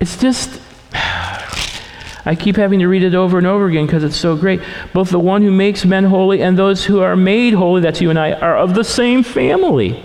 It's 0.00 0.18
just, 0.18 0.60
I 0.92 2.36
keep 2.38 2.56
having 2.56 2.80
to 2.80 2.88
read 2.88 3.02
it 3.02 3.14
over 3.14 3.38
and 3.38 3.46
over 3.46 3.66
again 3.66 3.86
because 3.86 4.04
it's 4.04 4.16
so 4.16 4.36
great. 4.36 4.60
Both 4.92 5.10
the 5.10 5.18
one 5.18 5.42
who 5.42 5.50
makes 5.50 5.84
men 5.84 6.04
holy 6.04 6.42
and 6.42 6.58
those 6.58 6.84
who 6.84 7.00
are 7.00 7.16
made 7.16 7.54
holy, 7.54 7.82
that's 7.82 8.00
you 8.00 8.10
and 8.10 8.18
I, 8.18 8.32
are 8.32 8.56
of 8.56 8.74
the 8.74 8.84
same 8.84 9.22
family. 9.22 10.04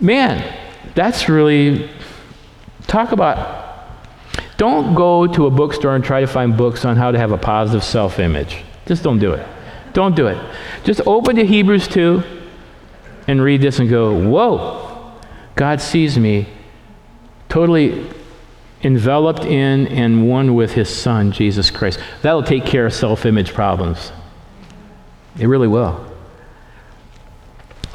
Man, 0.00 0.54
that's 0.94 1.28
really, 1.28 1.90
talk 2.86 3.12
about 3.12 3.67
don't 4.58 4.94
go 4.94 5.26
to 5.26 5.46
a 5.46 5.50
bookstore 5.50 5.94
and 5.94 6.04
try 6.04 6.20
to 6.20 6.26
find 6.26 6.56
books 6.56 6.84
on 6.84 6.96
how 6.96 7.10
to 7.10 7.18
have 7.18 7.30
a 7.32 7.38
positive 7.38 7.82
self 7.82 8.18
image. 8.18 8.64
Just 8.86 9.02
don't 9.02 9.18
do 9.18 9.32
it. 9.32 9.46
Don't 9.94 10.14
do 10.14 10.26
it. 10.26 10.36
Just 10.84 11.00
open 11.06 11.36
to 11.36 11.46
Hebrews 11.46 11.88
2 11.88 12.22
and 13.28 13.40
read 13.40 13.62
this 13.62 13.78
and 13.78 13.88
go, 13.88 14.28
whoa, 14.28 15.12
God 15.54 15.80
sees 15.80 16.18
me 16.18 16.48
totally 17.48 18.10
enveloped 18.82 19.44
in 19.44 19.86
and 19.88 20.28
one 20.28 20.54
with 20.54 20.72
his 20.72 20.94
son, 20.94 21.32
Jesus 21.32 21.70
Christ. 21.70 22.00
That'll 22.22 22.42
take 22.42 22.66
care 22.66 22.86
of 22.86 22.92
self 22.92 23.26
image 23.26 23.54
problems. 23.54 24.12
It 25.38 25.46
really 25.46 25.68
will. 25.68 26.04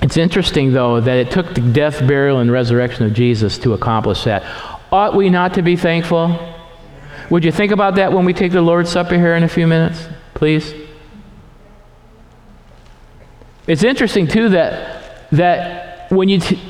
It's 0.02 0.18
interesting, 0.18 0.72
though, 0.72 1.02
that 1.02 1.18
it 1.18 1.32
took 1.32 1.54
the 1.54 1.62
death, 1.62 2.06
burial, 2.08 2.40
and 2.40 2.52
resurrection 2.52 3.06
of 3.06 3.14
Jesus 3.14 3.58
to 3.60 3.74
accomplish 3.74 4.24
that. 4.24 4.44
Ought 4.92 5.16
we 5.16 5.30
not 5.30 5.54
to 5.56 5.62
be 5.62 5.76
thankful? 5.76 6.53
Would 7.34 7.44
you 7.44 7.52
think 7.52 7.72
about 7.72 7.96
that 7.96 8.14
when 8.14 8.26
we 8.26 8.34
take 8.34 8.52
the 8.52 8.62
Lord's 8.62 8.92
Supper 8.92 9.16
here 9.16 9.36
in 9.36 9.42
a 9.42 9.50
few 9.50 9.66
minutes, 9.66 10.08
please? 10.36 10.72
It's 13.66 13.84
interesting, 13.84 14.28
too, 14.28 14.50
that, 14.50 15.32
that 15.32 16.12
when, 16.12 16.30
you 16.30 16.40
t- 16.40 16.62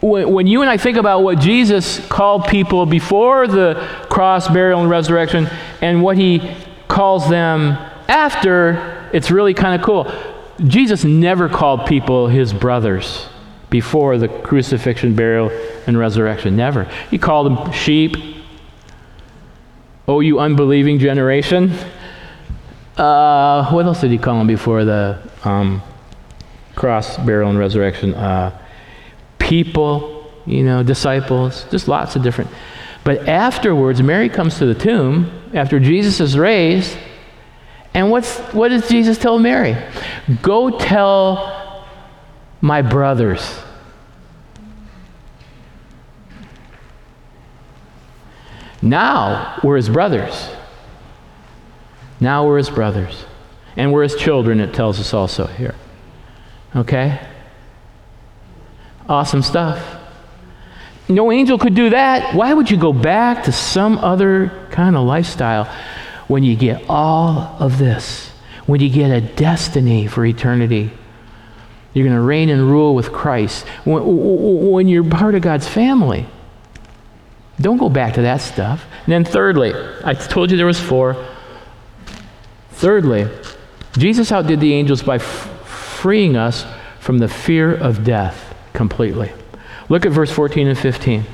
when, 0.00 0.32
when 0.32 0.46
you 0.46 0.60
and 0.60 0.70
I 0.70 0.76
think 0.76 0.96
about 0.96 1.24
what 1.24 1.40
Jesus 1.40 2.06
called 2.06 2.44
people 2.46 2.86
before 2.86 3.48
the 3.48 3.84
cross, 4.08 4.46
burial, 4.46 4.80
and 4.80 4.88
resurrection, 4.88 5.48
and 5.80 6.04
what 6.04 6.16
he 6.16 6.54
calls 6.86 7.28
them 7.28 7.72
after, 8.06 9.10
it's 9.12 9.32
really 9.32 9.54
kind 9.54 9.74
of 9.74 9.84
cool. 9.84 10.08
Jesus 10.68 11.02
never 11.02 11.48
called 11.48 11.86
people 11.86 12.28
his 12.28 12.52
brothers 12.52 13.26
before 13.70 14.18
the 14.18 14.28
crucifixion, 14.28 15.16
burial, 15.16 15.50
and 15.88 15.98
resurrection. 15.98 16.54
Never. 16.54 16.84
He 17.10 17.18
called 17.18 17.46
them 17.46 17.72
sheep, 17.72 18.14
Oh, 20.10 20.18
you 20.18 20.40
unbelieving 20.40 20.98
generation. 20.98 21.70
Uh, 22.96 23.70
what 23.70 23.86
else 23.86 24.00
did 24.00 24.10
he 24.10 24.18
call 24.18 24.38
them 24.38 24.48
before 24.48 24.84
the 24.84 25.22
um, 25.44 25.80
cross, 26.74 27.16
burial, 27.18 27.48
and 27.48 27.56
resurrection? 27.56 28.14
Uh, 28.14 28.60
people, 29.38 30.28
you 30.46 30.64
know, 30.64 30.82
disciples, 30.82 31.64
just 31.70 31.86
lots 31.86 32.16
of 32.16 32.24
different. 32.24 32.50
But 33.04 33.28
afterwards, 33.28 34.02
Mary 34.02 34.28
comes 34.28 34.58
to 34.58 34.66
the 34.66 34.74
tomb 34.74 35.30
after 35.54 35.78
Jesus 35.78 36.18
is 36.18 36.36
raised. 36.36 36.98
And 37.94 38.10
what's, 38.10 38.36
what 38.52 38.70
does 38.70 38.88
Jesus 38.88 39.16
tell 39.16 39.38
Mary? 39.38 39.76
Go 40.42 40.76
tell 40.76 41.86
my 42.60 42.82
brothers 42.82 43.60
Now 48.82 49.58
we're 49.62 49.76
his 49.76 49.88
brothers. 49.88 50.48
Now 52.18 52.46
we're 52.46 52.58
his 52.58 52.70
brothers. 52.70 53.24
And 53.76 53.92
we're 53.92 54.02
his 54.02 54.16
children, 54.16 54.60
it 54.60 54.74
tells 54.74 54.98
us 55.00 55.14
also 55.14 55.46
here. 55.46 55.74
Okay? 56.74 57.20
Awesome 59.08 59.42
stuff. 59.42 59.98
No 61.08 61.32
angel 61.32 61.58
could 61.58 61.74
do 61.74 61.90
that. 61.90 62.34
Why 62.34 62.54
would 62.54 62.70
you 62.70 62.76
go 62.76 62.92
back 62.92 63.44
to 63.44 63.52
some 63.52 63.98
other 63.98 64.68
kind 64.70 64.96
of 64.96 65.04
lifestyle 65.04 65.64
when 66.28 66.44
you 66.44 66.56
get 66.56 66.84
all 66.88 67.56
of 67.58 67.78
this? 67.78 68.28
When 68.66 68.80
you 68.80 68.88
get 68.88 69.10
a 69.10 69.20
destiny 69.20 70.06
for 70.06 70.24
eternity? 70.24 70.92
You're 71.92 72.06
going 72.06 72.16
to 72.16 72.22
reign 72.22 72.50
and 72.50 72.62
rule 72.62 72.94
with 72.94 73.12
Christ. 73.12 73.66
When, 73.84 74.70
when 74.70 74.86
you're 74.86 75.02
part 75.02 75.34
of 75.34 75.42
God's 75.42 75.66
family. 75.66 76.26
Don't 77.60 77.76
go 77.76 77.88
back 77.90 78.14
to 78.14 78.22
that 78.22 78.40
stuff. 78.40 78.86
And 79.04 79.12
then 79.12 79.24
thirdly, 79.24 79.74
I 80.04 80.14
told 80.14 80.50
you 80.50 80.56
there 80.56 80.66
was 80.66 80.80
four. 80.80 81.26
Thirdly, 82.70 83.28
Jesus 83.98 84.32
outdid 84.32 84.60
the 84.60 84.72
angels 84.72 85.02
by 85.02 85.16
f- 85.16 85.66
freeing 85.66 86.36
us 86.36 86.64
from 87.00 87.18
the 87.18 87.28
fear 87.28 87.74
of 87.74 88.02
death 88.02 88.54
completely. 88.72 89.32
Look 89.90 90.06
at 90.06 90.12
verse 90.12 90.30
14 90.30 90.68
and 90.68 90.78
15. 90.78 91.24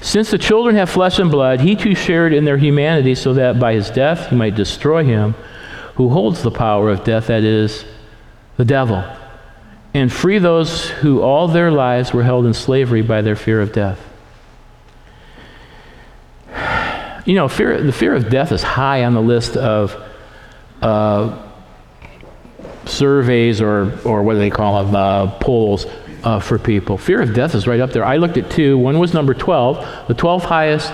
Since 0.00 0.30
the 0.30 0.38
children 0.38 0.76
have 0.76 0.88
flesh 0.88 1.18
and 1.18 1.30
blood, 1.30 1.60
he 1.60 1.76
too 1.76 1.94
shared 1.94 2.32
in 2.32 2.44
their 2.44 2.56
humanity 2.56 3.14
so 3.14 3.34
that 3.34 3.60
by 3.60 3.74
his 3.74 3.90
death 3.90 4.30
he 4.30 4.36
might 4.36 4.54
destroy 4.54 5.04
him 5.04 5.34
who 5.96 6.08
holds 6.08 6.42
the 6.42 6.50
power 6.50 6.88
of 6.88 7.04
death, 7.04 7.26
that 7.26 7.44
is, 7.44 7.84
the 8.56 8.64
devil 8.64 9.04
and 9.92 10.12
free 10.12 10.38
those 10.38 10.88
who 10.88 11.22
all 11.22 11.48
their 11.48 11.70
lives 11.70 12.12
were 12.12 12.22
held 12.22 12.46
in 12.46 12.54
slavery 12.54 13.02
by 13.02 13.22
their 13.22 13.36
fear 13.36 13.60
of 13.60 13.72
death. 13.72 13.98
You 17.24 17.34
know, 17.34 17.48
fear, 17.48 17.82
the 17.82 17.92
fear 17.92 18.14
of 18.14 18.30
death 18.30 18.52
is 18.52 18.62
high 18.62 19.04
on 19.04 19.14
the 19.14 19.20
list 19.20 19.56
of 19.56 20.00
uh, 20.80 21.50
surveys 22.86 23.60
or, 23.60 23.98
or 24.04 24.22
what 24.22 24.34
do 24.34 24.38
they 24.38 24.50
call 24.50 24.84
them, 24.84 24.94
uh, 24.94 25.30
polls 25.38 25.86
uh, 26.24 26.40
for 26.40 26.58
people. 26.58 26.96
Fear 26.96 27.22
of 27.22 27.34
death 27.34 27.54
is 27.54 27.66
right 27.66 27.80
up 27.80 27.90
there. 27.90 28.04
I 28.04 28.16
looked 28.16 28.36
at 28.36 28.50
two. 28.50 28.78
One 28.78 28.98
was 28.98 29.12
number 29.14 29.34
12, 29.34 30.08
the 30.08 30.14
12th 30.14 30.42
highest 30.42 30.92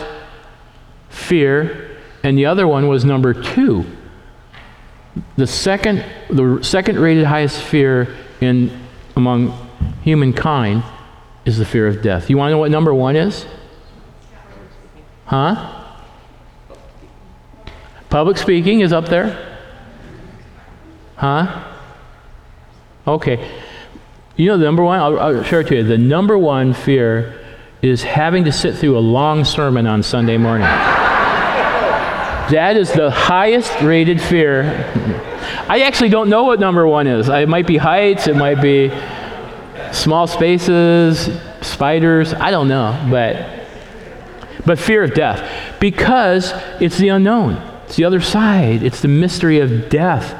fear, 1.08 1.98
and 2.22 2.36
the 2.36 2.46
other 2.46 2.66
one 2.66 2.88
was 2.88 3.04
number 3.04 3.34
two. 3.34 3.84
The 5.36 5.46
second, 5.46 6.04
the 6.28 6.60
second 6.62 6.98
rated 6.98 7.24
highest 7.24 7.62
fear 7.62 8.14
in 8.40 8.85
among 9.16 9.52
humankind 10.02 10.84
is 11.46 11.56
the 11.58 11.64
fear 11.64 11.88
of 11.88 12.02
death. 12.02 12.28
You 12.28 12.36
want 12.36 12.50
to 12.50 12.52
know 12.52 12.58
what 12.58 12.70
number 12.70 12.92
one 12.92 13.16
is? 13.16 13.46
Huh? 15.24 15.84
Public 18.10 18.36
speaking 18.36 18.80
is 18.80 18.92
up 18.92 19.06
there. 19.08 19.58
Huh? 21.16 21.72
Okay. 23.06 23.50
You 24.36 24.46
know, 24.48 24.58
the 24.58 24.64
number 24.64 24.84
one, 24.84 24.98
I'll, 25.00 25.18
I'll 25.18 25.42
share 25.42 25.62
it 25.62 25.68
to 25.68 25.76
you. 25.76 25.82
The 25.82 25.96
number 25.98 26.36
one 26.36 26.74
fear 26.74 27.40
is 27.80 28.02
having 28.02 28.44
to 28.44 28.52
sit 28.52 28.76
through 28.76 28.98
a 28.98 29.00
long 29.00 29.44
sermon 29.44 29.86
on 29.86 30.02
Sunday 30.02 30.36
morning. 30.36 30.66
that 32.50 32.76
is 32.76 32.92
the 32.92 33.10
highest 33.10 33.80
rated 33.80 34.20
fear. 34.20 35.32
I 35.68 35.82
actually 35.82 36.10
don't 36.10 36.28
know 36.28 36.44
what 36.44 36.60
number 36.60 36.86
one 36.86 37.06
is. 37.06 37.28
It 37.28 37.48
might 37.48 37.66
be 37.66 37.76
heights, 37.76 38.26
it 38.26 38.36
might 38.36 38.60
be 38.60 38.90
small 39.92 40.26
spaces, 40.26 41.30
spiders, 41.60 42.34
I 42.34 42.50
don't 42.50 42.68
know, 42.68 43.06
but 43.10 43.56
but 44.64 44.78
fear 44.78 45.04
of 45.04 45.14
death 45.14 45.78
because 45.80 46.52
it's 46.80 46.98
the 46.98 47.08
unknown. 47.08 47.54
It's 47.84 47.96
the 47.96 48.04
other 48.04 48.20
side. 48.20 48.82
It's 48.82 49.00
the 49.00 49.08
mystery 49.08 49.60
of 49.60 49.88
death. 49.88 50.34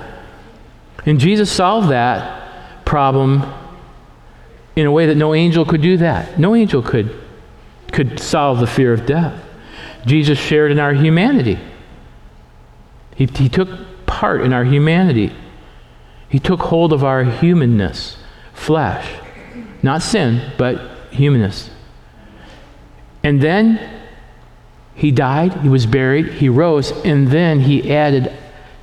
And 1.07 1.21
Jesus 1.21 1.51
solved 1.51 1.91
that 1.91 2.85
problem 2.85 3.45
in 4.75 4.85
a 4.85 4.91
way 4.91 5.07
that 5.07 5.15
no 5.15 5.33
angel 5.33 5.65
could 5.65 5.81
do 5.81 5.97
that. 5.99 6.39
No 6.39 6.55
angel 6.55 6.83
could 6.83 7.23
could 7.93 8.19
solve 8.19 8.59
the 8.59 8.67
fear 8.67 8.93
of 8.93 9.07
death. 9.07 9.43
Jesus 10.05 10.39
shared 10.39 10.71
in 10.71 10.79
our 10.79 10.93
humanity. 10.93 11.59
He, 13.15 13.27
he 13.27 13.49
took 13.49 13.69
part 14.17 14.41
in 14.41 14.55
our 14.55 14.65
humanity. 14.65 15.31
He 16.31 16.39
took 16.39 16.61
hold 16.61 16.95
of 16.95 17.05
our 17.05 17.23
humanness, 17.23 18.17
flesh. 18.55 19.07
Not 19.83 20.03
sin, 20.03 20.53
but 20.57 20.81
humanness. 21.11 21.69
And 23.23 23.43
then 23.43 23.79
he 24.95 25.11
died, 25.11 25.53
he 25.61 25.69
was 25.69 25.85
buried, 25.85 26.29
he 26.33 26.49
rose, 26.49 26.93
and 27.05 27.29
then 27.29 27.61
he 27.61 27.93
added 27.93 28.33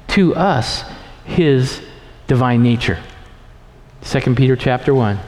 to 0.09 0.35
us 0.35 0.83
his 1.25 1.81
divine 2.27 2.61
nature. 2.61 2.99
2 4.03 4.35
Peter 4.35 4.55
chapter 4.55 4.93
1. 4.93 5.19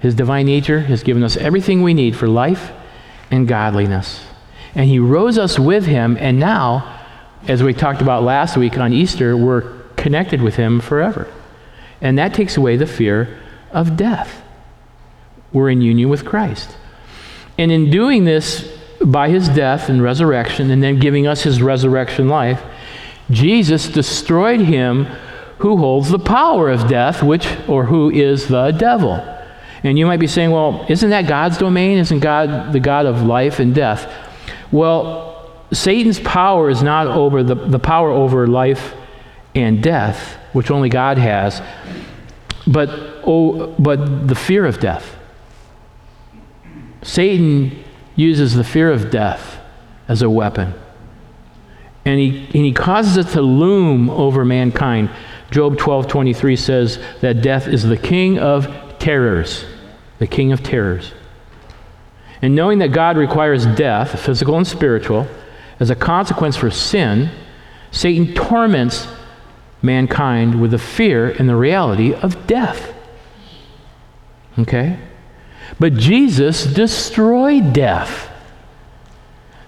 His 0.00 0.14
divine 0.14 0.44
nature 0.44 0.80
has 0.80 1.02
given 1.02 1.24
us 1.24 1.38
everything 1.38 1.82
we 1.82 1.94
need 1.94 2.16
for 2.16 2.28
life 2.28 2.70
and 3.30 3.48
godliness. 3.48 4.20
And 4.74 4.90
he 4.90 4.98
rose 4.98 5.38
us 5.38 5.58
with 5.58 5.86
him, 5.86 6.18
and 6.20 6.38
now, 6.38 7.01
as 7.48 7.62
we 7.62 7.74
talked 7.74 8.00
about 8.00 8.22
last 8.22 8.56
week 8.56 8.78
on 8.78 8.92
Easter, 8.92 9.36
we're 9.36 9.80
connected 9.96 10.42
with 10.42 10.56
him 10.56 10.80
forever. 10.80 11.32
And 12.00 12.18
that 12.18 12.34
takes 12.34 12.56
away 12.56 12.76
the 12.76 12.86
fear 12.86 13.38
of 13.70 13.96
death. 13.96 14.42
We're 15.52 15.70
in 15.70 15.80
union 15.80 16.08
with 16.08 16.24
Christ. 16.24 16.76
And 17.58 17.70
in 17.70 17.90
doing 17.90 18.24
this 18.24 18.76
by 19.04 19.28
his 19.28 19.48
death 19.48 19.88
and 19.88 20.02
resurrection, 20.02 20.70
and 20.70 20.82
then 20.82 20.98
giving 20.98 21.26
us 21.26 21.42
his 21.42 21.60
resurrection 21.60 22.28
life, 22.28 22.62
Jesus 23.30 23.88
destroyed 23.88 24.60
him 24.60 25.06
who 25.58 25.76
holds 25.76 26.10
the 26.10 26.18
power 26.18 26.70
of 26.70 26.88
death, 26.88 27.22
which, 27.22 27.46
or 27.68 27.84
who 27.84 28.10
is 28.10 28.48
the 28.48 28.72
devil. 28.72 29.14
And 29.84 29.98
you 29.98 30.06
might 30.06 30.20
be 30.20 30.26
saying, 30.26 30.50
well, 30.50 30.86
isn't 30.88 31.10
that 31.10 31.26
God's 31.26 31.58
domain? 31.58 31.98
Isn't 31.98 32.20
God 32.20 32.72
the 32.72 32.80
God 32.80 33.06
of 33.06 33.22
life 33.22 33.58
and 33.58 33.74
death? 33.74 34.12
Well, 34.70 35.41
Satan's 35.72 36.20
power 36.20 36.68
is 36.68 36.82
not 36.82 37.06
over 37.06 37.42
the, 37.42 37.54
the 37.54 37.78
power 37.78 38.10
over 38.10 38.46
life 38.46 38.94
and 39.54 39.82
death, 39.82 40.36
which 40.52 40.70
only 40.70 40.88
God 40.88 41.18
has, 41.18 41.62
but, 42.66 42.90
oh, 43.26 43.74
but 43.78 44.28
the 44.28 44.34
fear 44.34 44.66
of 44.66 44.80
death. 44.80 45.16
Satan 47.02 47.82
uses 48.14 48.54
the 48.54 48.64
fear 48.64 48.90
of 48.90 49.10
death 49.10 49.58
as 50.08 50.22
a 50.22 50.30
weapon. 50.30 50.74
And 52.04 52.18
he, 52.18 52.44
and 52.46 52.64
he 52.64 52.72
causes 52.72 53.16
it 53.16 53.32
to 53.32 53.42
loom 53.42 54.10
over 54.10 54.44
mankind. 54.44 55.10
Job 55.50 55.78
12 55.78 56.08
23 56.08 56.56
says 56.56 56.98
that 57.20 57.42
death 57.42 57.68
is 57.68 57.84
the 57.84 57.96
king 57.96 58.38
of 58.38 58.98
terrors. 58.98 59.64
The 60.18 60.26
king 60.26 60.52
of 60.52 60.62
terrors. 60.62 61.12
And 62.40 62.54
knowing 62.54 62.80
that 62.80 62.88
God 62.88 63.16
requires 63.16 63.66
death, 63.66 64.20
physical 64.20 64.56
and 64.56 64.66
spiritual, 64.66 65.28
as 65.82 65.90
a 65.90 65.96
consequence 65.96 66.56
for 66.56 66.70
sin, 66.70 67.28
Satan 67.90 68.34
torments 68.34 69.08
mankind 69.82 70.60
with 70.60 70.70
the 70.70 70.78
fear 70.78 71.28
and 71.28 71.48
the 71.48 71.56
reality 71.56 72.14
of 72.14 72.46
death. 72.46 72.94
Okay? 74.56 74.96
But 75.80 75.94
Jesus 75.94 76.64
destroyed 76.64 77.72
death 77.72 78.30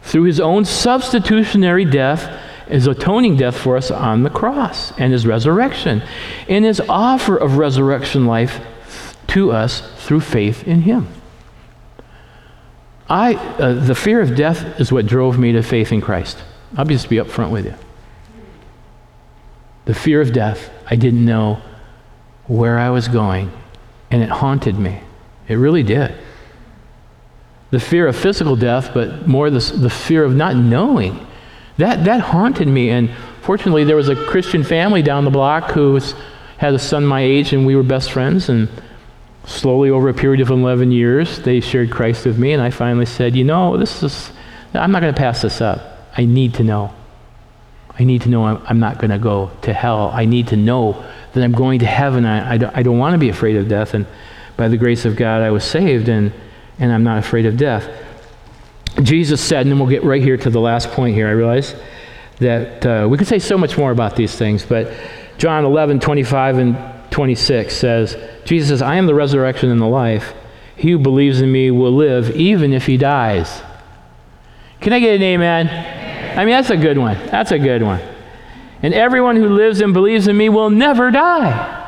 through 0.02 0.22
his 0.22 0.38
own 0.38 0.64
substitutionary 0.64 1.84
death, 1.84 2.30
his 2.68 2.86
atoning 2.86 3.36
death 3.36 3.58
for 3.58 3.76
us 3.76 3.90
on 3.90 4.22
the 4.22 4.30
cross, 4.30 4.96
and 4.96 5.12
his 5.12 5.26
resurrection, 5.26 6.00
and 6.48 6.64
his 6.64 6.80
offer 6.88 7.36
of 7.36 7.58
resurrection 7.58 8.24
life 8.24 8.64
to 9.26 9.50
us 9.50 9.80
through 9.96 10.20
faith 10.20 10.62
in 10.68 10.82
him. 10.82 11.08
I, 13.08 13.34
uh, 13.34 13.74
the 13.74 13.94
fear 13.94 14.20
of 14.20 14.34
death 14.34 14.80
is 14.80 14.90
what 14.90 15.06
drove 15.06 15.38
me 15.38 15.52
to 15.52 15.62
faith 15.62 15.92
in 15.92 16.00
Christ. 16.00 16.38
I'll 16.76 16.84
just 16.84 17.08
be 17.08 17.16
upfront 17.16 17.50
with 17.50 17.66
you. 17.66 17.74
The 19.84 19.94
fear 19.94 20.20
of 20.20 20.32
death, 20.32 20.70
I 20.86 20.96
didn't 20.96 21.24
know 21.24 21.60
where 22.46 22.78
I 22.78 22.90
was 22.90 23.08
going, 23.08 23.52
and 24.10 24.22
it 24.22 24.30
haunted 24.30 24.78
me. 24.78 25.00
It 25.48 25.56
really 25.56 25.82
did. 25.82 26.14
The 27.70 27.80
fear 27.80 28.06
of 28.06 28.16
physical 28.16 28.56
death, 28.56 28.92
but 28.94 29.26
more 29.28 29.50
the, 29.50 29.58
the 29.58 29.90
fear 29.90 30.24
of 30.24 30.34
not 30.34 30.56
knowing. 30.56 31.26
That, 31.76 32.04
that 32.04 32.20
haunted 32.20 32.68
me. 32.68 32.90
And 32.90 33.10
fortunately, 33.42 33.84
there 33.84 33.96
was 33.96 34.08
a 34.08 34.16
Christian 34.16 34.62
family 34.62 35.02
down 35.02 35.24
the 35.24 35.30
block 35.30 35.72
who 35.72 35.92
was, 35.92 36.14
had 36.56 36.72
a 36.72 36.78
son 36.78 37.04
my 37.04 37.20
age, 37.20 37.52
and 37.52 37.66
we 37.66 37.76
were 37.76 37.82
best 37.82 38.12
friends. 38.12 38.48
And 38.48 38.68
slowly, 39.46 39.90
over 39.90 40.08
a 40.08 40.14
period 40.14 40.40
of 40.40 40.50
11 40.50 40.90
years, 40.90 41.38
they 41.40 41.60
shared 41.60 41.90
Christ 41.90 42.26
with 42.26 42.38
me. 42.38 42.52
And 42.52 42.62
I 42.62 42.70
finally 42.70 43.06
said, 43.06 43.36
You 43.36 43.44
know, 43.44 43.76
this 43.76 44.02
is, 44.02 44.32
I'm 44.72 44.90
not 44.90 45.00
going 45.02 45.14
to 45.14 45.18
pass 45.18 45.42
this 45.42 45.60
up. 45.60 46.08
I 46.16 46.24
need 46.24 46.54
to 46.54 46.64
know. 46.64 46.94
I 47.98 48.04
need 48.04 48.22
to 48.22 48.28
know 48.28 48.44
I'm, 48.44 48.62
I'm 48.66 48.80
not 48.80 48.98
going 48.98 49.10
to 49.10 49.18
go 49.18 49.50
to 49.62 49.72
hell. 49.72 50.10
I 50.12 50.24
need 50.24 50.48
to 50.48 50.56
know 50.56 51.04
that 51.32 51.42
I'm 51.42 51.52
going 51.52 51.80
to 51.80 51.86
heaven. 51.86 52.24
I, 52.24 52.54
I 52.54 52.58
don't, 52.58 52.76
I 52.76 52.82
don't 52.82 52.98
want 52.98 53.14
to 53.14 53.18
be 53.18 53.28
afraid 53.28 53.56
of 53.56 53.68
death. 53.68 53.94
And 53.94 54.06
by 54.56 54.68
the 54.68 54.76
grace 54.76 55.04
of 55.04 55.16
God, 55.16 55.42
I 55.42 55.50
was 55.50 55.64
saved, 55.64 56.08
and, 56.08 56.32
and 56.78 56.92
I'm 56.92 57.04
not 57.04 57.18
afraid 57.18 57.46
of 57.46 57.56
death. 57.56 57.88
Jesus 59.02 59.40
said, 59.40 59.62
and 59.62 59.70
then 59.70 59.78
we'll 59.78 59.88
get 59.88 60.04
right 60.04 60.22
here 60.22 60.36
to 60.36 60.50
the 60.50 60.60
last 60.60 60.90
point 60.90 61.14
here, 61.14 61.26
I 61.26 61.32
realize 61.32 61.74
that 62.38 62.86
uh, 62.86 63.08
we 63.08 63.18
could 63.18 63.26
say 63.26 63.38
so 63.38 63.58
much 63.58 63.76
more 63.76 63.90
about 63.90 64.16
these 64.16 64.34
things, 64.34 64.64
but 64.64 64.92
John 65.38 65.64
11, 65.64 66.00
25 66.00 66.58
and 66.58 67.10
26 67.10 67.76
says, 67.76 68.33
Jesus 68.44 68.68
says, 68.68 68.82
I 68.82 68.96
am 68.96 69.06
the 69.06 69.14
resurrection 69.14 69.70
and 69.70 69.80
the 69.80 69.86
life. 69.86 70.34
He 70.76 70.90
who 70.90 70.98
believes 70.98 71.40
in 71.40 71.50
me 71.50 71.70
will 71.70 71.92
live 71.92 72.34
even 72.36 72.72
if 72.72 72.86
he 72.86 72.96
dies. 72.96 73.62
Can 74.80 74.92
I 74.92 75.00
get 75.00 75.16
an 75.16 75.22
amen? 75.22 75.68
I 76.38 76.44
mean, 76.44 76.52
that's 76.52 76.70
a 76.70 76.76
good 76.76 76.98
one. 76.98 77.16
That's 77.26 77.52
a 77.52 77.58
good 77.58 77.82
one. 77.82 78.00
And 78.82 78.92
everyone 78.92 79.36
who 79.36 79.48
lives 79.48 79.80
and 79.80 79.94
believes 79.94 80.28
in 80.28 80.36
me 80.36 80.48
will 80.48 80.68
never 80.68 81.10
die. 81.10 81.80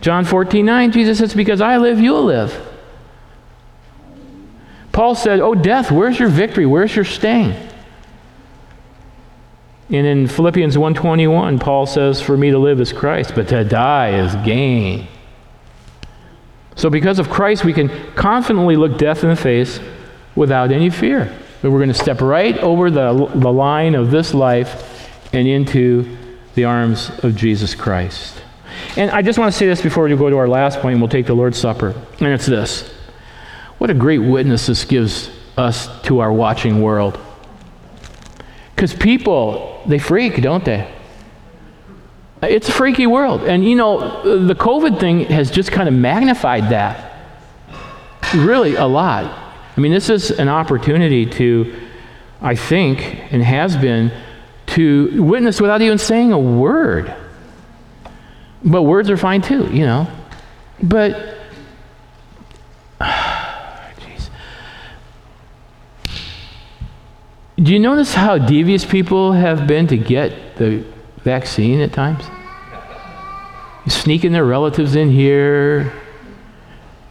John 0.00 0.24
14, 0.24 0.64
9, 0.64 0.92
Jesus 0.92 1.18
says, 1.18 1.34
Because 1.34 1.60
I 1.60 1.78
live, 1.78 1.98
you'll 1.98 2.24
live. 2.24 2.54
Paul 4.92 5.14
said, 5.14 5.40
Oh, 5.40 5.54
death, 5.54 5.90
where's 5.90 6.18
your 6.18 6.28
victory? 6.28 6.66
Where's 6.66 6.94
your 6.94 7.06
sting? 7.06 7.54
And 9.90 10.06
in 10.06 10.26
Philippians 10.26 10.78
1:21, 10.78 11.58
Paul 11.58 11.86
says, 11.86 12.20
"For 12.20 12.36
me 12.36 12.50
to 12.50 12.58
live 12.58 12.80
is 12.80 12.92
Christ, 12.92 13.32
but 13.34 13.48
to 13.48 13.64
die 13.64 14.10
is 14.10 14.34
gain." 14.36 15.06
So 16.74 16.90
because 16.90 17.18
of 17.18 17.30
Christ, 17.30 17.64
we 17.64 17.72
can 17.72 17.90
confidently 18.14 18.76
look 18.76 18.98
death 18.98 19.22
in 19.22 19.30
the 19.30 19.36
face 19.36 19.80
without 20.34 20.72
any 20.72 20.90
fear. 20.90 21.30
But 21.62 21.70
we're 21.70 21.78
going 21.78 21.88
to 21.88 21.94
step 21.94 22.20
right 22.20 22.58
over 22.58 22.90
the, 22.90 23.30
the 23.34 23.52
line 23.52 23.94
of 23.94 24.10
this 24.10 24.34
life 24.34 25.08
and 25.32 25.46
into 25.46 26.16
the 26.54 26.64
arms 26.64 27.10
of 27.22 27.36
Jesus 27.36 27.74
Christ. 27.74 28.42
And 28.96 29.10
I 29.10 29.22
just 29.22 29.38
want 29.38 29.52
to 29.52 29.58
say 29.58 29.66
this 29.66 29.80
before 29.80 30.04
we 30.04 30.16
go 30.16 30.30
to 30.30 30.36
our 30.36 30.48
last 30.48 30.80
point, 30.80 30.94
and 30.94 31.02
we'll 31.02 31.08
take 31.08 31.26
the 31.26 31.34
Lord's 31.34 31.58
Supper. 31.58 31.94
And 32.18 32.28
it's 32.28 32.46
this 32.46 32.90
What 33.78 33.90
a 33.90 33.94
great 33.94 34.18
witness 34.18 34.66
this 34.66 34.84
gives 34.84 35.30
us 35.56 35.88
to 36.02 36.20
our 36.20 36.32
watching 36.32 36.82
world. 36.82 37.18
Because 38.74 38.92
people, 38.92 39.73
they 39.86 39.98
freak, 39.98 40.40
don't 40.42 40.64
they? 40.64 40.90
It's 42.42 42.68
a 42.68 42.72
freaky 42.72 43.06
world. 43.06 43.42
And 43.42 43.64
you 43.64 43.74
know, 43.74 44.46
the 44.46 44.54
COVID 44.54 45.00
thing 45.00 45.20
has 45.26 45.50
just 45.50 45.72
kind 45.72 45.88
of 45.88 45.94
magnified 45.94 46.70
that. 46.70 47.12
Really, 48.34 48.74
a 48.74 48.86
lot. 48.86 49.24
I 49.76 49.80
mean, 49.80 49.92
this 49.92 50.10
is 50.10 50.30
an 50.30 50.48
opportunity 50.48 51.26
to 51.26 51.74
I 52.44 52.56
think, 52.56 53.32
and 53.32 53.42
has 53.42 53.74
been, 53.74 54.12
to 54.66 55.22
witness 55.22 55.62
without 55.62 55.80
even 55.80 55.96
saying 55.96 56.30
a 56.30 56.38
word. 56.38 57.14
But 58.62 58.82
words 58.82 59.08
are 59.08 59.16
fine 59.16 59.40
too, 59.40 59.66
you 59.72 59.86
know. 59.86 60.06
But, 60.82 61.33
Do 67.64 67.72
you 67.72 67.78
notice 67.78 68.12
how 68.12 68.36
devious 68.36 68.84
people 68.84 69.32
have 69.32 69.66
been 69.66 69.86
to 69.86 69.96
get 69.96 70.56
the 70.56 70.84
vaccine 71.22 71.80
at 71.80 71.94
times? 71.94 72.22
Sneaking 73.88 74.32
their 74.32 74.44
relatives 74.44 74.96
in 74.96 75.08
here, 75.10 75.90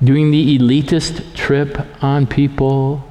doing 0.03 0.29
the 0.29 0.59
elitist 0.59 1.33
trip 1.33 1.75
on 2.03 2.27
people, 2.27 3.03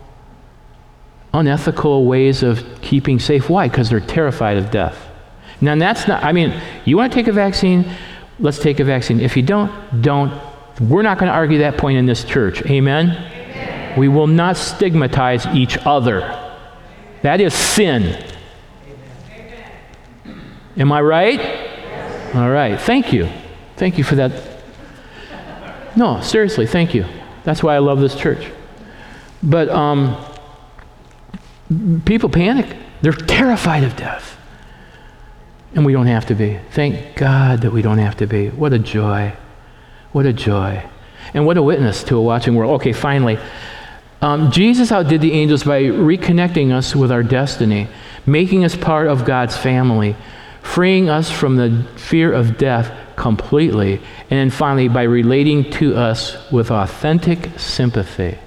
unethical 1.35 2.05
ways 2.05 2.45
of 2.45 2.65
keeping 2.81 3.19
safe. 3.19 3.51
Why? 3.51 3.69
Because 3.69 3.91
they're 3.91 3.99
terrified 3.99 4.57
of 4.57 4.71
death. 4.71 4.97
Now, 5.61 5.75
that's 5.75 6.07
not, 6.07 6.23
I 6.23 6.31
mean, 6.31 6.55
you 6.85 6.97
want 6.97 7.13
to 7.13 7.19
take 7.19 7.27
a 7.27 7.33
vaccine? 7.33 7.91
Let's 8.39 8.61
take 8.61 8.79
a 8.79 8.85
vaccine. 8.85 9.19
If 9.19 9.37
you 9.37 9.43
don't, 9.43 10.01
don't. 10.01 10.33
We're 10.81 11.03
not 11.03 11.19
going 11.19 11.29
to 11.29 11.35
argue 11.35 11.59
that 11.59 11.77
point 11.77 11.99
in 11.99 12.07
this 12.07 12.23
church. 12.23 12.65
Amen? 12.67 13.11
Amen? 13.11 13.99
We 13.99 14.07
will 14.07 14.29
not 14.29 14.57
stigmatize 14.57 15.45
each 15.49 15.77
other. 15.79 16.39
That 17.23 17.41
is 17.41 17.55
sin. 17.55 18.23
Am 20.77 20.91
I 20.91 21.01
right? 21.01 21.39
Yes. 21.39 22.35
All 22.35 22.51
right. 22.51 22.81
Thank 22.81 23.13
you. 23.13 23.29
Thank 23.77 23.99
you 23.99 24.05
for 24.05 24.15
that. 24.17 24.33
No, 25.97 26.21
seriously, 26.21 26.67
thank 26.67 26.95
you. 26.95 27.05
That's 27.45 27.63
why 27.63 27.75
I 27.75 27.79
love 27.79 28.01
this 28.01 28.15
church. 28.15 28.47
But 29.43 29.69
um, 29.69 30.17
people 32.05 32.29
panic. 32.29 32.77
They're 33.03 33.13
terrified 33.13 33.85
of 33.85 33.97
death. 33.97 34.39
And 35.75 35.85
we 35.85 35.93
don't 35.93 36.07
have 36.07 36.27
to 36.27 36.35
be. 36.35 36.59
Thank 36.71 37.17
God 37.17 37.63
that 37.63 37.73
we 37.73 37.83
don't 37.83 37.99
have 37.99 38.17
to 38.19 38.27
be. 38.27 38.51
What 38.51 38.73
a 38.73 38.79
joy. 38.79 39.35
What 40.13 40.27
a 40.27 40.33
joy. 40.33 40.85
And 41.35 41.47
what 41.47 41.57
a 41.57 41.63
witness 41.63 42.05
to 42.05 42.17
a 42.17 42.21
watching 42.23 42.55
world. 42.55 42.81
Okay, 42.81 42.93
finally. 42.93 43.39
Um, 44.23 44.53
Jesus 44.53 44.93
outdid 44.93 45.21
the 45.21 45.33
angels 45.33 45.65
by 45.65 45.83
reconnecting 45.83 46.73
us 46.73 46.95
with 46.95 47.11
our 47.11 47.25
destiny, 47.25 47.89
making 48.25 48.65
us 48.65 48.77
part 48.77 49.09
of 49.09 49.25
God's 49.25 49.57
family, 49.57 50.15
freeing 50.63 51.09
us 51.11 51.29
from 51.29 51.57
the 51.57 51.85
fear 51.97 52.33
of 52.33 52.57
death 52.57 52.97
completely, 53.17 53.95
and 54.31 54.39
then 54.39 54.51
finally 54.51 54.87
by 54.87 55.03
relating 55.03 55.69
to 55.73 55.97
us 55.97 56.37
with 56.53 56.71
authentic 56.71 57.59
sympathy. 57.59 58.39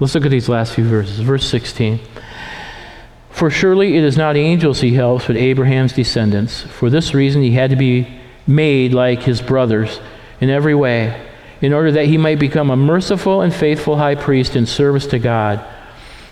Let's 0.00 0.16
look 0.16 0.24
at 0.24 0.32
these 0.32 0.48
last 0.48 0.74
few 0.74 0.84
verses. 0.84 1.20
Verse 1.20 1.48
16. 1.48 2.00
For 3.30 3.50
surely 3.50 3.96
it 3.96 4.02
is 4.02 4.16
not 4.16 4.36
angels 4.36 4.80
he 4.80 4.94
helps, 4.94 5.28
but 5.28 5.36
Abraham's 5.36 5.92
descendants. 5.92 6.62
For 6.62 6.90
this 6.90 7.14
reason 7.14 7.42
he 7.42 7.52
had 7.52 7.70
to 7.70 7.76
be 7.76 8.08
made 8.44 8.92
like 8.92 9.22
his 9.22 9.40
brothers 9.40 10.00
in 10.40 10.50
every 10.50 10.74
way, 10.74 11.27
in 11.60 11.72
order 11.72 11.92
that 11.92 12.06
he 12.06 12.16
might 12.16 12.38
become 12.38 12.70
a 12.70 12.76
merciful 12.76 13.40
and 13.42 13.52
faithful 13.54 13.96
high 13.96 14.14
priest 14.14 14.56
in 14.56 14.66
service 14.66 15.06
to 15.08 15.18
God, 15.18 15.64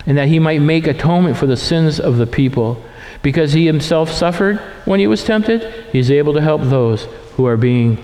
and 0.05 0.17
that 0.17 0.27
he 0.27 0.39
might 0.39 0.61
make 0.61 0.87
atonement 0.87 1.37
for 1.37 1.47
the 1.47 1.57
sins 1.57 1.99
of 1.99 2.17
the 2.17 2.27
people. 2.27 2.81
Because 3.23 3.53
he 3.53 3.65
himself 3.65 4.11
suffered 4.11 4.57
when 4.85 4.99
he 4.99 5.07
was 5.07 5.23
tempted, 5.23 5.61
he's 5.91 6.11
able 6.11 6.33
to 6.33 6.41
help 6.41 6.61
those 6.61 7.05
who 7.33 7.45
are 7.45 7.57
being 7.57 7.97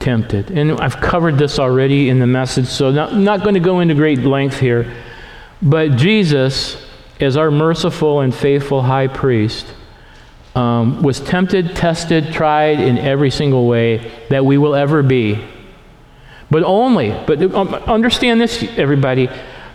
tempted. 0.00 0.50
And 0.50 0.72
I've 0.80 1.00
covered 1.00 1.38
this 1.38 1.58
already 1.58 2.10
in 2.10 2.18
the 2.18 2.26
message, 2.26 2.66
so 2.66 2.90
not, 2.90 3.14
not 3.14 3.42
going 3.42 3.54
to 3.54 3.60
go 3.60 3.80
into 3.80 3.94
great 3.94 4.18
length 4.18 4.58
here. 4.58 4.92
But 5.62 5.96
Jesus, 5.96 6.84
as 7.20 7.36
our 7.36 7.50
merciful 7.50 8.20
and 8.20 8.34
faithful 8.34 8.82
high 8.82 9.06
priest, 9.06 9.66
um, 10.54 11.02
was 11.02 11.20
tempted, 11.20 11.76
tested, 11.76 12.32
tried 12.32 12.80
in 12.80 12.98
every 12.98 13.30
single 13.30 13.66
way 13.66 14.10
that 14.30 14.44
we 14.44 14.58
will 14.58 14.74
ever 14.74 15.02
be. 15.02 15.42
But 16.50 16.62
only, 16.62 17.10
but 17.26 17.42
um, 17.54 17.74
understand 17.74 18.40
this, 18.40 18.62
everybody, 18.76 19.28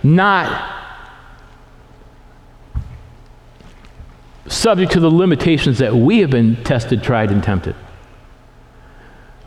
not 0.03 0.79
subject 4.47 4.91
to 4.93 4.99
the 4.99 5.09
limitations 5.09 5.79
that 5.79 5.93
we 5.95 6.19
have 6.19 6.29
been 6.29 6.63
tested, 6.63 7.03
tried, 7.03 7.31
and 7.31 7.43
tempted. 7.43 7.75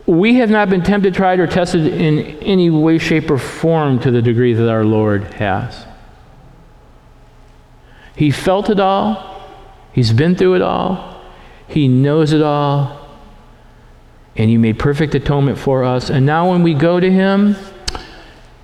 We 0.05 0.35
have 0.35 0.51
not 0.51 0.69
been 0.69 0.83
tempted, 0.83 1.15
tried, 1.15 1.39
or 1.39 1.47
tested 1.47 1.87
in 1.87 2.19
any 2.43 2.69
way, 2.69 2.99
shape, 2.99 3.29
or 3.31 3.39
form 3.39 3.99
to 3.99 4.11
the 4.11 4.21
degree 4.21 4.53
that 4.53 4.69
our 4.69 4.85
Lord 4.85 5.23
has. 5.35 5.85
He 8.15 8.31
felt 8.31 8.69
it 8.69 8.79
all, 8.79 9.33
He's 9.93 10.13
been 10.13 10.35
through 10.35 10.55
it 10.55 10.61
all, 10.61 11.21
He 11.67 11.87
knows 11.87 12.33
it 12.33 12.41
all, 12.41 13.04
and 14.35 14.49
He 14.49 14.57
made 14.57 14.77
perfect 14.79 15.15
atonement 15.15 15.57
for 15.57 15.83
us. 15.83 16.09
And 16.09 16.25
now 16.25 16.49
when 16.51 16.63
we 16.63 16.73
go 16.73 16.99
to 16.99 17.11
Him, 17.11 17.55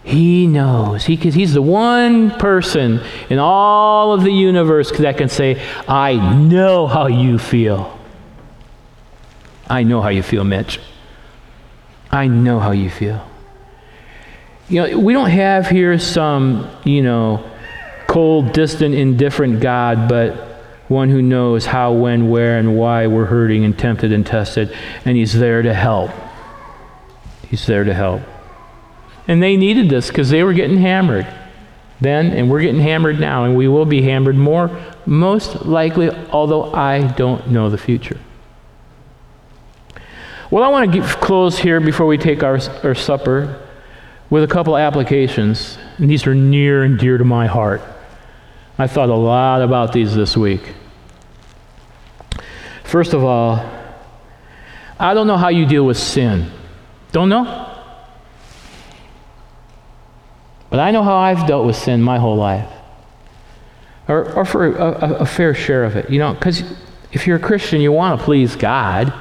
He 0.03 0.47
knows. 0.47 1.05
He, 1.05 1.15
he's 1.15 1.53
the 1.53 1.61
one 1.61 2.31
person 2.31 3.01
in 3.29 3.39
all 3.39 4.13
of 4.13 4.23
the 4.23 4.31
universe 4.31 4.91
that 4.97 5.17
can 5.17 5.29
say, 5.29 5.61
I 5.87 6.15
know 6.15 6.87
how 6.87 7.07
you 7.07 7.37
feel. 7.37 7.97
I 9.69 9.83
know 9.83 10.01
how 10.01 10.09
you 10.09 10.23
feel, 10.23 10.43
Mitch. 10.43 10.79
I 12.11 12.27
know 12.27 12.59
how 12.59 12.71
you 12.71 12.89
feel. 12.89 13.25
You 14.67 14.81
know, 14.81 14.99
we 14.99 15.13
don't 15.13 15.29
have 15.29 15.67
here 15.67 15.97
some, 15.97 16.69
you 16.83 17.01
know, 17.01 17.49
cold, 18.07 18.51
distant, 18.51 18.93
indifferent 18.93 19.61
God, 19.61 20.09
but 20.09 20.50
one 20.91 21.09
who 21.09 21.21
knows 21.21 21.65
how, 21.65 21.91
when, 21.93 22.29
where, 22.29 22.59
and 22.59 22.77
why 22.77 23.07
we're 23.07 23.25
hurting 23.25 23.65
and 23.65 23.77
tempted 23.79 24.11
and 24.11 24.25
tested, 24.25 24.75
and 25.05 25.17
He's 25.17 25.33
there 25.33 25.63
to 25.63 25.73
help. 25.73 26.11
He's 27.49 27.65
there 27.65 27.83
to 27.83 27.93
help. 27.93 28.21
And 29.27 29.41
they 29.41 29.57
needed 29.57 29.89
this 29.89 30.09
because 30.09 30.29
they 30.29 30.43
were 30.43 30.53
getting 30.53 30.77
hammered 30.77 31.27
then, 32.01 32.31
and 32.31 32.49
we're 32.49 32.61
getting 32.61 32.81
hammered 32.81 33.19
now, 33.19 33.45
and 33.45 33.55
we 33.55 33.67
will 33.67 33.85
be 33.85 34.01
hammered 34.01 34.35
more, 34.35 34.69
most 35.05 35.65
likely, 35.65 36.09
although 36.09 36.73
I 36.73 37.07
don't 37.13 37.51
know 37.51 37.69
the 37.69 37.77
future. 37.77 38.19
Well, 40.49 40.63
I 40.63 40.67
want 40.67 40.91
to 40.91 41.01
close 41.01 41.59
here 41.59 41.79
before 41.79 42.07
we 42.07 42.17
take 42.17 42.43
our, 42.43 42.59
our 42.83 42.95
supper 42.95 43.65
with 44.31 44.43
a 44.43 44.47
couple 44.47 44.75
applications, 44.75 45.77
and 45.97 46.09
these 46.09 46.25
are 46.25 46.33
near 46.33 46.83
and 46.83 46.97
dear 46.97 47.19
to 47.19 47.23
my 47.23 47.45
heart. 47.45 47.81
I 48.79 48.87
thought 48.87 49.09
a 49.09 49.15
lot 49.15 49.61
about 49.61 49.93
these 49.93 50.15
this 50.15 50.35
week. 50.35 50.73
First 52.91 53.13
of 53.13 53.23
all, 53.23 53.65
I 54.99 55.13
don't 55.13 55.25
know 55.25 55.37
how 55.37 55.47
you 55.47 55.65
deal 55.65 55.85
with 55.85 55.97
sin. 55.97 56.51
Don't 57.13 57.29
know? 57.29 57.45
But 60.69 60.79
I 60.79 60.91
know 60.91 61.01
how 61.01 61.15
I've 61.15 61.47
dealt 61.47 61.65
with 61.65 61.77
sin 61.77 62.01
my 62.01 62.19
whole 62.19 62.35
life. 62.35 62.69
Or, 64.09 64.33
or 64.33 64.43
for 64.43 64.75
a, 64.75 65.19
a, 65.19 65.25
fair 65.25 65.53
share 65.53 65.85
of 65.85 65.95
it. 65.95 66.09
You 66.09 66.19
know, 66.19 66.33
because 66.33 66.63
if 67.13 67.25
you're 67.25 67.37
a 67.37 67.39
Christian, 67.39 67.79
you 67.79 67.93
want 67.93 68.19
to 68.19 68.25
please 68.25 68.57
God 68.57 69.13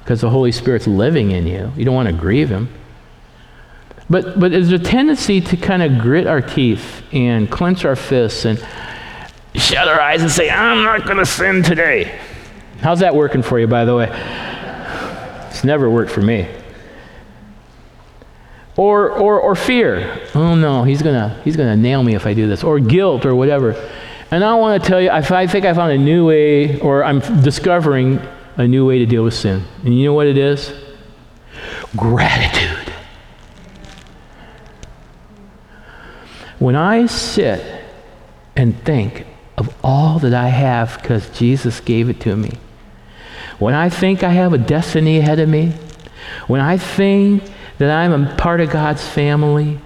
because 0.00 0.20
the 0.20 0.28
Holy 0.28 0.52
Spirit's 0.52 0.86
living 0.86 1.30
in 1.30 1.46
you. 1.46 1.72
You 1.78 1.86
don't 1.86 1.94
want 1.94 2.10
to 2.10 2.14
grieve 2.14 2.50
Him. 2.50 2.68
But, 4.10 4.38
but 4.38 4.50
there's 4.50 4.70
a 4.70 4.78
tendency 4.78 5.40
to 5.40 5.56
kind 5.56 5.82
of 5.82 5.98
grit 5.98 6.26
our 6.26 6.42
teeth 6.42 7.02
and 7.10 7.50
clench 7.50 7.86
our 7.86 7.96
fists 7.96 8.44
and 8.44 8.62
shut 9.54 9.88
our 9.88 9.98
eyes 9.98 10.20
and 10.20 10.30
say, 10.30 10.50
I'm 10.50 10.84
not 10.84 11.06
going 11.06 11.16
to 11.16 11.24
sin 11.24 11.62
today. 11.62 12.20
How's 12.80 13.00
that 13.00 13.14
working 13.14 13.42
for 13.42 13.58
you, 13.58 13.66
by 13.66 13.84
the 13.84 13.96
way? 13.96 14.08
It's 15.48 15.64
never 15.64 15.88
worked 15.88 16.10
for 16.10 16.20
me. 16.20 16.48
Or, 18.76 19.10
or, 19.10 19.40
or 19.40 19.54
fear. 19.54 20.20
Oh 20.34 20.54
no, 20.56 20.82
he's 20.82 21.00
gonna 21.00 21.40
he's 21.44 21.56
gonna 21.56 21.76
nail 21.76 22.02
me 22.02 22.14
if 22.14 22.26
I 22.26 22.34
do 22.34 22.48
this. 22.48 22.64
Or 22.64 22.80
guilt 22.80 23.24
or 23.24 23.34
whatever. 23.34 23.72
And 24.30 24.42
I 24.42 24.54
want 24.56 24.82
to 24.82 24.88
tell 24.88 25.00
you, 25.00 25.10
I 25.10 25.46
think 25.46 25.64
I 25.64 25.72
found 25.74 25.92
a 25.92 25.98
new 25.98 26.26
way, 26.26 26.80
or 26.80 27.04
I'm 27.04 27.20
discovering 27.42 28.20
a 28.56 28.66
new 28.66 28.86
way 28.86 28.98
to 28.98 29.06
deal 29.06 29.22
with 29.22 29.34
sin. 29.34 29.62
And 29.84 29.96
you 29.96 30.06
know 30.06 30.12
what 30.12 30.26
it 30.26 30.36
is? 30.36 30.72
Gratitude. 31.96 32.92
When 36.58 36.74
I 36.74 37.06
sit 37.06 37.84
and 38.56 38.76
think 38.84 39.26
of 39.56 39.74
all 39.84 40.18
that 40.20 40.34
I 40.34 40.48
have 40.48 41.00
because 41.00 41.30
Jesus 41.30 41.80
gave 41.80 42.08
it 42.08 42.20
to 42.22 42.36
me. 42.36 42.58
When 43.58 43.74
I 43.74 43.88
think 43.88 44.22
I 44.22 44.30
have 44.30 44.52
a 44.52 44.58
destiny 44.58 45.18
ahead 45.18 45.38
of 45.38 45.48
me, 45.48 45.72
when 46.46 46.60
I 46.60 46.76
think 46.76 47.44
that 47.78 47.90
I'm 47.90 48.24
a 48.24 48.34
part 48.36 48.60
of 48.60 48.70
God's 48.70 49.06
family, 49.06 49.80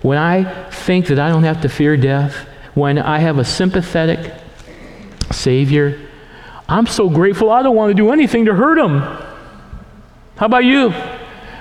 when 0.00 0.18
I 0.18 0.44
think 0.70 1.06
that 1.06 1.18
I 1.18 1.28
don't 1.28 1.44
have 1.44 1.60
to 1.62 1.68
fear 1.68 1.96
death, 1.96 2.34
when 2.74 2.98
I 2.98 3.18
have 3.18 3.38
a 3.38 3.44
sympathetic 3.44 4.34
Savior, 5.30 6.00
I'm 6.68 6.86
so 6.86 7.08
grateful 7.08 7.50
I 7.50 7.62
don't 7.62 7.76
want 7.76 7.90
to 7.90 7.94
do 7.94 8.10
anything 8.10 8.46
to 8.46 8.54
hurt 8.54 8.78
him. 8.78 9.00
How 10.36 10.46
about 10.46 10.64
you? 10.64 10.88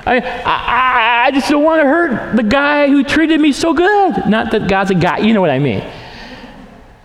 I, 0.05 0.19
I, 0.45 1.25
I 1.27 1.31
just 1.31 1.49
don't 1.49 1.63
want 1.63 1.81
to 1.81 1.87
hurt 1.87 2.35
the 2.35 2.43
guy 2.43 2.87
who 2.87 3.03
treated 3.03 3.39
me 3.39 3.51
so 3.51 3.73
good. 3.73 4.27
Not 4.27 4.51
that 4.51 4.67
God's 4.67 4.91
a 4.91 4.95
guy, 4.95 5.19
you 5.19 5.33
know 5.33 5.41
what 5.41 5.49
I 5.49 5.59
mean. 5.59 5.83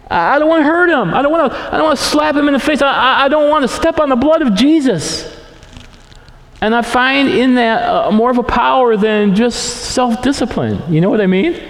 I 0.08 0.38
don't 0.38 0.48
want 0.48 0.60
to 0.60 0.66
hurt 0.66 0.88
him. 0.88 1.12
I 1.14 1.22
don't 1.22 1.32
want 1.32 1.52
to, 1.52 1.58
I 1.58 1.72
don't 1.72 1.84
want 1.84 1.98
to 1.98 2.04
slap 2.04 2.36
him 2.36 2.46
in 2.46 2.54
the 2.54 2.60
face. 2.60 2.80
I, 2.80 3.24
I 3.24 3.28
don't 3.28 3.50
want 3.50 3.62
to 3.62 3.68
step 3.68 3.98
on 3.98 4.08
the 4.08 4.16
blood 4.16 4.42
of 4.42 4.54
Jesus. 4.54 5.34
And 6.60 6.74
I 6.74 6.82
find 6.82 7.28
in 7.28 7.56
that 7.56 7.82
uh, 7.82 8.10
more 8.10 8.30
of 8.30 8.38
a 8.38 8.42
power 8.42 8.96
than 8.96 9.34
just 9.34 9.92
self 9.92 10.22
discipline. 10.22 10.92
You 10.92 11.00
know 11.00 11.10
what 11.10 11.20
I 11.20 11.26
mean? 11.26 11.60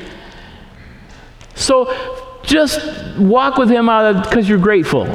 So 1.55 2.39
just 2.43 3.19
walk 3.19 3.57
with 3.57 3.71
him 3.71 3.89
out 3.89 4.15
of 4.15 4.23
because 4.23 4.49
you're 4.49 4.59
grateful. 4.59 5.09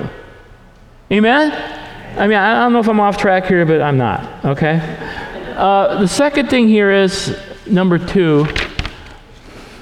Amen? 1.11 1.51
I 2.17 2.27
mean, 2.27 2.37
I 2.37 2.63
don't 2.63 2.73
know 2.73 2.79
if 2.79 2.89
I'm 2.89 2.99
off 2.99 3.17
track 3.17 3.45
here, 3.45 3.65
but 3.65 3.81
I'm 3.81 3.97
not, 3.97 4.45
okay? 4.45 4.79
Uh, 5.55 5.99
the 5.99 6.07
second 6.07 6.49
thing 6.49 6.67
here 6.67 6.91
is 6.91 7.37
number 7.65 7.97
two 7.97 8.47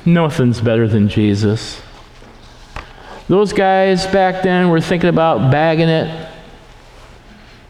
nothing's 0.06 0.60
better 0.62 0.88
than 0.88 1.08
Jesus. 1.08 1.82
Those 3.30 3.54
guys 3.54 4.08
back 4.08 4.42
then 4.42 4.70
were 4.70 4.82
thinking 4.82 5.10
about 5.10 5.52
bagging 5.52 5.88
it. 5.88 6.28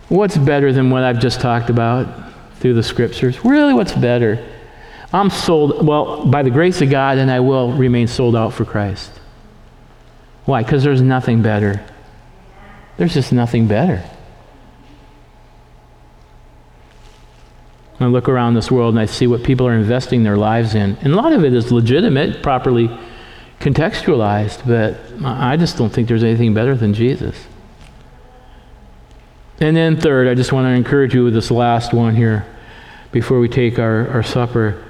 What's 0.08 0.38
better 0.38 0.72
than 0.72 0.90
what 0.90 1.04
I've 1.04 1.20
just 1.20 1.42
talked 1.42 1.70
about 1.70 2.32
through 2.56 2.76
the 2.76 2.82
scriptures? 2.82 3.44
Really, 3.44 3.74
what's 3.74 3.94
better? 3.94 4.44
I'm 5.12 5.30
sold, 5.30 5.86
well, 5.86 6.26
by 6.26 6.44
the 6.44 6.50
grace 6.50 6.82
of 6.82 6.90
God, 6.90 7.18
and 7.18 7.30
I 7.30 7.42
will 7.42 7.74
remain 7.74 8.08
sold 8.08 8.38
out 8.38 8.54
for 8.54 8.64
Christ. 8.64 9.12
Why? 10.46 10.64
Because 10.64 10.82
there's 10.82 11.02
nothing 11.02 11.42
better. 11.42 11.86
There's 12.96 13.14
just 13.14 13.34
nothing 13.34 13.68
better. 13.68 14.02
I 18.00 18.06
look 18.06 18.30
around 18.30 18.54
this 18.54 18.72
world 18.72 18.94
and 18.94 19.00
I 19.00 19.08
see 19.08 19.28
what 19.28 19.44
people 19.44 19.68
are 19.68 19.74
investing 19.74 20.24
their 20.24 20.38
lives 20.38 20.74
in. 20.74 20.98
And 21.02 21.12
a 21.12 21.18
lot 21.18 21.34
of 21.34 21.44
it 21.44 21.54
is 21.54 21.70
legitimate, 21.70 22.42
properly 22.42 22.90
contextualized, 23.60 24.66
but 24.66 24.98
I 25.26 25.58
just 25.58 25.78
don't 25.78 25.90
think 25.92 26.08
there's 26.08 26.24
anything 26.24 26.54
better 26.54 26.76
than 26.76 26.94
Jesus. 26.94 27.48
And 29.60 29.76
then, 29.76 30.00
third, 30.00 30.28
I 30.28 30.36
just 30.36 30.54
want 30.54 30.66
to 30.66 30.70
encourage 30.70 31.14
you 31.14 31.26
with 31.26 31.34
this 31.34 31.52
last 31.52 31.94
one 31.94 32.16
here 32.16 32.46
before 33.12 33.40
we 33.40 33.50
take 33.50 33.78
our, 33.78 34.08
our 34.10 34.24
supper. 34.24 34.86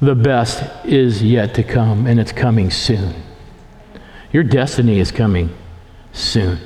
The 0.00 0.14
best 0.14 0.62
is 0.84 1.22
yet 1.22 1.54
to 1.54 1.62
come, 1.62 2.06
and 2.06 2.20
it's 2.20 2.32
coming 2.32 2.70
soon. 2.70 3.14
Your 4.32 4.42
destiny 4.42 4.98
is 4.98 5.10
coming 5.10 5.54
soon. 6.12 6.58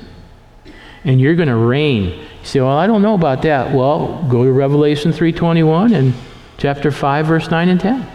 And 1.04 1.20
you're 1.20 1.36
going 1.36 1.48
to 1.48 1.56
reign. 1.56 2.18
You 2.18 2.26
say, 2.42 2.60
well, 2.60 2.76
I 2.76 2.88
don't 2.88 3.02
know 3.02 3.14
about 3.14 3.42
that. 3.42 3.72
Well, 3.72 4.26
go 4.28 4.44
to 4.44 4.50
Revelation 4.50 5.12
3.21 5.12 5.94
and 5.94 6.14
chapter 6.58 6.90
5, 6.90 7.26
verse 7.26 7.50
9 7.50 7.68
and 7.68 7.80
10. 7.80 8.08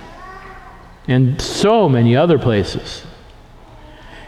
And 1.07 1.41
so 1.41 1.88
many 1.88 2.17
other 2.17 2.38
places. 2.38 3.05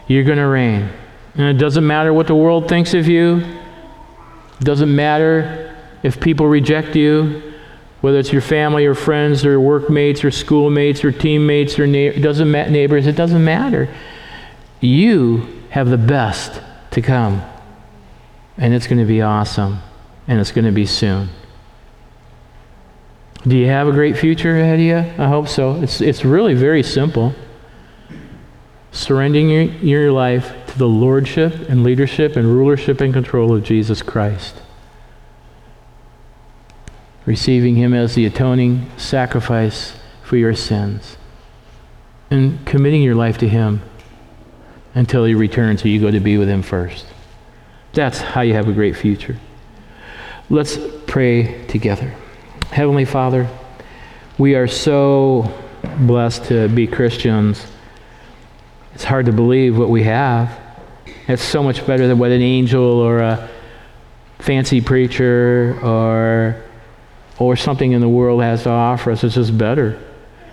You're 0.06 0.24
going 0.24 0.38
to 0.38 0.46
reign. 0.46 0.90
And 1.34 1.56
it 1.56 1.58
doesn't 1.58 1.86
matter 1.86 2.12
what 2.12 2.26
the 2.26 2.34
world 2.34 2.68
thinks 2.68 2.94
of 2.94 3.08
you. 3.08 3.38
It 3.38 4.64
doesn't 4.64 4.94
matter 4.94 5.76
if 6.02 6.20
people 6.20 6.46
reject 6.46 6.94
you, 6.94 7.54
whether 8.02 8.18
it's 8.18 8.32
your 8.32 8.42
family 8.42 8.86
or 8.86 8.94
friends 8.94 9.44
or 9.44 9.58
workmates 9.58 10.24
or 10.24 10.30
schoolmates 10.30 11.04
or 11.04 11.10
teammates 11.10 11.78
or 11.78 11.86
na- 11.86 12.12
doesn't 12.20 12.50
ma- 12.50 12.66
neighbors. 12.66 13.06
It 13.06 13.16
doesn't 13.16 13.42
matter. 13.42 13.92
You 14.80 15.62
have 15.70 15.88
the 15.88 15.98
best 15.98 16.60
to 16.92 17.02
come. 17.02 17.42
And 18.56 18.74
it's 18.74 18.86
going 18.86 19.00
to 19.00 19.06
be 19.06 19.22
awesome. 19.22 19.80
And 20.28 20.38
it's 20.38 20.52
going 20.52 20.66
to 20.66 20.72
be 20.72 20.86
soon. 20.86 21.30
Do 23.46 23.56
you 23.56 23.66
have 23.66 23.88
a 23.88 23.92
great 23.92 24.16
future 24.16 24.58
ahead 24.58 24.74
of 24.74 24.80
you? 24.80 24.96
I 24.96 25.28
hope 25.28 25.48
so. 25.48 25.82
It's, 25.82 26.00
it's 26.00 26.24
really 26.24 26.54
very 26.54 26.82
simple. 26.82 27.34
Surrendering 28.94 29.50
your, 29.82 30.12
life 30.12 30.54
to 30.68 30.78
the 30.78 30.86
lordship 30.86 31.68
and 31.68 31.82
leadership 31.82 32.36
and 32.36 32.46
rulership 32.46 33.00
and 33.00 33.12
control 33.12 33.52
of 33.52 33.64
Jesus 33.64 34.02
Christ. 34.02 34.62
Receiving 37.26 37.74
Him 37.74 37.92
as 37.92 38.14
the 38.14 38.24
atoning 38.24 38.88
sacrifice 38.96 39.94
for 40.22 40.36
your 40.36 40.54
sins. 40.54 41.16
And 42.30 42.64
committing 42.64 43.02
your 43.02 43.16
life 43.16 43.36
to 43.38 43.48
Him 43.48 43.82
until 44.94 45.24
He 45.24 45.34
returns 45.34 45.82
so 45.82 45.88
you 45.88 46.00
go 46.00 46.12
to 46.12 46.20
be 46.20 46.38
with 46.38 46.48
Him 46.48 46.62
first. 46.62 47.04
That's 47.94 48.20
how 48.20 48.42
you 48.42 48.54
have 48.54 48.68
a 48.68 48.72
great 48.72 48.96
future. 48.96 49.36
Let's 50.48 50.78
pray 51.08 51.66
together. 51.66 52.14
Heavenly 52.70 53.06
Father, 53.06 53.48
we 54.38 54.54
are 54.54 54.68
so 54.68 55.52
blessed 55.98 56.44
to 56.44 56.68
be 56.68 56.86
Christians. 56.86 57.66
It's 58.94 59.04
hard 59.04 59.26
to 59.26 59.32
believe 59.32 59.76
what 59.76 59.90
we 59.90 60.04
have. 60.04 60.56
It's 61.26 61.42
so 61.42 61.62
much 61.62 61.86
better 61.86 62.06
than 62.06 62.18
what 62.18 62.30
an 62.30 62.42
angel 62.42 62.84
or 62.84 63.18
a 63.18 63.48
fancy 64.38 64.80
preacher 64.80 65.78
or 65.82 66.62
or 67.38 67.56
something 67.56 67.90
in 67.92 68.00
the 68.00 68.08
world 68.08 68.40
has 68.42 68.62
to 68.62 68.70
offer 68.70 69.10
us. 69.10 69.24
It's 69.24 69.34
just 69.34 69.58
better. 69.58 70.00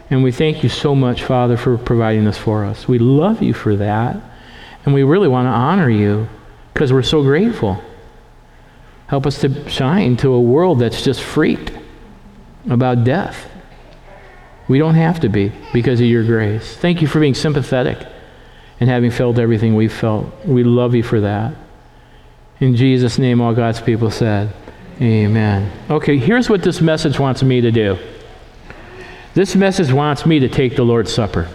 And 0.10 0.24
we 0.24 0.32
thank 0.32 0.64
you 0.64 0.70
so 0.70 0.96
much, 0.96 1.24
Father, 1.24 1.56
for 1.56 1.78
providing 1.78 2.26
this 2.26 2.38
for 2.38 2.66
us. 2.66 2.88
We 2.88 2.98
love 2.98 3.44
you 3.44 3.54
for 3.54 3.76
that. 3.76 4.18
And 4.84 4.94
we 4.96 5.04
really 5.04 5.28
want 5.28 5.46
to 5.46 5.52
honor 5.52 5.90
you 5.90 6.28
because 6.74 6.92
we're 6.92 7.04
so 7.04 7.22
grateful. 7.22 7.80
Help 9.08 9.28
us 9.28 9.40
to 9.42 9.70
shine 9.70 10.18
to 10.18 10.34
a 10.34 10.42
world 10.42 10.80
that's 10.80 11.04
just 11.04 11.22
freaked 11.22 11.72
about 12.68 13.04
death. 13.04 13.48
We 14.68 14.80
don't 14.80 14.96
have 14.96 15.20
to 15.20 15.30
be 15.30 15.52
because 15.72 16.00
of 16.00 16.08
your 16.08 16.24
grace. 16.24 16.76
Thank 16.78 17.02
you 17.02 17.08
for 17.08 17.20
being 17.20 17.36
sympathetic 17.36 18.08
and 18.82 18.90
having 18.90 19.12
felt 19.12 19.38
everything 19.38 19.76
we've 19.76 19.94
felt. 19.94 20.26
We 20.44 20.64
love 20.64 20.96
you 20.96 21.04
for 21.04 21.22
that. 21.22 21.54
In 22.60 22.76
Jesus' 22.76 23.18
name, 23.18 23.40
all 23.40 23.54
God's 23.54 23.80
people 23.80 24.12
said, 24.12 24.54
Amen. 25.00 25.72
Okay, 25.90 26.18
here's 26.18 26.50
what 26.50 26.64
this 26.64 26.82
message 26.82 27.18
wants 27.18 27.42
me 27.42 27.62
to 27.62 27.72
do 27.72 27.98
this 29.34 29.56
message 29.56 29.94
wants 29.94 30.26
me 30.26 30.40
to 30.40 30.50
take 30.50 30.76
the 30.76 30.84
Lord's 30.84 31.14
Supper. 31.14 31.48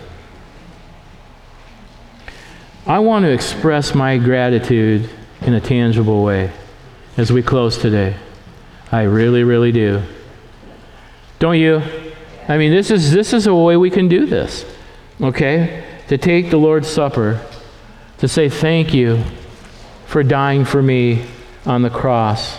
I 2.87 3.01
want 3.01 3.24
to 3.24 3.31
express 3.31 3.95
my 3.95 4.16
gratitude 4.16 5.11
in 5.43 5.53
a 5.53 5.61
tangible 5.61 6.24
way 6.24 6.51
as 7.18 7.31
we 7.31 7.43
close 7.43 7.77
today. 7.77 8.16
I 8.91 9.03
really, 9.03 9.45
really 9.45 9.72
do. 9.72 10.03
Don't 11.39 11.59
you? 11.59 11.83
I 12.49 12.57
mean, 12.57 12.70
this 12.70 12.91
is, 12.91 13.12
this 13.12 13.35
is 13.35 13.47
a 13.47 13.55
way 13.55 13.77
we 13.77 13.91
can 13.91 14.09
do 14.09 14.24
this, 14.24 14.64
okay? 15.20 15.86
To 16.09 16.16
take 16.16 16.50
the 16.50 16.57
Lord's 16.57 16.88
Supper, 16.88 17.44
to 18.18 18.28
say 18.28 18.48
thank 18.48 18.94
you 18.94 19.22
for 20.07 20.22
dying 20.22 20.64
for 20.64 20.80
me 20.80 21.24
on 21.64 21.82
the 21.82 21.90
cross 21.90 22.59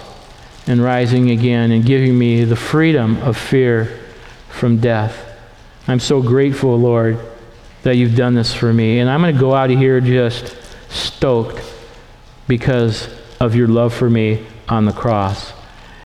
and 0.67 0.83
rising 0.83 1.31
again 1.31 1.71
and 1.71 1.85
giving 1.85 2.17
me 2.17 2.43
the 2.43 2.57
freedom 2.57 3.17
of 3.23 3.37
fear 3.37 3.99
from 4.49 4.79
death. 4.79 5.23
I'm 5.87 6.01
so 6.01 6.21
grateful, 6.21 6.77
Lord, 6.77 7.17
that 7.83 7.95
you've 7.95 8.17
done 8.17 8.35
this 8.35 8.53
for 8.53 8.73
me. 8.73 8.99
And 8.99 9.09
I'm 9.09 9.21
going 9.21 9.33
to 9.33 9.39
go 9.39 9.55
out 9.55 9.71
of 9.71 9.77
here 9.77 10.01
just 10.01 10.57
stoked 10.89 11.63
because 12.49 13.07
of 13.39 13.55
your 13.55 13.69
love 13.69 13.93
for 13.93 14.09
me 14.09 14.45
on 14.67 14.83
the 14.83 14.91
cross. 14.91 15.53